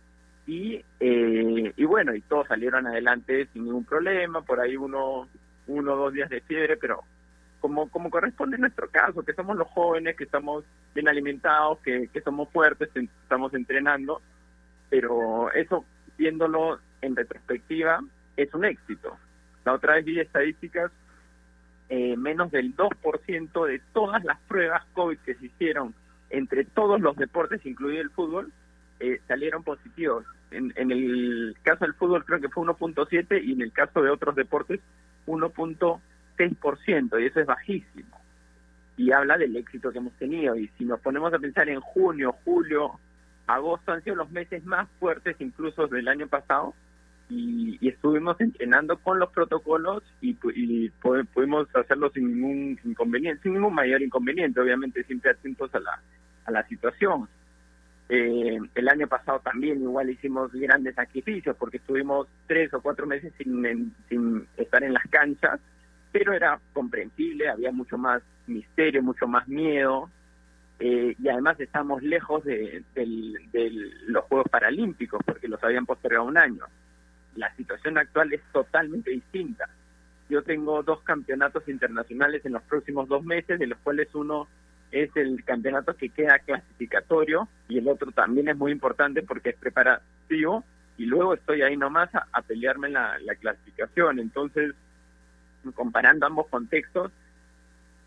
y, 0.46 0.82
eh, 1.00 1.72
y 1.76 1.84
bueno, 1.84 2.14
y 2.14 2.22
todos 2.22 2.48
salieron 2.48 2.86
adelante 2.86 3.48
sin 3.52 3.64
ningún 3.64 3.84
problema, 3.84 4.40
por 4.42 4.60
ahí 4.60 4.76
uno, 4.76 5.28
uno 5.66 5.92
o 5.92 5.96
dos 5.96 6.12
días 6.14 6.30
de 6.30 6.40
fiebre, 6.40 6.76
pero 6.78 7.04
como, 7.60 7.90
como 7.90 8.08
corresponde 8.08 8.56
en 8.56 8.62
nuestro 8.62 8.88
caso, 8.88 9.22
que 9.22 9.34
somos 9.34 9.56
los 9.56 9.68
jóvenes, 9.68 10.16
que 10.16 10.24
estamos 10.24 10.64
bien 10.94 11.08
alimentados, 11.08 11.78
que, 11.80 12.08
que 12.08 12.22
somos 12.22 12.48
fuertes, 12.50 12.88
estamos 12.94 13.52
entrenando, 13.52 14.22
pero 14.88 15.52
eso, 15.52 15.84
viéndolo 16.16 16.78
en 17.02 17.14
retrospectiva, 17.14 18.00
es 18.36 18.52
un 18.54 18.64
éxito. 18.64 19.18
La 19.66 19.74
otra 19.74 19.96
vez 19.96 20.04
vi 20.06 20.18
estadísticas, 20.18 20.90
eh, 21.90 22.16
menos 22.16 22.50
del 22.50 22.74
2% 22.74 23.66
de 23.66 23.80
todas 23.92 24.24
las 24.24 24.38
pruebas 24.48 24.84
COVID 24.94 25.18
que 25.18 25.34
se 25.34 25.46
hicieron 25.46 25.94
entre 26.30 26.64
todos 26.64 27.00
los 27.00 27.16
deportes, 27.16 27.64
incluido 27.66 28.02
el 28.02 28.10
fútbol, 28.10 28.52
eh, 29.00 29.20
salieron 29.28 29.62
positivos. 29.62 30.24
En, 30.50 30.72
en 30.76 30.90
el 30.90 31.54
caso 31.62 31.84
del 31.84 31.94
fútbol 31.94 32.24
creo 32.24 32.40
que 32.40 32.48
fue 32.48 32.64
1.7 32.66 33.42
y 33.44 33.52
en 33.52 33.62
el 33.62 33.72
caso 33.72 34.02
de 34.02 34.10
otros 34.10 34.34
deportes 34.34 34.80
1.6% 35.26 37.20
y 37.20 37.26
eso 37.26 37.40
es 37.40 37.46
bajísimo. 37.46 38.18
Y 38.96 39.12
habla 39.12 39.38
del 39.38 39.56
éxito 39.56 39.92
que 39.92 39.98
hemos 39.98 40.12
tenido. 40.14 40.56
Y 40.56 40.68
si 40.78 40.84
nos 40.84 41.00
ponemos 41.00 41.32
a 41.32 41.38
pensar 41.38 41.68
en 41.68 41.80
junio, 41.80 42.34
julio, 42.44 42.98
agosto 43.46 43.92
han 43.92 44.02
sido 44.02 44.16
los 44.16 44.30
meses 44.30 44.64
más 44.64 44.88
fuertes 44.98 45.36
incluso 45.38 45.86
del 45.86 46.08
año 46.08 46.26
pasado 46.26 46.74
y, 47.30 47.78
y 47.80 47.88
estuvimos 47.88 48.40
entrenando 48.40 48.96
con 48.98 49.18
los 49.18 49.30
protocolos 49.30 50.02
y, 50.20 50.30
y 50.54 50.90
pu- 51.02 51.26
pudimos 51.28 51.68
hacerlo 51.76 52.10
sin 52.10 52.26
ningún 52.40 52.80
inconveniente, 52.84 53.42
sin 53.42 53.54
ningún 53.54 53.74
mayor 53.74 54.02
inconveniente, 54.02 54.60
obviamente 54.60 55.04
siempre 55.04 55.30
atentos 55.30 55.72
a 55.74 55.80
la, 55.80 56.00
a 56.48 56.50
la 56.50 56.66
situación. 56.66 57.28
Eh, 58.08 58.58
el 58.74 58.88
año 58.88 59.06
pasado 59.06 59.40
también 59.40 59.82
igual 59.82 60.08
hicimos 60.08 60.50
grandes 60.52 60.94
sacrificios 60.94 61.54
porque 61.56 61.76
estuvimos 61.76 62.26
tres 62.46 62.72
o 62.72 62.80
cuatro 62.80 63.06
meses 63.06 63.32
sin, 63.36 63.64
en- 63.66 64.46
estar 64.56 64.82
en 64.82 64.94
las 64.94 65.06
canchas, 65.10 65.60
pero 66.10 66.32
era 66.32 66.58
comprensible, 66.72 67.50
había 67.50 67.70
mucho 67.70 67.98
más 67.98 68.22
misterio, 68.46 69.02
mucho 69.02 69.26
más 69.28 69.46
miedo, 69.46 70.08
eh, 70.80 71.14
y 71.22 71.28
además 71.28 71.60
estamos 71.60 72.02
lejos 72.02 72.44
de, 72.44 72.82
del- 72.94 73.36
del- 73.52 74.06
los 74.12 74.24
Juegos 74.24 74.48
Paralímpicos 74.50 75.20
porque 75.26 75.46
los 75.48 75.62
habían 75.62 75.84
postergado 75.84 76.24
un 76.24 76.38
año. 76.38 76.64
La 77.36 77.54
situación 77.56 77.98
actual 77.98 78.32
es 78.32 78.40
totalmente 78.52 79.10
distinta. 79.10 79.68
Yo 80.30 80.42
tengo 80.42 80.82
dos 80.82 81.02
campeonatos 81.02 81.68
internacionales 81.68 82.44
en 82.46 82.52
los 82.52 82.62
próximos 82.62 83.06
dos 83.06 83.22
meses, 83.22 83.58
de 83.58 83.66
los 83.66 83.78
cuales 83.80 84.08
uno 84.14 84.48
es 84.90 85.14
el 85.16 85.44
campeonato 85.44 85.96
que 85.96 86.08
queda 86.08 86.38
clasificatorio 86.38 87.48
y 87.68 87.78
el 87.78 87.88
otro 87.88 88.10
también 88.12 88.48
es 88.48 88.56
muy 88.56 88.72
importante 88.72 89.22
porque 89.22 89.50
es 89.50 89.56
preparativo 89.56 90.64
y 90.96 91.06
luego 91.06 91.34
estoy 91.34 91.62
ahí 91.62 91.76
nomás 91.76 92.10
a, 92.14 92.42
pelearme 92.42 92.88
la, 92.88 93.18
la 93.20 93.34
clasificación. 93.36 94.18
Entonces, 94.18 94.74
comparando 95.74 96.26
ambos 96.26 96.48
contextos, 96.48 97.12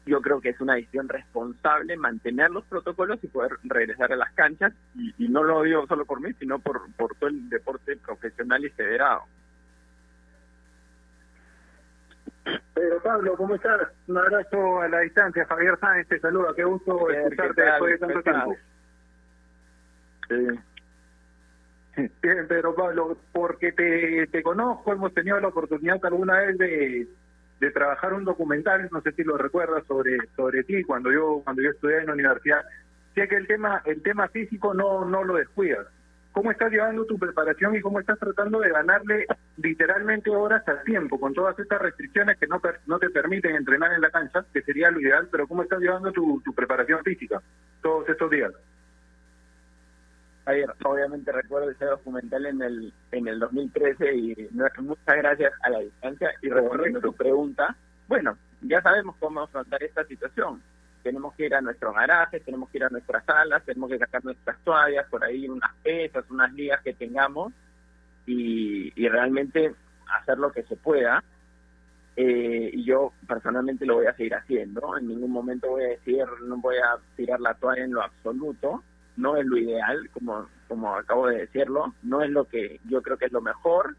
yo 0.05 0.21
creo 0.21 0.41
que 0.41 0.49
es 0.49 0.59
una 0.59 0.75
decisión 0.75 1.07
responsable 1.07 1.95
mantener 1.95 2.49
los 2.49 2.65
protocolos 2.65 3.23
y 3.23 3.27
poder 3.27 3.53
regresar 3.63 4.11
a 4.11 4.15
las 4.15 4.32
canchas 4.34 4.73
y, 4.95 5.13
y 5.17 5.29
no 5.29 5.43
lo 5.43 5.61
digo 5.61 5.86
solo 5.88 6.05
por 6.05 6.19
mí, 6.21 6.34
sino 6.39 6.59
por, 6.59 6.82
por 6.93 7.15
todo 7.15 7.29
el 7.29 7.49
deporte 7.49 7.95
profesional 7.97 8.65
y 8.65 8.69
federado. 8.69 9.23
Pedro 12.74 13.02
Pablo, 13.04 13.36
¿cómo 13.36 13.56
estás? 13.56 13.89
Un 14.08 14.18
abrazo 14.18 14.82
a 14.82 14.88
la 14.88 15.00
distancia. 15.02 15.46
Javier 15.46 15.78
Sáenz 15.80 16.08
te 16.08 16.20
saluda. 16.20 16.54
Qué 16.56 16.64
gusto 16.64 17.06
Bien, 17.08 17.22
escucharte 17.22 17.62
después 17.62 17.92
de 17.92 17.98
tanto 18.00 18.24
¿Cómo 18.24 18.56
tiempo. 20.28 20.62
Bien, 22.22 22.48
Pedro 22.48 22.74
Pablo, 22.74 23.18
porque 23.34 23.74
te, 23.74 24.28
te 24.28 24.42
conozco, 24.42 24.94
hemos 24.94 25.14
tenido 25.14 25.39
la 25.39 25.50
oportunidad 25.50 26.04
alguna 26.06 26.39
vez 26.39 26.58
de, 26.58 27.08
de 27.60 27.72
trabajar 27.72 28.14
un 28.14 28.24
documental, 28.24 28.88
no 28.92 29.02
sé 29.02 29.12
si 29.12 29.24
lo 29.24 29.38
recuerdas, 29.38 29.86
sobre 29.88 30.18
sobre 30.36 30.64
ti 30.64 30.84
cuando 30.84 31.12
yo 31.12 31.42
cuando 31.44 31.62
yo 31.62 31.70
estudié 31.72 32.00
en 32.00 32.08
la 32.08 32.14
universidad. 32.14 32.64
Sé 33.14 33.28
que 33.28 33.36
el 33.36 33.46
tema 33.46 33.82
el 33.86 34.02
tema 34.02 34.30
físico 34.30 34.74
no 34.74 35.06
no 35.06 35.24
lo 35.24 35.36
descuidas, 35.36 35.86
¿Cómo 36.32 36.51
estás 36.51 36.71
llevando 36.71 37.05
tu 37.05 37.17
preparación 37.17 37.75
y 37.75 37.82
cómo 37.82 37.99
estás 37.99 38.17
tratando 38.17 38.59
de 38.59 38.69
ganarle 38.69 39.25
literalmente 39.57 40.29
horas 40.29 40.65
al 40.67 40.82
tiempo 40.84 41.19
con 41.19 41.34
todas 41.34 41.57
estas 41.59 41.82
restricciones 41.82 42.38
que 42.38 42.47
no, 42.47 42.61
no 42.86 42.99
te 42.99 43.09
permiten 43.09 43.55
entrenar 43.55 43.93
en 43.93 44.01
la 44.01 44.09
cancha, 44.09 44.45
que 44.53 44.61
sería 44.61 44.91
lo 44.91 45.01
ideal, 45.01 45.27
pero 45.29 45.47
cómo 45.47 45.63
estás 45.63 45.79
llevando 45.79 46.11
tu, 46.11 46.41
tu 46.45 46.53
preparación 46.53 47.03
física 47.03 47.41
todos 47.82 48.07
estos 48.07 48.32
días? 48.32 48.53
Ayer, 50.45 50.69
obviamente 50.84 51.32
recuerdo 51.32 51.69
ese 51.69 51.86
documental 51.86 52.45
en 52.47 52.61
el 52.61 52.93
en 53.11 53.27
el 53.27 53.39
2013 53.39 54.15
y 54.15 54.49
muchas 54.79 55.15
gracias 55.17 55.53
a 55.61 55.69
la 55.69 55.79
distancia 55.79 56.32
y 56.41 56.49
respondiendo 56.49 56.99
tu 56.99 57.13
pregunta, 57.13 57.75
bueno, 58.07 58.36
ya 58.61 58.82
sabemos 58.82 59.15
cómo 59.19 59.41
afrontar 59.41 59.84
esta 59.84 60.03
situación. 60.05 60.61
Tenemos 61.04 61.34
que 61.36 61.45
ir 61.45 61.56
a 61.56 61.62
nuestros 61.62 61.93
garajes, 61.93 62.43
tenemos 62.43 62.70
que 62.70 62.78
ir 62.78 62.84
a 62.84 62.89
nuestras 62.89 63.26
salas, 63.26 63.64
tenemos 63.66 63.89
que 63.89 63.97
sacar 63.97 64.24
nuestras 64.24 64.60
toallas, 64.64 65.08
por 65.10 65.24
ahí 65.24 65.47
unas 65.47 65.74
pesas, 65.84 66.26
unas 66.30 66.54
ligas 66.54 66.82
que 66.82 66.93
tengamos 66.93 67.54
y, 68.26 68.91
y 68.95 69.10
realmente 69.10 69.74
hacer 70.20 70.38
lo 70.38 70.52
que 70.52 70.64
se 70.64 70.76
pueda. 70.76 71.24
Eh, 72.16 72.72
y 72.74 72.84
yo 72.84 73.14
personalmente 73.28 73.86
lo 73.86 73.95
voy 73.95 74.08
a 74.08 74.14
seguir 74.14 74.36
haciendo. 74.36 74.97
En 74.97 75.08
ningún 75.08 75.32
momento 75.32 75.70
voy 75.70 75.84
a 75.84 75.89
decir, 75.89 76.26
no 76.43 76.58
voy 76.58 76.76
a 76.78 76.97
tirar 77.16 77.39
la 77.39 77.54
toalla 77.54 77.84
en 77.84 77.93
lo 77.93 78.04
absoluto 78.04 78.84
no 79.18 79.38
es 79.38 79.45
lo 79.45 79.58
ideal, 79.58 80.10
como, 80.14 80.47
como 80.68 80.95
acabo 80.95 81.28
de 81.28 81.39
decirlo, 81.39 81.93
no 82.04 82.22
es 82.22 82.30
lo 82.30 82.45
que 82.45 82.80
yo 82.89 83.02
creo 83.02 83.18
que 83.18 83.26
es 83.26 83.32
lo 83.32 83.41
mejor, 83.41 83.95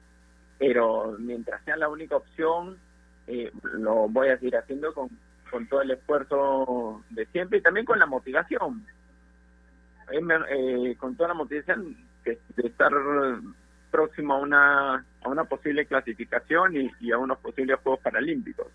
pero 0.58 1.16
mientras 1.18 1.62
sea 1.64 1.76
la 1.76 1.88
única 1.88 2.16
opción, 2.16 2.78
eh, 3.26 3.52
lo 3.74 4.08
voy 4.08 4.28
a 4.28 4.38
seguir 4.38 4.56
haciendo 4.56 4.92
con, 4.94 5.10
con 5.52 5.66
todo 5.66 5.82
el 5.82 5.90
esfuerzo 5.90 7.04
de 7.10 7.26
siempre 7.26 7.58
y 7.58 7.62
también 7.62 7.84
con 7.84 7.98
la 7.98 8.06
motivación, 8.06 8.84
eh, 10.10 10.96
con 10.98 11.14
toda 11.14 11.28
la 11.28 11.34
motivación 11.34 11.94
de, 12.24 12.38
estar 12.56 12.90
próximo 13.90 14.34
a 14.34 14.38
una, 14.38 14.94
a 15.22 15.28
una 15.28 15.44
posible 15.44 15.84
clasificación 15.86 16.90
y, 17.00 17.12
a 17.12 17.18
unos 17.18 17.38
posibles 17.38 17.78
Juegos 17.80 18.00
Paralímpicos. 18.00 18.66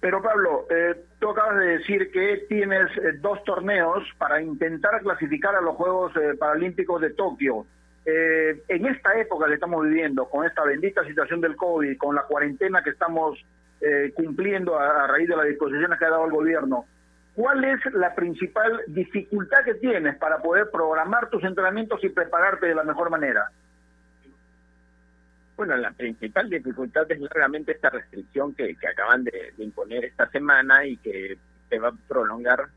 Pero 0.00 0.22
Pablo, 0.22 0.66
eh, 0.70 1.02
tú 1.18 1.30
acabas 1.30 1.58
de 1.58 1.78
decir 1.78 2.10
que 2.12 2.44
tienes 2.46 2.94
eh, 2.98 3.12
dos 3.20 3.42
torneos 3.44 4.04
para 4.18 4.42
intentar 4.42 5.00
clasificar 5.00 5.54
a 5.54 5.62
los 5.62 5.76
Juegos 5.76 6.14
eh, 6.16 6.36
Paralímpicos 6.38 7.00
de 7.00 7.10
Tokio. 7.10 7.64
en 8.04 8.86
esta 8.86 9.18
época 9.18 9.46
que 9.46 9.54
estamos 9.54 9.84
viviendo, 9.84 10.28
con 10.28 10.44
esta 10.44 10.64
bendita 10.64 11.04
situación 11.06 11.40
del 11.40 11.56
COVID, 11.56 11.96
con 11.96 12.14
la 12.14 12.22
cuarentena 12.22 12.82
que 12.82 12.90
estamos 12.90 13.38
cumpliendo 14.14 14.78
a, 14.78 15.04
a, 15.04 15.06
raíz 15.06 15.28
de 15.28 15.36
las 15.36 15.46
disposiciones 15.46 15.98
que 15.98 16.04
ha 16.04 16.10
dado 16.10 16.26
el 16.26 16.32
gobierno, 16.32 16.84
¿cuál 17.34 17.64
es 17.64 17.80
la 17.94 18.14
principal 18.14 18.82
dificultad 18.86 19.64
que 19.64 19.74
tienes 19.74 20.16
para 20.16 20.38
poder 20.38 20.70
programar 20.70 21.30
tus 21.30 21.42
entrenamientos 21.44 22.02
y 22.04 22.10
prepararte 22.10 22.66
de 22.66 22.74
la 22.74 22.84
mejor 22.84 23.10
manera? 23.10 23.50
Bueno, 25.60 25.76
la 25.76 25.90
principal 25.90 26.48
dificultad 26.48 27.12
es 27.12 27.20
largamente 27.20 27.72
esta 27.72 27.90
restricción 27.90 28.54
que, 28.54 28.74
acaban 28.90 29.24
de, 29.24 29.52
imponer 29.58 30.06
esta 30.06 30.26
semana 30.30 30.86
y 30.86 30.96
que 30.96 31.36
se 31.68 31.78
va 31.78 31.88
a 31.88 31.94
prolongar 32.08 32.68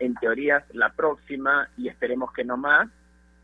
en 0.00 0.16
teorías 0.16 0.64
la 0.74 0.88
próxima 0.88 1.68
y 1.76 1.86
esperemos 1.86 2.32
que 2.32 2.42
no 2.42 2.56
más, 2.56 2.88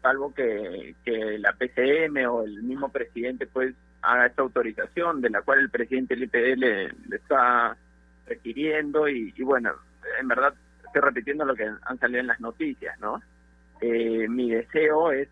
salvo 0.03 0.35
que, 0.35 0.97
que 1.05 1.39
la 1.39 1.53
PCM 1.53 2.29
o 2.29 2.43
el 2.43 2.64
mismo 2.64 2.89
presidente 2.89 3.47
pues 3.47 3.76
haga 4.13 4.27
esta 4.27 4.43
autorización 4.43 5.21
de 5.21 5.31
la 5.31 5.43
cual 5.43 5.61
el 5.61 5.71
presidente 5.71 6.15
del 6.15 6.25
IPD 6.25 6.59
le, 6.59 7.17
está 7.17 7.77
requiriendo 8.27 9.09
y, 9.09 9.33
bueno, 9.43 9.73
en 10.21 10.29
verdad 10.29 10.55
estoy 10.85 11.03
repitiendo 11.03 11.45
lo 11.45 11.55
que 11.55 11.65
han 11.65 11.99
salido 11.99 12.21
en 12.21 12.27
las 12.27 12.41
noticias, 12.41 12.99
¿no? 13.01 13.21
Eh, 13.81 14.27
mi 14.29 14.51
deseo 14.51 15.13
es 15.13 15.29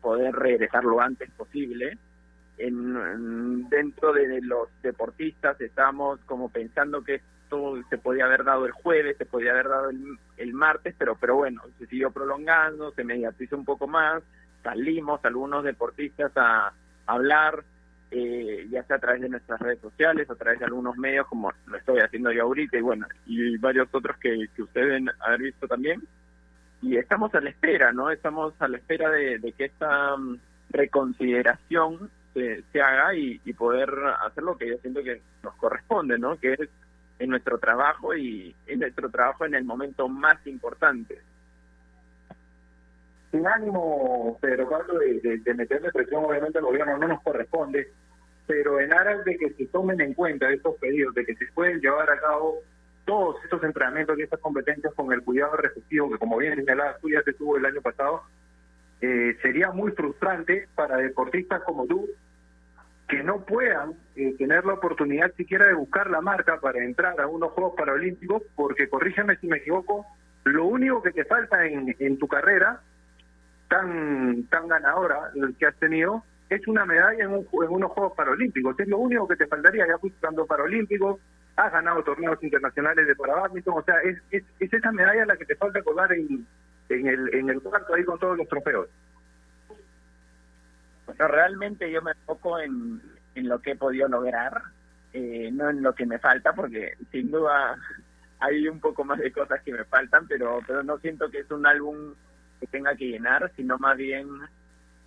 poder 0.00 0.34
regresar 0.34 0.84
lo 0.84 1.00
antes 1.00 1.30
posible 1.32 1.98
en, 2.58 3.68
dentro 3.68 4.12
de 4.12 4.40
los 4.42 4.68
deportistas 4.82 5.60
estamos 5.60 6.20
como 6.26 6.48
pensando 6.48 7.02
que 7.02 7.16
esto 7.16 7.82
se 7.90 7.98
podía 7.98 8.24
haber 8.24 8.44
dado 8.44 8.66
el 8.66 8.72
jueves, 8.72 9.16
se 9.18 9.26
podía 9.26 9.52
haber 9.52 9.68
dado 9.68 9.90
el, 9.90 10.52
martes, 10.54 10.94
pero 10.96 11.16
pero 11.16 11.36
bueno, 11.36 11.62
se 11.78 11.86
siguió 11.86 12.10
prolongando, 12.10 12.92
se 12.92 13.04
mediatizó 13.04 13.56
un 13.56 13.64
poco 13.64 13.86
más, 13.86 14.22
salimos 14.62 15.24
algunos 15.24 15.64
deportistas 15.64 16.32
a, 16.36 16.72
hablar, 17.06 17.64
eh, 18.10 18.66
ya 18.70 18.82
sea 18.84 18.96
a 18.96 19.00
través 19.00 19.22
de 19.22 19.28
nuestras 19.28 19.58
redes 19.60 19.80
sociales, 19.80 20.28
a 20.28 20.34
través 20.34 20.58
de 20.58 20.66
algunos 20.66 20.96
medios 20.96 21.26
como 21.26 21.52
lo 21.66 21.76
estoy 21.76 22.00
haciendo 22.00 22.30
yo 22.30 22.42
ahorita 22.42 22.76
y 22.76 22.82
bueno, 22.82 23.06
y 23.26 23.56
varios 23.56 23.88
otros 23.92 24.16
que, 24.18 24.48
ustedes 24.58 24.86
deben 24.86 25.10
haber 25.20 25.40
visto 25.42 25.66
también. 25.66 26.02
Y 26.82 26.96
estamos 26.96 27.34
a 27.34 27.40
la 27.40 27.50
espera, 27.50 27.92
¿no? 27.92 28.10
Estamos 28.10 28.54
a 28.58 28.68
la 28.68 28.76
espera 28.76 29.08
de, 29.10 29.54
que 29.56 29.66
esta 29.66 30.16
mm, 30.16 30.38
reconsideración 30.70 32.10
se, 32.34 32.82
haga 32.82 33.14
y, 33.14 33.38
poder 33.52 33.90
hacer 34.26 34.42
lo 34.42 34.56
que 34.56 34.68
yo 34.68 34.76
siento 34.78 35.02
que 35.02 35.20
nos 35.42 35.54
corresponde, 35.54 36.18
¿no? 36.18 36.36
Que 36.38 36.54
es 36.54 36.68
en 37.18 37.30
nuestro 37.30 37.58
trabajo 37.58 38.16
y 38.16 38.54
en 38.66 38.80
nuestro 38.80 39.08
trabajo 39.10 39.44
en 39.44 39.54
el 39.54 39.64
momento 39.64 40.08
más 40.08 40.44
importante. 40.46 41.20
Sin 43.32 43.46
ánimo, 43.46 44.38
Pedro 44.42 44.68
Pablo, 44.68 44.98
de, 44.98 45.38
de, 45.38 45.54
meterle 45.54 45.90
presión, 45.90 46.24
obviamente 46.24 46.58
al 46.58 46.64
gobierno 46.64 46.98
no 46.98 47.08
nos 47.08 47.22
corresponde, 47.22 47.90
pero 48.46 48.78
en 48.78 48.92
aras 48.92 49.24
de 49.24 49.38
que 49.38 49.50
se 49.54 49.66
tomen 49.68 50.02
en 50.02 50.12
cuenta 50.12 50.52
estos 50.52 50.76
pedidos, 50.76 51.14
de 51.14 51.24
que 51.24 51.34
se 51.36 51.46
pueden 51.54 51.80
llevar 51.80 52.10
a 52.10 52.20
cabo 52.20 52.58
todos 53.06 53.42
estos 53.42 53.64
entrenamientos 53.64 54.18
y 54.18 54.22
estas 54.22 54.38
competencias 54.38 54.92
con 54.94 55.10
el 55.14 55.22
cuidado 55.22 55.56
receptivo, 55.56 56.10
que 56.10 56.18
como 56.18 56.36
bien 56.36 56.56
señalaba 56.56 56.98
tú 56.98 57.08
ya 57.08 57.22
se 57.22 57.32
tuvo 57.32 57.56
el 57.56 57.64
año 57.64 57.80
pasado, 57.80 58.22
eh, 59.00 59.36
sería 59.40 59.70
muy 59.70 59.92
frustrante 59.92 60.68
para 60.74 60.98
deportistas 60.98 61.62
como 61.62 61.86
tú 61.86 62.06
que 63.08 63.22
no 63.22 63.44
puedan 63.46 63.94
eh, 64.14 64.34
tener 64.36 64.66
la 64.66 64.74
oportunidad 64.74 65.32
siquiera 65.36 65.66
de 65.66 65.74
buscar 65.74 66.10
la 66.10 66.20
marca 66.20 66.60
para 66.60 66.84
entrar 66.84 67.18
a 67.18 67.26
unos 67.26 67.52
Juegos 67.52 67.74
Paralímpicos, 67.76 68.42
porque 68.54 68.88
corrígeme 68.88 69.36
si 69.36 69.46
me 69.48 69.56
equivoco, 69.56 70.06
lo 70.44 70.66
único 70.66 71.02
que 71.02 71.12
te 71.12 71.24
falta 71.24 71.66
en, 71.66 71.96
en 71.98 72.18
tu 72.18 72.28
carrera 72.28 72.80
tan 73.72 74.44
tan 74.50 74.68
ganadora 74.68 75.32
que 75.58 75.66
has 75.66 75.76
tenido 75.76 76.22
es 76.50 76.68
una 76.68 76.84
medalla 76.84 77.24
en, 77.24 77.30
un, 77.30 77.46
en 77.64 77.70
unos 77.70 77.90
Juegos 77.92 78.12
Paralímpicos. 78.14 78.78
Es 78.78 78.88
lo 78.88 78.98
único 78.98 79.26
que 79.26 79.36
te 79.36 79.46
faltaría. 79.46 79.86
Ya 79.86 79.96
fuiste 79.96 80.18
jugando 80.20 80.44
Paralímpicos, 80.44 81.18
has 81.56 81.72
ganado 81.72 82.02
torneos 82.02 82.42
internacionales 82.42 83.06
de 83.06 83.16
parabádminton, 83.16 83.78
o 83.78 83.82
sea, 83.82 83.98
es, 84.00 84.18
es, 84.30 84.44
es 84.60 84.72
esa 84.72 84.92
medalla 84.92 85.24
la 85.24 85.36
que 85.36 85.46
te 85.46 85.56
falta 85.56 85.82
colgar 85.82 86.12
en, 86.12 86.46
en 86.90 87.06
el, 87.06 87.34
en 87.34 87.48
el 87.48 87.62
cuarto 87.62 87.94
ahí 87.94 88.04
con 88.04 88.18
todos 88.18 88.36
los 88.36 88.48
trofeos. 88.48 88.88
Bueno, 91.06 91.28
realmente 91.28 91.90
yo 91.90 92.02
me 92.02 92.12
enfoco 92.12 92.58
en, 92.58 93.00
en 93.34 93.48
lo 93.48 93.58
que 93.60 93.70
he 93.70 93.76
podido 93.76 94.08
lograr, 94.08 94.60
eh, 95.14 95.50
no 95.52 95.70
en 95.70 95.82
lo 95.82 95.94
que 95.94 96.04
me 96.04 96.18
falta, 96.18 96.52
porque 96.52 96.94
sin 97.10 97.30
duda 97.30 97.78
hay 98.40 98.68
un 98.68 98.80
poco 98.80 99.04
más 99.04 99.18
de 99.18 99.32
cosas 99.32 99.62
que 99.62 99.72
me 99.72 99.84
faltan, 99.84 100.26
pero, 100.26 100.60
pero 100.66 100.82
no 100.82 100.98
siento 100.98 101.30
que 101.30 101.40
es 101.40 101.50
un 101.50 101.64
álbum 101.64 102.14
que 102.62 102.68
tenga 102.68 102.94
que 102.94 103.08
llenar, 103.08 103.50
sino 103.56 103.76
más 103.78 103.96
bien 103.96 104.28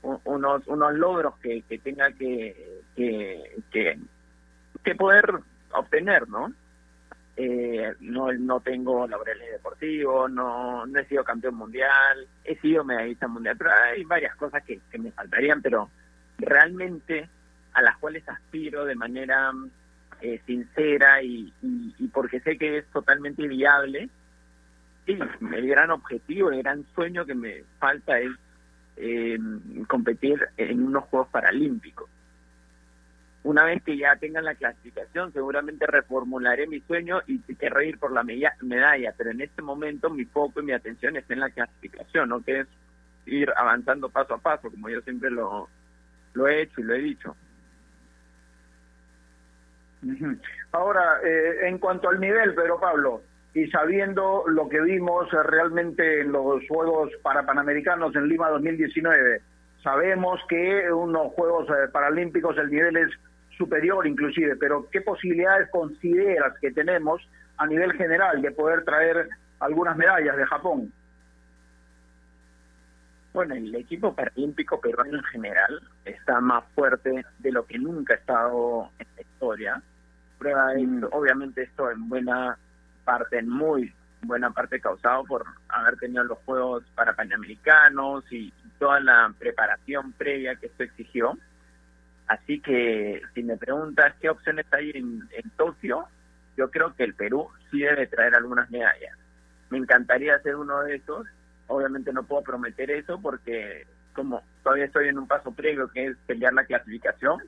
unos 0.02 0.68
unos 0.68 0.94
logros 0.94 1.36
que, 1.40 1.62
que 1.62 1.80
tenga 1.80 2.12
que, 2.12 2.82
que, 2.96 3.60
que, 4.84 4.96
poder 4.96 5.40
obtener, 5.72 6.28
¿no? 6.28 6.54
eh, 7.38 7.94
no 8.02 8.32
no 8.34 8.60
tengo 8.60 9.08
laureles 9.08 9.52
deportivos, 9.54 10.30
no, 10.30 10.86
no 10.86 11.00
he 11.00 11.06
sido 11.06 11.24
campeón 11.24 11.56
mundial, 11.56 12.28
he 12.44 12.58
sido 12.60 12.84
medallista 12.84 13.30
mundial, 13.30 13.56
pero 13.58 13.72
hay 13.72 14.04
varias 14.04 14.36
cosas 14.36 14.62
que, 14.64 14.82
que 14.92 15.00
me 15.00 15.12
faltarían, 15.12 15.62
pero 15.62 15.90
realmente 16.38 17.30
a 17.72 17.82
las 17.82 17.98
cuales 17.98 18.28
aspiro 18.28 18.84
de 18.84 18.96
manera 18.96 19.52
eh, 20.22 20.42
sincera 20.46 21.22
y, 21.22 21.54
y, 21.62 22.08
porque 22.10 22.42
sé 22.42 22.58
que 22.58 22.80
es 22.80 22.86
totalmente 22.88 23.48
viable. 23.48 24.10
Sí, 25.06 25.18
el 25.54 25.68
gran 25.68 25.92
objetivo, 25.92 26.52
el 26.52 26.64
gran 26.64 26.86
sueño 26.96 27.26
que 27.26 27.36
me 27.36 27.64
falta 27.80 28.20
es 28.20 28.32
eh, 28.98 29.38
competir 29.88 30.48
en 30.58 30.84
unos 30.84 31.04
Juegos 31.06 31.30
Paralímpicos 31.30 32.10
una 33.46 33.64
vez 33.64 33.84
que 33.84 33.96
ya 33.96 34.16
tengan 34.16 34.44
la 34.44 34.56
clasificación, 34.56 35.32
seguramente 35.32 35.86
reformularé 35.86 36.66
mi 36.66 36.82
sueño 36.82 37.22
y 37.28 37.40
querré 37.56 37.90
ir 37.90 38.00
por 38.00 38.12
la 38.12 38.24
medalla, 38.24 39.14
pero 39.16 39.30
en 39.30 39.40
este 39.40 39.62
momento 39.62 40.10
mi 40.10 40.26
foco 40.26 40.62
y 40.62 40.66
mi 40.66 40.72
atención 40.72 41.16
está 41.16 41.36
en 41.36 41.42
la 41.42 41.52
clasificación, 41.52 42.30
¿no? 42.30 42.42
Que 42.42 42.62
es 42.62 42.68
ir 43.28 43.54
avanzando 43.56 44.10
paso 44.10 44.34
a 44.34 44.40
paso, 44.40 44.72
como 44.72 44.90
yo 44.90 45.00
siempre 45.02 45.30
lo, 45.30 45.70
lo 46.34 46.48
he 46.48 46.64
hecho 46.64 46.82
y 46.82 46.86
lo 46.86 46.96
he 46.96 47.00
dicho. 47.00 47.36
Ahora, 50.72 51.20
eh, 51.24 51.68
en 51.68 51.78
cuanto 51.78 52.10
al 52.10 52.20
nivel, 52.20 52.56
Pedro 52.56 52.80
Pablo, 52.80 53.22
y 53.56 53.68
sabiendo 53.70 54.44
lo 54.48 54.68
que 54.68 54.82
vimos 54.82 55.32
realmente 55.32 56.20
en 56.20 56.34
los 56.34 56.62
Juegos 56.68 57.10
para 57.24 57.46
Panamericanos 57.46 58.14
en 58.14 58.28
Lima 58.28 58.50
2019, 58.50 59.42
sabemos 59.82 60.42
que 60.50 60.92
unos 60.92 61.32
Juegos 61.32 61.70
eh, 61.70 61.88
Paralímpicos 61.90 62.58
el 62.58 62.70
nivel 62.70 62.98
es 62.98 63.12
superior 63.58 64.06
inclusive, 64.06 64.58
pero 64.58 64.90
¿qué 64.92 65.00
posibilidades 65.00 65.70
consideras 65.72 66.54
que 66.60 66.72
tenemos 66.72 67.22
a 67.56 67.66
nivel 67.66 67.94
general 67.94 68.42
de 68.42 68.52
poder 68.52 68.84
traer 68.84 69.30
algunas 69.62 69.96
medallas 69.96 70.36
de 70.36 70.46
Japón? 70.48 70.92
Bueno, 73.32 73.56
el 73.56 73.74
equipo 73.74 74.14
paralímpico 74.14 74.82
peruano 74.82 75.18
en 75.18 75.24
general 75.24 75.82
está 76.04 76.42
más 76.42 76.66
fuerte 76.76 77.24
de 77.40 77.52
lo 77.54 77.66
que 77.66 77.80
nunca 77.80 78.16
ha 78.16 78.18
estado 78.18 78.90
en 79.00 79.08
la 79.16 79.22
historia. 79.22 79.82
Prueba 80.38 80.74
esto, 80.74 81.06
obviamente 81.14 81.64
esto 81.64 81.90
en 81.90 82.10
buena 82.10 82.58
parte, 83.06 83.42
muy 83.44 83.94
buena 84.22 84.52
parte 84.52 84.82
causado 84.82 85.24
por 85.24 85.46
haber 85.70 85.98
tenido 85.98 86.24
los 86.24 86.40
Juegos 86.40 86.84
para 86.96 87.16
Panamericanos 87.16 88.24
y 88.32 88.52
toda 88.80 89.00
la 89.00 89.34
preparación 89.38 90.12
previa 90.14 90.56
que 90.56 90.66
esto 90.66 90.84
exigió. 90.84 91.38
Así 92.28 92.60
que 92.60 93.22
si 93.34 93.44
me 93.44 93.56
preguntas 93.56 94.16
qué 94.20 94.30
opciones 94.30 94.66
hay 94.72 94.90
en, 94.92 95.22
en 95.32 95.50
Tokio, 95.52 96.08
yo 96.58 96.72
creo 96.72 96.96
que 96.96 97.04
el 97.04 97.14
Perú 97.14 97.48
sí 97.70 97.80
debe 97.80 98.08
traer 98.08 98.36
algunas 98.36 98.70
medallas. 98.72 99.16
Me 99.70 99.78
encantaría 99.78 100.40
ser 100.40 100.56
uno 100.56 100.82
de 100.82 100.96
esos, 100.96 101.28
obviamente 101.68 102.12
no 102.14 102.24
puedo 102.24 102.44
prometer 102.44 102.90
eso 102.92 103.20
porque 103.22 103.86
como 104.14 104.42
todavía 104.64 104.86
estoy 104.86 105.10
en 105.10 105.20
un 105.20 105.28
paso 105.28 105.52
previo 105.52 105.90
que 105.90 106.08
es 106.08 106.18
pelear 106.26 106.54
la 106.54 106.66
clasificación, 106.66 107.42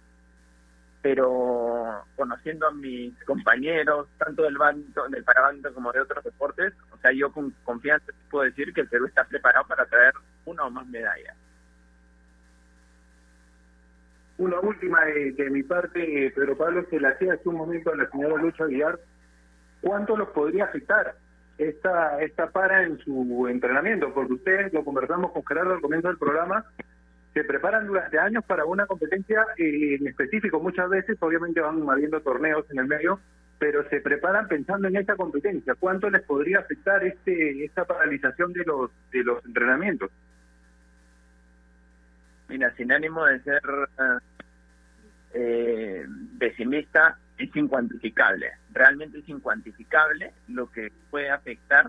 pero 1.01 2.03
conociendo 2.15 2.67
a 2.67 2.71
mis 2.71 3.13
compañeros, 3.23 4.07
tanto 4.17 4.43
del 4.43 4.57
bando, 4.57 5.07
del 5.09 5.23
parabando 5.23 5.73
como 5.73 5.91
de 5.91 6.01
otros 6.01 6.23
deportes, 6.23 6.73
o 6.91 6.97
sea, 6.97 7.11
yo 7.11 7.31
con 7.31 7.51
confianza 7.63 8.11
puedo 8.29 8.45
decir 8.45 8.73
que 8.73 8.81
el 8.81 8.87
Perú 8.87 9.05
está 9.05 9.23
preparado 9.23 9.65
para 9.67 9.85
traer 9.85 10.13
una 10.45 10.65
o 10.65 10.71
más 10.71 10.87
medallas. 10.87 11.35
Una 14.37 14.59
última 14.59 15.03
de, 15.05 15.31
de 15.31 15.49
mi 15.49 15.63
parte, 15.63 16.31
Pedro 16.35 16.57
Pablo, 16.57 16.85
se 16.89 16.99
la 16.99 17.09
hacía 17.09 17.33
hace 17.33 17.49
un 17.49 17.55
momento 17.55 17.91
a 17.91 17.95
la 17.95 18.09
señora 18.09 18.41
Lucha 18.41 18.65
Aguilar. 18.65 18.99
¿Cuánto 19.81 20.15
los 20.15 20.29
podría 20.29 20.65
afectar 20.65 21.15
esta, 21.57 22.21
esta 22.21 22.51
para 22.51 22.83
en 22.83 22.99
su 22.99 23.47
entrenamiento? 23.47 24.13
Porque 24.13 24.33
ustedes, 24.33 24.73
lo 24.73 24.83
conversamos 24.83 25.31
con 25.31 25.45
Gerardo 25.45 25.73
al 25.73 25.81
comienzo 25.81 26.09
del 26.09 26.17
programa, 26.17 26.65
se 27.37 27.43
preparan 27.43 27.85
durante 27.85 28.17
años 28.17 28.43
para 28.45 28.65
una 28.65 28.87
competencia 28.87 29.45
eh, 29.57 29.97
en 29.99 30.07
específico. 30.07 30.59
Muchas 30.59 30.89
veces, 30.89 31.17
obviamente, 31.19 31.61
van 31.61 31.87
habiendo 31.87 32.19
torneos 32.21 32.65
en 32.71 32.79
el 32.79 32.87
medio, 32.87 33.19
pero 33.59 33.87
se 33.89 34.01
preparan 34.01 34.47
pensando 34.47 34.87
en 34.87 34.95
esta 34.95 35.15
competencia. 35.15 35.75
¿Cuánto 35.79 36.09
les 36.09 36.23
podría 36.23 36.59
afectar 36.59 37.03
este 37.03 37.63
esta 37.63 37.85
paralización 37.85 38.53
de 38.53 38.63
los 38.65 38.89
de 39.11 39.23
los 39.23 39.45
entrenamientos? 39.45 40.09
Mira, 42.49 42.73
sin 42.75 42.91
ánimo 42.91 43.23
de 43.25 43.39
ser 43.41 43.61
eh, 45.35 46.07
pesimista, 46.39 47.19
es 47.37 47.55
incuantificable. 47.55 48.49
Realmente 48.73 49.19
es 49.19 49.29
incuantificable 49.29 50.31
lo 50.47 50.71
que 50.71 50.91
puede 51.11 51.29
afectar 51.29 51.85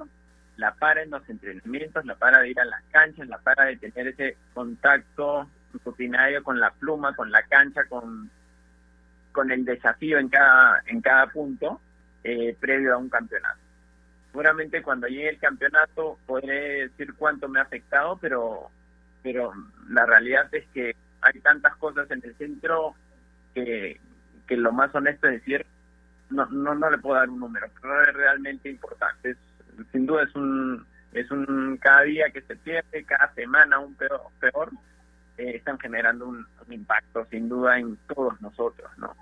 la 0.59 0.74
para 0.74 1.02
en 1.02 1.11
los 1.11 1.26
entrenamientos, 1.28 2.04
la 2.04 2.16
para 2.16 2.40
de 2.40 2.50
ir 2.50 2.61
a 2.61 2.64
las 2.64 2.82
canchas, 2.90 3.28
la 3.28 3.38
para 3.38 3.64
de 3.66 3.76
tener 3.76 4.09
ese 4.09 4.36
contacto 4.52 5.48
rutinario 5.84 6.42
con 6.42 6.59
la 6.59 6.70
pluma, 6.70 7.14
con 7.14 7.30
la 7.30 7.42
cancha, 7.44 7.84
con, 7.88 8.28
con 9.32 9.50
el 9.52 9.64
desafío 9.64 10.18
en 10.18 10.28
cada, 10.28 10.82
en 10.86 11.00
cada 11.00 11.28
punto 11.28 11.80
eh, 12.24 12.56
previo 12.59 12.94
a 12.94 12.98
un 12.98 13.09
campeonato. 13.09 13.61
Seguramente 14.32 14.82
cuando 14.82 15.06
llegue 15.06 15.30
el 15.30 15.38
campeonato 15.38 16.18
podré 16.26 16.88
decir 16.88 17.14
cuánto 17.14 17.48
me 17.48 17.61
ha 17.61 17.62
afectado, 17.62 18.18
pero 18.18 18.70
pero 19.22 19.52
la 19.88 20.06
realidad 20.06 20.52
es 20.52 20.66
que 20.74 20.96
hay 21.20 21.40
tantas 21.40 21.76
cosas 21.76 22.11
en 22.11 22.22
el 22.24 22.34
centro 22.36 22.94
que, 23.54 24.00
que 24.46 24.56
lo 24.56 24.72
más 24.72 24.94
honesto 24.94 25.28
es 25.28 25.40
decir, 25.40 25.66
no, 26.30 26.46
no, 26.46 26.74
no 26.74 26.90
le 26.90 26.98
puedo 26.98 27.16
dar 27.16 27.28
un 27.28 27.40
número, 27.40 27.68
pero 27.80 28.02
es 28.02 28.14
realmente 28.14 28.70
importante. 28.70 29.36
Sin 29.93 30.07
duda 30.07 30.24
es 30.24 30.35
un, 30.35 30.87
es 31.12 31.31
un 31.31 31.79
cada 31.81 32.03
día 32.03 32.31
que 32.31 32.43
se 32.43 32.57
pierde, 32.57 33.05
cada 33.05 33.33
semana 33.35 33.79
un 33.79 33.95
peor, 33.95 34.22
peor 34.41 34.70
eh, 35.37 35.53
están 35.57 35.79
generando 35.79 36.26
un, 36.29 36.47
impacto 36.70 37.26
sin 37.31 37.49
duda 37.49 37.79
en 37.79 37.97
todos 38.14 38.39
nosotros, 38.43 38.91
¿no? 38.99 39.16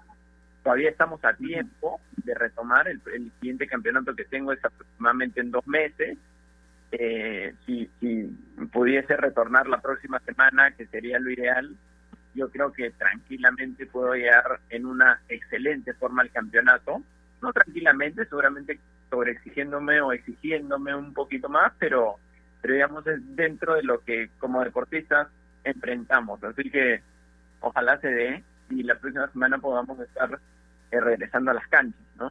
Todavía 0.65 0.91
estamos 0.91 1.25
a 1.25 1.33
tiempo 1.35 2.01
de 2.25 2.35
retomar, 2.35 2.89
el, 2.89 3.01
el 3.15 3.31
siguiente 3.39 3.69
campeonato 3.69 4.17
que 4.17 4.25
tengo 4.25 4.53
es 4.53 4.65
aproximadamente 4.65 5.41
en 5.41 5.53
dos 5.53 5.65
meses, 5.69 6.19
eh, 6.93 7.55
si, 7.65 7.91
si 8.01 8.25
pudiese 8.73 9.17
retornar 9.17 9.69
la 9.69 9.81
próxima 9.81 10.19
semana, 10.21 10.71
que 10.73 10.87
sería 10.87 11.19
lo 11.19 11.31
ideal, 11.31 11.77
yo 12.35 12.51
creo 12.51 12.73
que 12.73 12.91
tranquilamente 12.91 13.87
puedo 13.87 14.15
llegar 14.15 14.61
en 14.71 14.87
una 14.87 15.21
excelente 15.29 15.95
forma 15.95 16.23
al 16.23 16.31
campeonato. 16.31 17.03
No 17.43 17.53
tranquilamente, 17.53 18.25
seguramente 18.27 18.79
sobreexigiéndome 19.11 20.01
o 20.01 20.13
exigiéndome 20.13 20.95
un 20.95 21.15
poquito 21.15 21.49
más, 21.49 21.73
pero, 21.79 22.17
pero 22.61 22.75
digamos 22.75 23.07
es 23.07 23.21
dentro 23.37 23.75
de 23.75 23.83
lo 23.83 24.01
que 24.01 24.31
como 24.39 24.65
deportistas 24.65 25.29
enfrentamos. 25.65 26.43
Así 26.45 26.71
que 26.71 27.03
ojalá 27.61 27.99
se 28.01 28.09
dé 28.09 28.45
y 28.71 28.83
la 28.83 28.97
próxima 28.97 29.29
semana 29.29 29.59
podamos 29.59 29.99
estar 30.01 30.39
eh, 30.91 31.01
regresando 31.01 31.51
a 31.51 31.55
las 31.55 31.67
canchas, 31.69 32.01
¿no? 32.19 32.31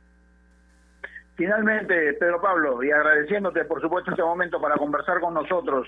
Finalmente, 1.35 2.13
Pedro 2.13 2.41
Pablo, 2.41 2.81
y 2.81 2.91
agradeciéndote 2.91 3.65
por 3.65 3.81
supuesto 3.81 4.11
este 4.11 4.23
momento 4.23 4.61
para 4.61 4.75
conversar 4.75 5.19
con 5.19 5.33
nosotros, 5.33 5.87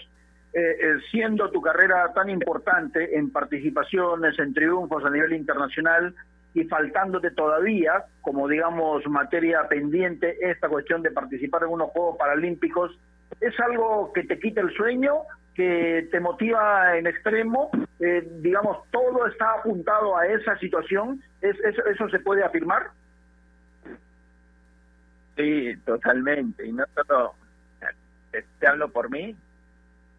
eh, 0.54 0.60
eh, 0.60 0.98
siendo 1.10 1.50
tu 1.52 1.62
carrera 1.62 2.12
tan 2.14 2.30
importante 2.30 3.18
en 3.18 3.32
participaciones, 3.32 4.38
en 4.40 4.54
triunfos 4.54 5.06
a 5.06 5.10
nivel 5.10 5.34
internacional 5.34 6.14
y 6.58 6.64
faltándote 6.64 7.30
todavía, 7.30 8.06
como 8.22 8.48
digamos 8.48 9.06
materia 9.06 9.68
pendiente, 9.70 10.38
esta 10.42 10.68
cuestión 10.68 11.04
de 11.04 11.12
participar 11.12 11.62
en 11.62 11.70
unos 11.70 11.92
Juegos 11.92 12.18
Paralímpicos, 12.18 12.98
¿es 13.40 13.54
algo 13.60 14.12
que 14.12 14.24
te 14.24 14.40
quita 14.40 14.62
el 14.62 14.74
sueño, 14.74 15.18
que 15.54 16.08
te 16.10 16.20
motiva 16.20 16.98
en 16.98 17.06
extremo? 17.06 17.70
Eh, 18.00 18.28
digamos, 18.42 18.80
todo 18.90 19.28
está 19.28 19.54
apuntado 19.60 20.18
a 20.18 20.26
esa 20.26 20.58
situación, 20.58 21.22
¿Es, 21.42 21.56
eso, 21.60 21.86
¿eso 21.86 22.10
se 22.10 22.20
puede 22.22 22.44
afirmar? 22.44 22.88
Sí, 25.36 25.76
totalmente. 25.86 26.66
Y 26.66 26.72
no 26.72 26.86
solo 26.96 27.36
te 28.32 28.68
hablo 28.68 28.90
por 28.90 29.12
mí, 29.12 29.36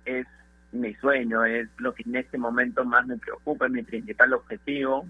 es 0.04 0.26
mi 0.70 0.94
sueño, 0.94 1.44
es 1.44 1.68
lo 1.78 1.92
que 1.94 2.04
en 2.04 2.14
este 2.14 2.38
momento 2.38 2.84
más 2.84 3.04
me 3.08 3.16
preocupa, 3.16 3.66
es 3.66 3.72
mi 3.72 3.82
principal 3.82 4.34
objetivo 4.34 5.04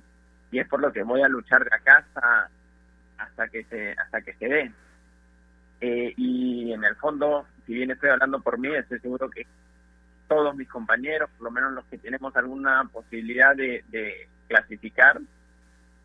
y 0.51 0.59
es 0.59 0.69
por 0.69 0.81
lo 0.81 0.93
que 0.93 1.03
voy 1.03 1.23
a 1.23 1.29
luchar 1.29 1.65
de 1.65 1.75
acá 1.75 1.99
hasta, 1.99 2.51
hasta 3.19 3.49
que 3.49 3.65
se 3.65 3.93
hasta 3.93 4.21
que 4.23 4.35
se 4.35 4.49
dé. 4.49 4.73
Eh, 5.81 6.13
y 6.17 6.73
en 6.73 6.85
el 6.85 6.97
fondo, 6.97 7.47
si 7.67 7.75
bien 7.75 7.91
estoy 7.91 8.11
hablando 8.11 8.41
por 8.41 8.59
mí, 8.59 8.75
estoy 8.75 8.99
seguro 9.01 9.31
que 9.31 9.47
todos 10.27 10.55
mis 10.57 10.69
compañeros, 10.69 11.31
por 11.37 11.45
lo 11.45 11.51
menos 11.51 11.73
los 11.73 11.85
que 11.87 11.99
tenemos 11.99 12.35
alguna 12.37 12.85
posibilidad 12.93 13.55
de, 13.57 14.29
clasificar, 14.49 15.21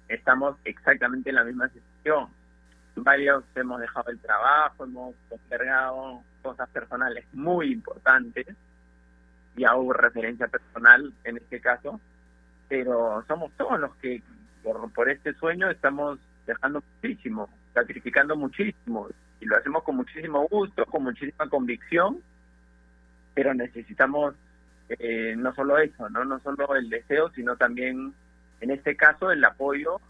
estamos 0.09 0.57
exactamente 0.65 1.29
en 1.29 1.35
la 1.35 1.43
misma 1.45 1.69
situación 1.69 2.27
varios 2.95 3.43
hemos 3.55 3.79
dejado 3.79 4.11
el 4.11 4.19
trabajo, 4.19 4.83
hemos 4.83 5.15
postergado 5.29 6.21
cosas 6.41 6.69
personales 6.69 7.25
muy 7.33 7.71
importantes, 7.71 8.47
y 9.55 9.63
hago 9.65 9.93
referencia 9.93 10.47
personal 10.47 11.13
en 11.23 11.37
este 11.37 11.59
caso, 11.59 11.99
pero 12.73 13.23
somos 13.27 13.51
todos 13.55 13.79
los 13.79 13.95
que 13.97 14.23
por, 14.63 14.91
por 14.93 15.07
este 15.07 15.31
sueño 15.35 15.69
estamos 15.69 16.17
dejando 16.47 16.81
muchísimo, 17.03 17.47
sacrificando 17.71 18.35
muchísimo, 18.35 19.09
y 19.39 19.45
lo 19.45 19.57
hacemos 19.57 19.83
con 19.83 19.97
muchísimo 19.97 20.47
gusto, 20.47 20.83
con 20.87 21.03
muchísima 21.03 21.47
convicción, 21.49 22.17
pero 23.35 23.53
necesitamos 23.53 24.33
eh, 24.89 25.35
no 25.37 25.53
solo 25.53 25.77
eso, 25.77 26.09
no 26.09 26.25
no 26.25 26.39
solo 26.39 26.75
el 26.75 26.89
deseo, 26.89 27.29
sino 27.35 27.55
también 27.57 28.11
en 28.59 28.71
este 28.71 28.95
caso 28.95 29.29
el 29.31 29.45
apoyo 29.45 30.01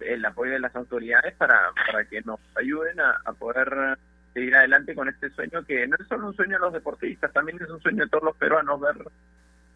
el 0.00 0.22
apoyo 0.22 0.52
de 0.52 0.60
las 0.60 0.76
autoridades 0.76 1.34
para, 1.36 1.72
para 1.86 2.04
que 2.04 2.20
nos 2.20 2.38
ayuden 2.54 3.00
a, 3.00 3.18
a, 3.24 3.32
poder 3.32 3.96
seguir 4.34 4.54
adelante 4.56 4.94
con 4.94 5.08
este 5.08 5.30
sueño 5.30 5.64
que 5.64 5.86
no 5.86 5.96
es 5.98 6.06
solo 6.06 6.26
un 6.26 6.36
sueño 6.36 6.56
de 6.56 6.64
los 6.64 6.72
deportistas, 6.74 7.32
también 7.32 7.58
es 7.62 7.70
un 7.70 7.80
sueño 7.80 8.04
de 8.04 8.10
todos 8.10 8.24
los 8.24 8.36
peruanos 8.36 8.78
ver 8.78 8.96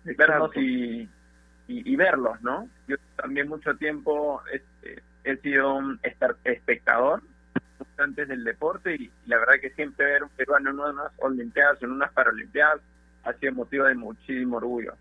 vernos 0.04 0.54
y, 0.56 1.08
y, 1.66 1.96
verlos, 1.96 2.40
¿no? 2.42 2.68
Yo 2.86 2.96
también 3.16 3.48
mucho 3.48 3.74
tiempo 3.76 4.42
este, 4.52 5.02
he 5.24 5.36
sido 5.38 5.74
un 5.76 5.98
espectador 6.44 7.22
antes 7.96 8.28
del 8.28 8.44
deporte 8.44 8.94
y, 8.94 9.10
la 9.26 9.38
verdad 9.38 9.54
que 9.60 9.70
siempre 9.70 10.04
ver 10.04 10.24
un 10.24 10.28
peruano 10.30 10.70
en 10.70 10.78
unas 10.78 11.12
olimpiadas, 11.18 11.82
en 11.82 11.92
unas 11.92 12.12
paralimpiadas, 12.12 12.80
ha 13.24 13.32
sido 13.34 13.52
motivo 13.52 13.84
de 13.86 13.94
muchísimo 13.94 14.58
orgullo. 14.58 14.94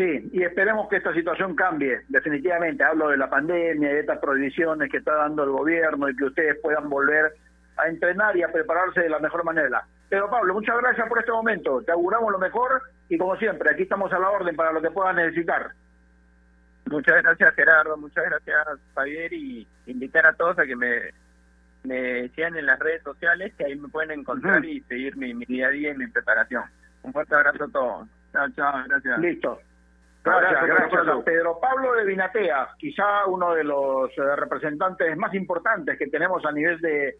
Sí, 0.00 0.30
y 0.32 0.42
esperemos 0.42 0.88
que 0.88 0.96
esta 0.96 1.12
situación 1.12 1.54
cambie, 1.54 2.00
definitivamente. 2.08 2.82
Hablo 2.82 3.10
de 3.10 3.18
la 3.18 3.28
pandemia 3.28 3.90
de 3.90 4.00
estas 4.00 4.18
prohibiciones 4.18 4.90
que 4.90 4.96
está 4.96 5.14
dando 5.14 5.44
el 5.44 5.50
gobierno 5.50 6.08
y 6.08 6.16
que 6.16 6.24
ustedes 6.24 6.56
puedan 6.62 6.88
volver 6.88 7.34
a 7.76 7.86
entrenar 7.86 8.34
y 8.34 8.42
a 8.42 8.50
prepararse 8.50 9.00
de 9.02 9.10
la 9.10 9.18
mejor 9.18 9.44
manera. 9.44 9.84
Pero 10.10 10.28
Pablo, 10.28 10.54
muchas 10.54 10.76
gracias 10.78 11.08
por 11.08 11.20
este 11.20 11.30
momento. 11.30 11.82
Te 11.82 11.92
auguramos 11.92 12.32
lo 12.32 12.38
mejor 12.38 12.82
y 13.08 13.16
como 13.16 13.36
siempre, 13.36 13.70
aquí 13.70 13.84
estamos 13.84 14.12
a 14.12 14.18
la 14.18 14.28
orden 14.28 14.56
para 14.56 14.72
lo 14.72 14.82
que 14.82 14.90
puedan 14.90 15.16
necesitar. 15.16 15.70
Muchas 16.86 17.22
gracias 17.22 17.54
Gerardo, 17.54 17.96
muchas 17.96 18.24
gracias 18.24 18.66
Javier 18.96 19.32
y 19.32 19.68
invitar 19.86 20.26
a 20.26 20.32
todos 20.32 20.58
a 20.58 20.66
que 20.66 20.74
me, 20.74 21.12
me 21.84 22.28
sigan 22.30 22.56
en 22.56 22.66
las 22.66 22.80
redes 22.80 23.04
sociales, 23.04 23.54
que 23.56 23.66
ahí 23.66 23.76
me 23.76 23.88
pueden 23.88 24.10
encontrar 24.18 24.58
uh 24.58 24.64
-huh. 24.64 24.68
y 24.68 24.80
seguir 24.82 25.16
mi, 25.16 25.32
mi 25.32 25.44
día 25.46 25.68
a 25.68 25.70
día 25.70 25.92
y 25.92 25.96
mi 25.96 26.08
preparación. 26.08 26.64
Un 27.02 27.12
fuerte 27.12 27.36
abrazo 27.36 27.64
a 27.64 27.68
todos. 27.68 28.08
Chao, 28.32 28.48
chao, 28.56 28.84
gracias. 28.88 29.18
Listo. 29.20 29.60
Gracias, 30.24 30.66
gracias 30.66 30.90
Pedro 30.90 31.00
a 31.00 31.04
Pablo. 31.04 31.24
Pedro 31.24 31.60
Pablo 31.60 31.92
de 31.94 32.04
Vinatea, 32.04 32.68
quizá 32.78 33.26
uno 33.26 33.54
de 33.54 33.62
los 33.62 34.10
eh, 34.18 34.36
representantes 34.36 35.16
más 35.16 35.32
importantes 35.34 35.96
que 35.96 36.08
tenemos 36.08 36.44
a 36.44 36.52
nivel 36.52 36.80
de, 36.80 37.16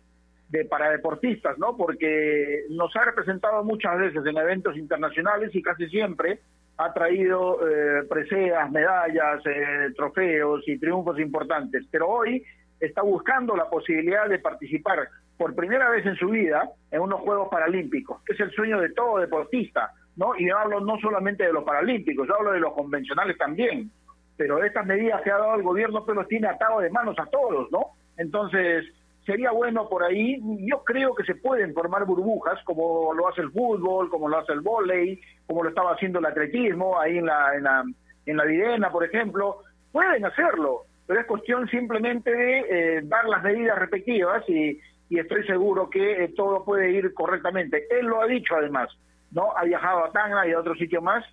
de 0.51 0.64
paradeportistas, 0.64 1.59
¿no? 1.59 1.76
Porque 1.76 2.64
nos 2.70 2.94
ha 2.96 3.05
representado 3.05 3.64
muchas 3.64 3.98
veces 3.98 4.26
en 4.26 4.36
eventos 4.36 4.76
internacionales 4.76 5.55
y 5.55 5.62
casi 5.62 5.88
siempre 5.88 6.40
ha 6.76 6.92
traído 6.92 7.59
eh, 7.68 8.05
preseas, 8.09 8.70
medallas, 8.70 9.44
eh, 9.46 9.92
trofeos 9.96 10.66
y 10.66 10.78
triunfos 10.78 11.20
importantes. 11.20 11.84
Pero 11.90 12.09
hoy 12.09 12.42
está 12.80 13.03
buscando 13.03 13.55
la 13.55 13.68
posibilidad 13.68 14.28
de 14.28 14.38
participar 14.38 15.09
por 15.36 15.55
primera 15.55 15.88
vez 15.88 16.05
en 16.05 16.16
su 16.16 16.28
vida 16.28 16.68
en 16.90 17.01
unos 17.01 17.20
Juegos 17.20 17.48
Paralímpicos, 17.48 18.22
que 18.24 18.32
es 18.32 18.40
el 18.40 18.51
sueño 18.51 18.80
de 18.80 18.90
todo 18.90 19.18
deportista, 19.18 19.92
¿no? 20.16 20.34
Y 20.36 20.48
yo 20.48 20.59
hablo 20.59 20.80
no 20.80 20.98
solamente 20.98 21.44
de 21.44 21.53
los 21.53 21.64
paralímpicos, 21.64 22.26
yo 22.26 22.36
hablo 22.36 22.53
de 22.53 22.61
los 22.61 22.72
convencionales 22.72 23.38
también. 23.38 23.90
Pero 24.36 24.64
estas 24.64 24.86
medidas 24.86 25.22
que 25.22 25.30
ha 25.30 25.38
dado 25.38 25.55
el 25.55 25.62
gobierno 25.62 26.05
pues 26.05 26.16
los 26.16 26.26
tiene 26.28 26.48
atado 26.48 26.80
de 26.80 26.90
manos 26.90 27.16
a 27.18 27.26
todos, 27.26 27.70
¿no? 27.70 27.92
Entonces, 28.16 28.86
sería 29.25 29.51
bueno 29.51 29.89
por 29.89 30.03
ahí, 30.03 30.41
yo 30.66 30.83
creo 30.85 31.14
que 31.14 31.25
se 31.25 31.35
pueden 31.35 31.75
formar 31.75 32.05
burbujas, 32.05 32.62
como 32.64 33.12
lo 33.14 33.29
hace 33.29 33.43
el 33.43 33.51
fútbol, 33.51 34.09
como 34.09 34.29
lo 34.29 34.39
hace 34.39 34.53
el 34.53 34.61
vóley, 34.61 35.21
como 35.47 35.62
lo 35.62 35.68
estaba 35.68 35.93
haciendo 35.93 36.18
el 36.18 36.27
atletismo, 36.27 36.99
ahí 36.99 37.18
en 37.18 37.27
la, 37.27 37.55
en 37.55 37.62
la, 37.64 37.85
en 38.27 38.37
la 38.37 38.45
Videna, 38.45 38.91
por 38.91 39.05
ejemplo, 39.05 39.59
pueden 39.93 40.25
hacerlo, 40.25 40.85
pero 41.07 41.21
es 41.21 41.27
cuestión 41.27 41.68
simplemente 41.68 42.31
de 42.31 42.59
eh, 42.59 43.01
dar 43.05 43.27
las 43.29 43.43
medidas 43.43 43.79
respectivas 43.79 44.43
y, 44.49 44.79
y 45.09 45.18
estoy 45.18 45.45
seguro 45.47 45.91
que 45.91 46.25
eh, 46.25 46.33
todo 46.37 46.64
puede 46.64 46.91
ir 46.93 47.12
correctamente. 47.14 47.85
Él 47.91 48.07
lo 48.07 48.23
ha 48.23 48.27
dicho 48.27 48.55
además, 48.55 48.89
¿no? 49.33 49.57
Ha 49.57 49.64
viajado 49.64 50.05
a 50.05 50.12
Tacna 50.12 50.47
y 50.47 50.53
a 50.53 50.61
otro 50.61 50.75
sitio 50.77 51.03
más, 51.03 51.25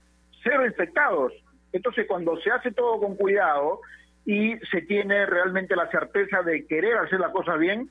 cero 0.44 0.66
infectados. 0.66 1.32
Entonces, 1.72 2.08
cuando 2.08 2.38
se 2.38 2.50
hace 2.50 2.72
todo 2.72 3.00
con 3.00 3.16
cuidado 3.16 3.82
y 4.28 4.58
se 4.72 4.82
tiene 4.82 5.26
realmente 5.26 5.74
la 5.74 5.90
certeza 5.90 6.44
de 6.44 6.68
querer 6.68 6.98
hacer 6.98 7.18
la 7.18 7.32
cosa 7.32 7.56
bien, 7.56 7.90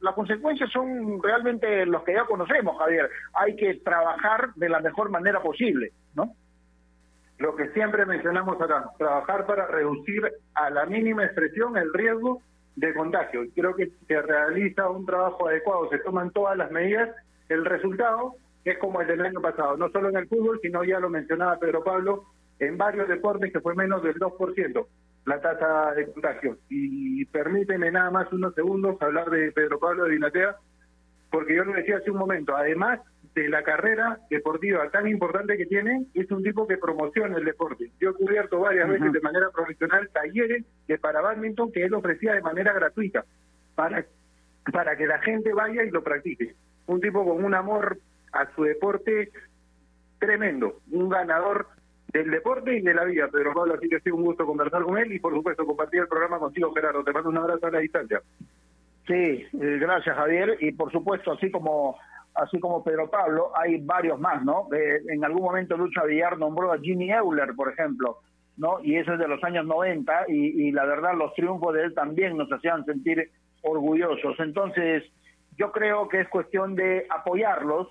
las 0.00 0.14
consecuencias 0.14 0.70
son 0.70 1.20
realmente 1.22 1.86
los 1.86 2.04
que 2.04 2.12
ya 2.12 2.26
conocemos, 2.26 2.76
Javier. 2.78 3.08
Hay 3.32 3.56
que 3.56 3.74
trabajar 3.76 4.52
de 4.54 4.68
la 4.68 4.80
mejor 4.80 5.08
manera 5.08 5.40
posible, 5.40 5.92
¿no? 6.14 6.34
Lo 7.38 7.56
que 7.56 7.70
siempre 7.70 8.04
mencionamos 8.04 8.60
acá, 8.60 8.90
trabajar 8.98 9.46
para 9.46 9.66
reducir 9.66 10.30
a 10.54 10.68
la 10.68 10.84
mínima 10.84 11.24
expresión 11.24 11.78
el 11.78 11.90
riesgo 11.94 12.42
de 12.76 12.92
contagio. 12.92 13.46
Creo 13.54 13.74
que 13.74 13.90
se 14.06 14.20
realiza 14.20 14.90
un 14.90 15.06
trabajo 15.06 15.48
adecuado, 15.48 15.88
se 15.88 16.00
toman 16.00 16.32
todas 16.32 16.58
las 16.58 16.70
medidas, 16.70 17.08
el 17.48 17.64
resultado 17.64 18.34
es 18.62 18.76
como 18.76 19.00
el 19.00 19.06
del 19.06 19.24
año 19.24 19.40
pasado, 19.40 19.78
no 19.78 19.88
solo 19.88 20.10
en 20.10 20.18
el 20.18 20.28
fútbol, 20.28 20.60
sino 20.60 20.84
ya 20.84 21.00
lo 21.00 21.08
mencionaba 21.08 21.58
Pedro 21.58 21.82
Pablo, 21.82 22.24
en 22.58 22.76
varios 22.76 23.08
deportes 23.08 23.50
que 23.50 23.60
fue 23.60 23.74
menos 23.74 24.02
del 24.02 24.16
2% 24.16 24.86
la 25.28 25.40
tasa 25.40 25.92
de 25.94 26.10
contagio. 26.10 26.58
Y 26.70 27.24
permíteme 27.26 27.90
nada 27.90 28.10
más 28.10 28.32
unos 28.32 28.54
segundos 28.54 29.00
hablar 29.00 29.28
de 29.30 29.52
Pedro 29.52 29.78
Pablo 29.78 30.04
de 30.04 30.12
Dinatea, 30.12 30.56
porque 31.30 31.54
yo 31.54 31.64
lo 31.64 31.74
decía 31.74 31.98
hace 31.98 32.10
un 32.10 32.16
momento, 32.16 32.56
además 32.56 33.00
de 33.34 33.48
la 33.48 33.62
carrera 33.62 34.18
deportiva 34.30 34.88
tan 34.90 35.06
importante 35.06 35.58
que 35.58 35.66
tiene, 35.66 36.06
es 36.14 36.30
un 36.30 36.42
tipo 36.42 36.66
que 36.66 36.78
promociona 36.78 37.36
el 37.36 37.44
deporte. 37.44 37.90
Yo 38.00 38.10
he 38.10 38.14
cubierto 38.14 38.58
varias 38.58 38.88
veces 38.88 39.12
de 39.12 39.20
manera 39.20 39.50
profesional 39.50 40.08
talleres 40.12 40.64
de 40.86 40.98
para 40.98 41.20
badminton 41.20 41.70
que 41.70 41.84
él 41.84 41.92
ofrecía 41.92 42.32
de 42.32 42.40
manera 42.40 42.72
gratuita, 42.72 43.26
para, 43.74 44.06
para 44.72 44.96
que 44.96 45.06
la 45.06 45.18
gente 45.18 45.52
vaya 45.52 45.84
y 45.84 45.90
lo 45.90 46.02
practique. 46.02 46.54
Un 46.86 47.00
tipo 47.02 47.22
con 47.24 47.44
un 47.44 47.54
amor 47.54 47.98
a 48.32 48.50
su 48.54 48.64
deporte 48.64 49.30
tremendo, 50.18 50.80
un 50.90 51.10
ganador 51.10 51.68
del 52.12 52.30
deporte 52.30 52.76
y 52.76 52.80
de 52.80 52.94
la 52.94 53.04
vida, 53.04 53.28
Pedro 53.28 53.52
Pablo, 53.52 53.74
así 53.74 53.88
que 53.88 53.96
ha 53.96 54.00
sido 54.00 54.16
un 54.16 54.24
gusto 54.24 54.46
conversar 54.46 54.82
con 54.82 54.96
él 54.98 55.12
y 55.12 55.18
por 55.18 55.34
supuesto 55.34 55.66
compartir 55.66 56.00
el 56.00 56.08
programa 56.08 56.38
contigo, 56.38 56.72
Gerardo. 56.72 57.04
Te 57.04 57.12
mando 57.12 57.28
un 57.28 57.38
abrazo 57.38 57.66
a 57.66 57.70
la 57.70 57.80
distancia. 57.80 58.22
Sí, 59.06 59.12
eh, 59.14 59.46
gracias 59.52 60.16
Javier. 60.16 60.56
Y 60.60 60.72
por 60.72 60.90
supuesto, 60.90 61.32
así 61.32 61.50
como 61.50 61.96
así 62.34 62.60
como 62.60 62.84
Pedro 62.84 63.10
Pablo, 63.10 63.50
hay 63.56 63.78
varios 63.78 64.18
más, 64.20 64.44
¿no? 64.44 64.68
Eh, 64.72 65.00
en 65.08 65.24
algún 65.24 65.42
momento 65.42 65.76
Lucha 65.76 66.04
Villar 66.04 66.38
nombró 66.38 66.72
a 66.72 66.78
Jimmy 66.78 67.10
Euler, 67.10 67.52
por 67.56 67.72
ejemplo, 67.72 68.18
¿no? 68.56 68.78
Y 68.82 68.96
eso 68.96 69.14
es 69.14 69.18
de 69.18 69.26
los 69.26 69.42
años 69.42 69.66
90 69.66 70.26
y, 70.28 70.68
y 70.68 70.72
la 70.72 70.84
verdad 70.84 71.14
los 71.16 71.34
triunfos 71.34 71.74
de 71.74 71.82
él 71.84 71.94
también 71.94 72.36
nos 72.36 72.50
hacían 72.52 72.84
sentir 72.84 73.30
orgullosos. 73.62 74.38
Entonces, 74.38 75.02
yo 75.56 75.72
creo 75.72 76.08
que 76.08 76.20
es 76.20 76.28
cuestión 76.28 76.74
de 76.76 77.06
apoyarlos. 77.10 77.88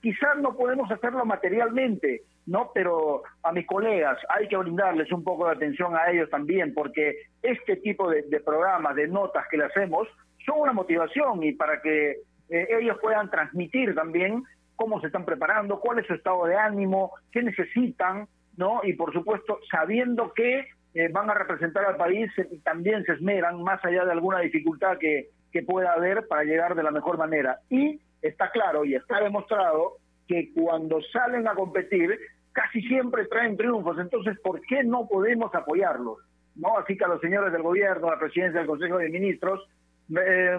Quizás 0.00 0.38
no 0.38 0.56
podemos 0.56 0.90
hacerlo 0.90 1.24
materialmente, 1.24 2.22
¿no? 2.48 2.70
Pero 2.74 3.22
a 3.42 3.52
mis 3.52 3.66
colegas 3.66 4.18
hay 4.30 4.48
que 4.48 4.56
brindarles 4.56 5.12
un 5.12 5.22
poco 5.22 5.46
de 5.46 5.52
atención 5.52 5.94
a 5.94 6.10
ellos 6.10 6.30
también, 6.30 6.72
porque 6.74 7.14
este 7.42 7.76
tipo 7.76 8.10
de, 8.10 8.22
de 8.22 8.40
programas, 8.40 8.96
de 8.96 9.06
notas 9.06 9.46
que 9.50 9.58
le 9.58 9.66
hacemos, 9.66 10.08
son 10.44 10.60
una 10.60 10.72
motivación 10.72 11.42
y 11.42 11.52
para 11.52 11.80
que 11.82 12.22
eh, 12.48 12.68
ellos 12.80 12.96
puedan 13.02 13.30
transmitir 13.30 13.94
también 13.94 14.42
cómo 14.76 15.00
se 15.00 15.08
están 15.08 15.26
preparando, 15.26 15.78
cuál 15.78 15.98
es 15.98 16.06
su 16.06 16.14
estado 16.14 16.46
de 16.46 16.56
ánimo, 16.56 17.12
qué 17.32 17.42
necesitan, 17.42 18.26
¿no? 18.56 18.80
Y 18.82 18.94
por 18.94 19.12
supuesto, 19.12 19.58
sabiendo 19.70 20.32
que 20.32 20.68
eh, 20.94 21.08
van 21.12 21.28
a 21.28 21.34
representar 21.34 21.84
al 21.84 21.96
país 21.96 22.30
eh, 22.38 22.48
y 22.50 22.58
también 22.60 23.04
se 23.04 23.12
esmeran 23.12 23.62
más 23.62 23.84
allá 23.84 24.06
de 24.06 24.12
alguna 24.12 24.40
dificultad 24.40 24.96
que, 24.98 25.28
que 25.52 25.62
pueda 25.62 25.92
haber 25.92 26.26
para 26.28 26.44
llegar 26.44 26.74
de 26.74 26.82
la 26.82 26.92
mejor 26.92 27.18
manera. 27.18 27.58
Y 27.68 28.00
está 28.22 28.50
claro 28.50 28.86
y 28.86 28.94
está 28.94 29.20
demostrado 29.20 29.96
que 30.26 30.52
cuando 30.54 31.00
salen 31.12 31.48
a 31.48 31.54
competir 31.54 32.18
casi 32.52 32.80
siempre 32.82 33.26
traen 33.26 33.56
triunfos, 33.56 33.98
entonces 33.98 34.38
¿por 34.40 34.60
qué 34.62 34.82
no 34.84 35.06
podemos 35.08 35.54
apoyarlos? 35.54 36.18
¿No? 36.56 36.76
Así 36.78 36.96
que 36.96 37.04
a 37.04 37.08
los 37.08 37.20
señores 37.20 37.52
del 37.52 37.62
gobierno, 37.62 38.08
a 38.08 38.12
la 38.12 38.18
presidencia 38.18 38.60
del 38.60 38.68
Consejo 38.68 38.98
de 38.98 39.10
Ministros, 39.10 39.68
eh, 40.16 40.58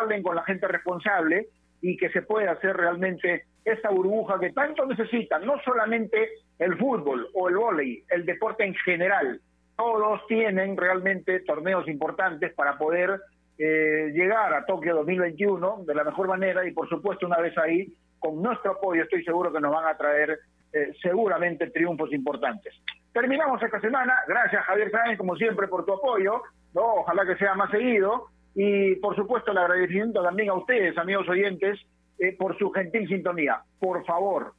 hablen 0.00 0.22
con 0.22 0.36
la 0.36 0.44
gente 0.44 0.68
responsable 0.68 1.48
y 1.80 1.96
que 1.96 2.10
se 2.10 2.22
pueda 2.22 2.52
hacer 2.52 2.76
realmente 2.76 3.44
esa 3.64 3.90
burbuja 3.90 4.38
que 4.38 4.52
tanto 4.52 4.86
necesitan, 4.86 5.44
no 5.44 5.60
solamente 5.64 6.30
el 6.58 6.76
fútbol 6.78 7.28
o 7.34 7.48
el 7.48 7.56
vóley, 7.56 8.04
el 8.08 8.24
deporte 8.24 8.64
en 8.64 8.74
general. 8.74 9.40
Todos 9.76 10.26
tienen 10.28 10.76
realmente 10.76 11.40
torneos 11.40 11.86
importantes 11.88 12.54
para 12.54 12.78
poder 12.78 13.20
eh, 13.58 14.12
llegar 14.14 14.54
a 14.54 14.64
Tokio 14.64 14.94
2021 14.96 15.84
de 15.86 15.94
la 15.94 16.04
mejor 16.04 16.28
manera 16.28 16.66
y 16.66 16.72
por 16.72 16.88
supuesto 16.88 17.26
una 17.26 17.40
vez 17.40 17.56
ahí, 17.58 17.92
con 18.18 18.40
nuestro 18.40 18.72
apoyo 18.72 19.02
estoy 19.02 19.24
seguro 19.24 19.52
que 19.52 19.60
nos 19.60 19.72
van 19.72 19.86
a 19.86 19.96
traer 19.96 20.38
eh, 20.72 20.92
seguramente 21.02 21.70
triunfos 21.70 22.12
importantes. 22.12 22.74
Terminamos 23.12 23.62
esta 23.62 23.80
semana, 23.80 24.14
gracias 24.28 24.64
Javier 24.64 24.90
Sáenz 24.90 25.18
como 25.18 25.36
siempre 25.36 25.68
por 25.68 25.86
tu 25.86 25.94
apoyo, 25.94 26.42
¿no? 26.74 26.82
ojalá 26.96 27.24
que 27.24 27.36
sea 27.36 27.54
más 27.54 27.70
seguido 27.70 28.26
y 28.54 28.96
por 28.96 29.16
supuesto 29.16 29.52
el 29.52 29.58
agradecimiento 29.58 30.22
también 30.22 30.50
a 30.50 30.54
ustedes, 30.54 30.96
amigos 30.98 31.28
oyentes, 31.28 31.80
eh, 32.18 32.36
por 32.36 32.56
su 32.58 32.70
gentil 32.70 33.06
sintonía. 33.08 33.60
Por 33.78 34.04
favor, 34.04 34.52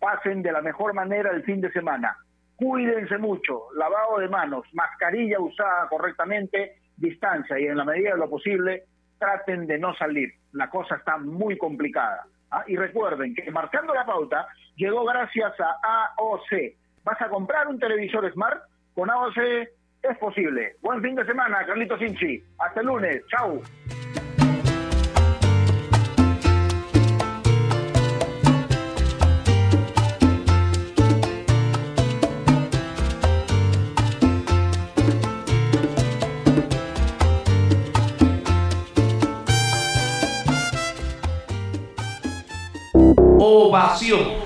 pasen 0.00 0.42
de 0.42 0.52
la 0.52 0.60
mejor 0.60 0.94
manera 0.94 1.30
el 1.30 1.44
fin 1.44 1.60
de 1.60 1.70
semana. 1.72 2.16
Cuídense 2.56 3.18
mucho, 3.18 3.64
lavado 3.76 4.18
de 4.18 4.28
manos, 4.28 4.64
mascarilla 4.72 5.38
usada 5.40 5.88
correctamente, 5.88 6.76
distancia 6.96 7.58
y 7.58 7.66
en 7.66 7.76
la 7.76 7.84
medida 7.84 8.12
de 8.12 8.18
lo 8.18 8.30
posible 8.30 8.84
traten 9.18 9.66
de 9.66 9.78
no 9.78 9.94
salir. 9.94 10.30
La 10.52 10.68
cosa 10.70 10.96
está 10.96 11.18
muy 11.18 11.56
complicada. 11.58 12.26
¿ah? 12.50 12.64
Y 12.66 12.76
recuerden 12.76 13.34
que 13.34 13.50
marcando 13.50 13.94
la 13.94 14.06
pauta 14.06 14.48
llegó 14.76 15.04
gracias 15.04 15.52
a 15.60 16.12
AOC. 16.16 16.74
¿Vas 17.04 17.20
a 17.20 17.28
comprar 17.28 17.68
un 17.68 17.78
televisor 17.78 18.30
Smart? 18.32 18.62
Con 18.94 19.10
AOC 19.10 19.38
es 20.02 20.18
posible. 20.18 20.76
Buen 20.80 21.02
fin 21.02 21.14
de 21.14 21.24
semana, 21.24 21.64
Carlito 21.66 21.98
Sinchi. 21.98 22.42
Hasta 22.58 22.80
el 22.80 22.86
lunes. 22.86 23.22
Chau. 23.28 23.62
Ovación. 43.38 44.45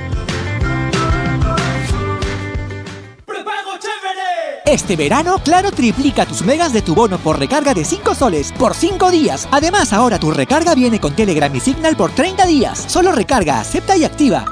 Este 4.71 4.95
verano, 4.95 5.35
Claro 5.43 5.69
triplica 5.69 6.25
tus 6.25 6.43
megas 6.43 6.71
de 6.71 6.81
tu 6.81 6.95
bono 6.95 7.17
por 7.17 7.37
recarga 7.37 7.73
de 7.73 7.83
5 7.83 8.15
soles 8.15 8.53
por 8.53 8.73
5 8.73 9.11
días. 9.11 9.45
Además, 9.51 9.91
ahora 9.91 10.17
tu 10.17 10.31
recarga 10.31 10.73
viene 10.75 10.97
con 10.97 11.13
Telegram 11.13 11.53
y 11.53 11.59
Signal 11.59 11.97
por 11.97 12.11
30 12.11 12.45
días. 12.45 12.85
Solo 12.87 13.11
recarga, 13.11 13.59
acepta 13.59 13.97
y 13.97 14.05
activa. 14.05 14.45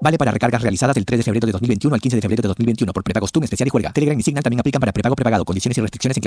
Vale 0.00 0.18
para 0.18 0.30
recargas 0.30 0.62
realizadas 0.62 0.94
del 0.94 1.04
3 1.04 1.18
de 1.18 1.24
febrero 1.24 1.46
de 1.46 1.52
2021 1.52 1.94
al 1.94 2.00
15 2.00 2.16
de 2.16 2.22
febrero 2.22 2.42
de 2.42 2.48
2021 2.48 2.92
por 2.92 3.02
prepago 3.02 3.26
Stun 3.26 3.42
especial 3.42 3.66
y 3.66 3.70
juega. 3.70 3.92
Telegram 3.92 4.16
y 4.16 4.22
Signal 4.22 4.44
también 4.44 4.60
aplican 4.60 4.78
para 4.78 4.92
prepago 4.92 5.16
prepagado. 5.16 5.44
Condiciones 5.44 5.76
y 5.78 5.80
restricciones 5.80 6.16
en 6.18 6.20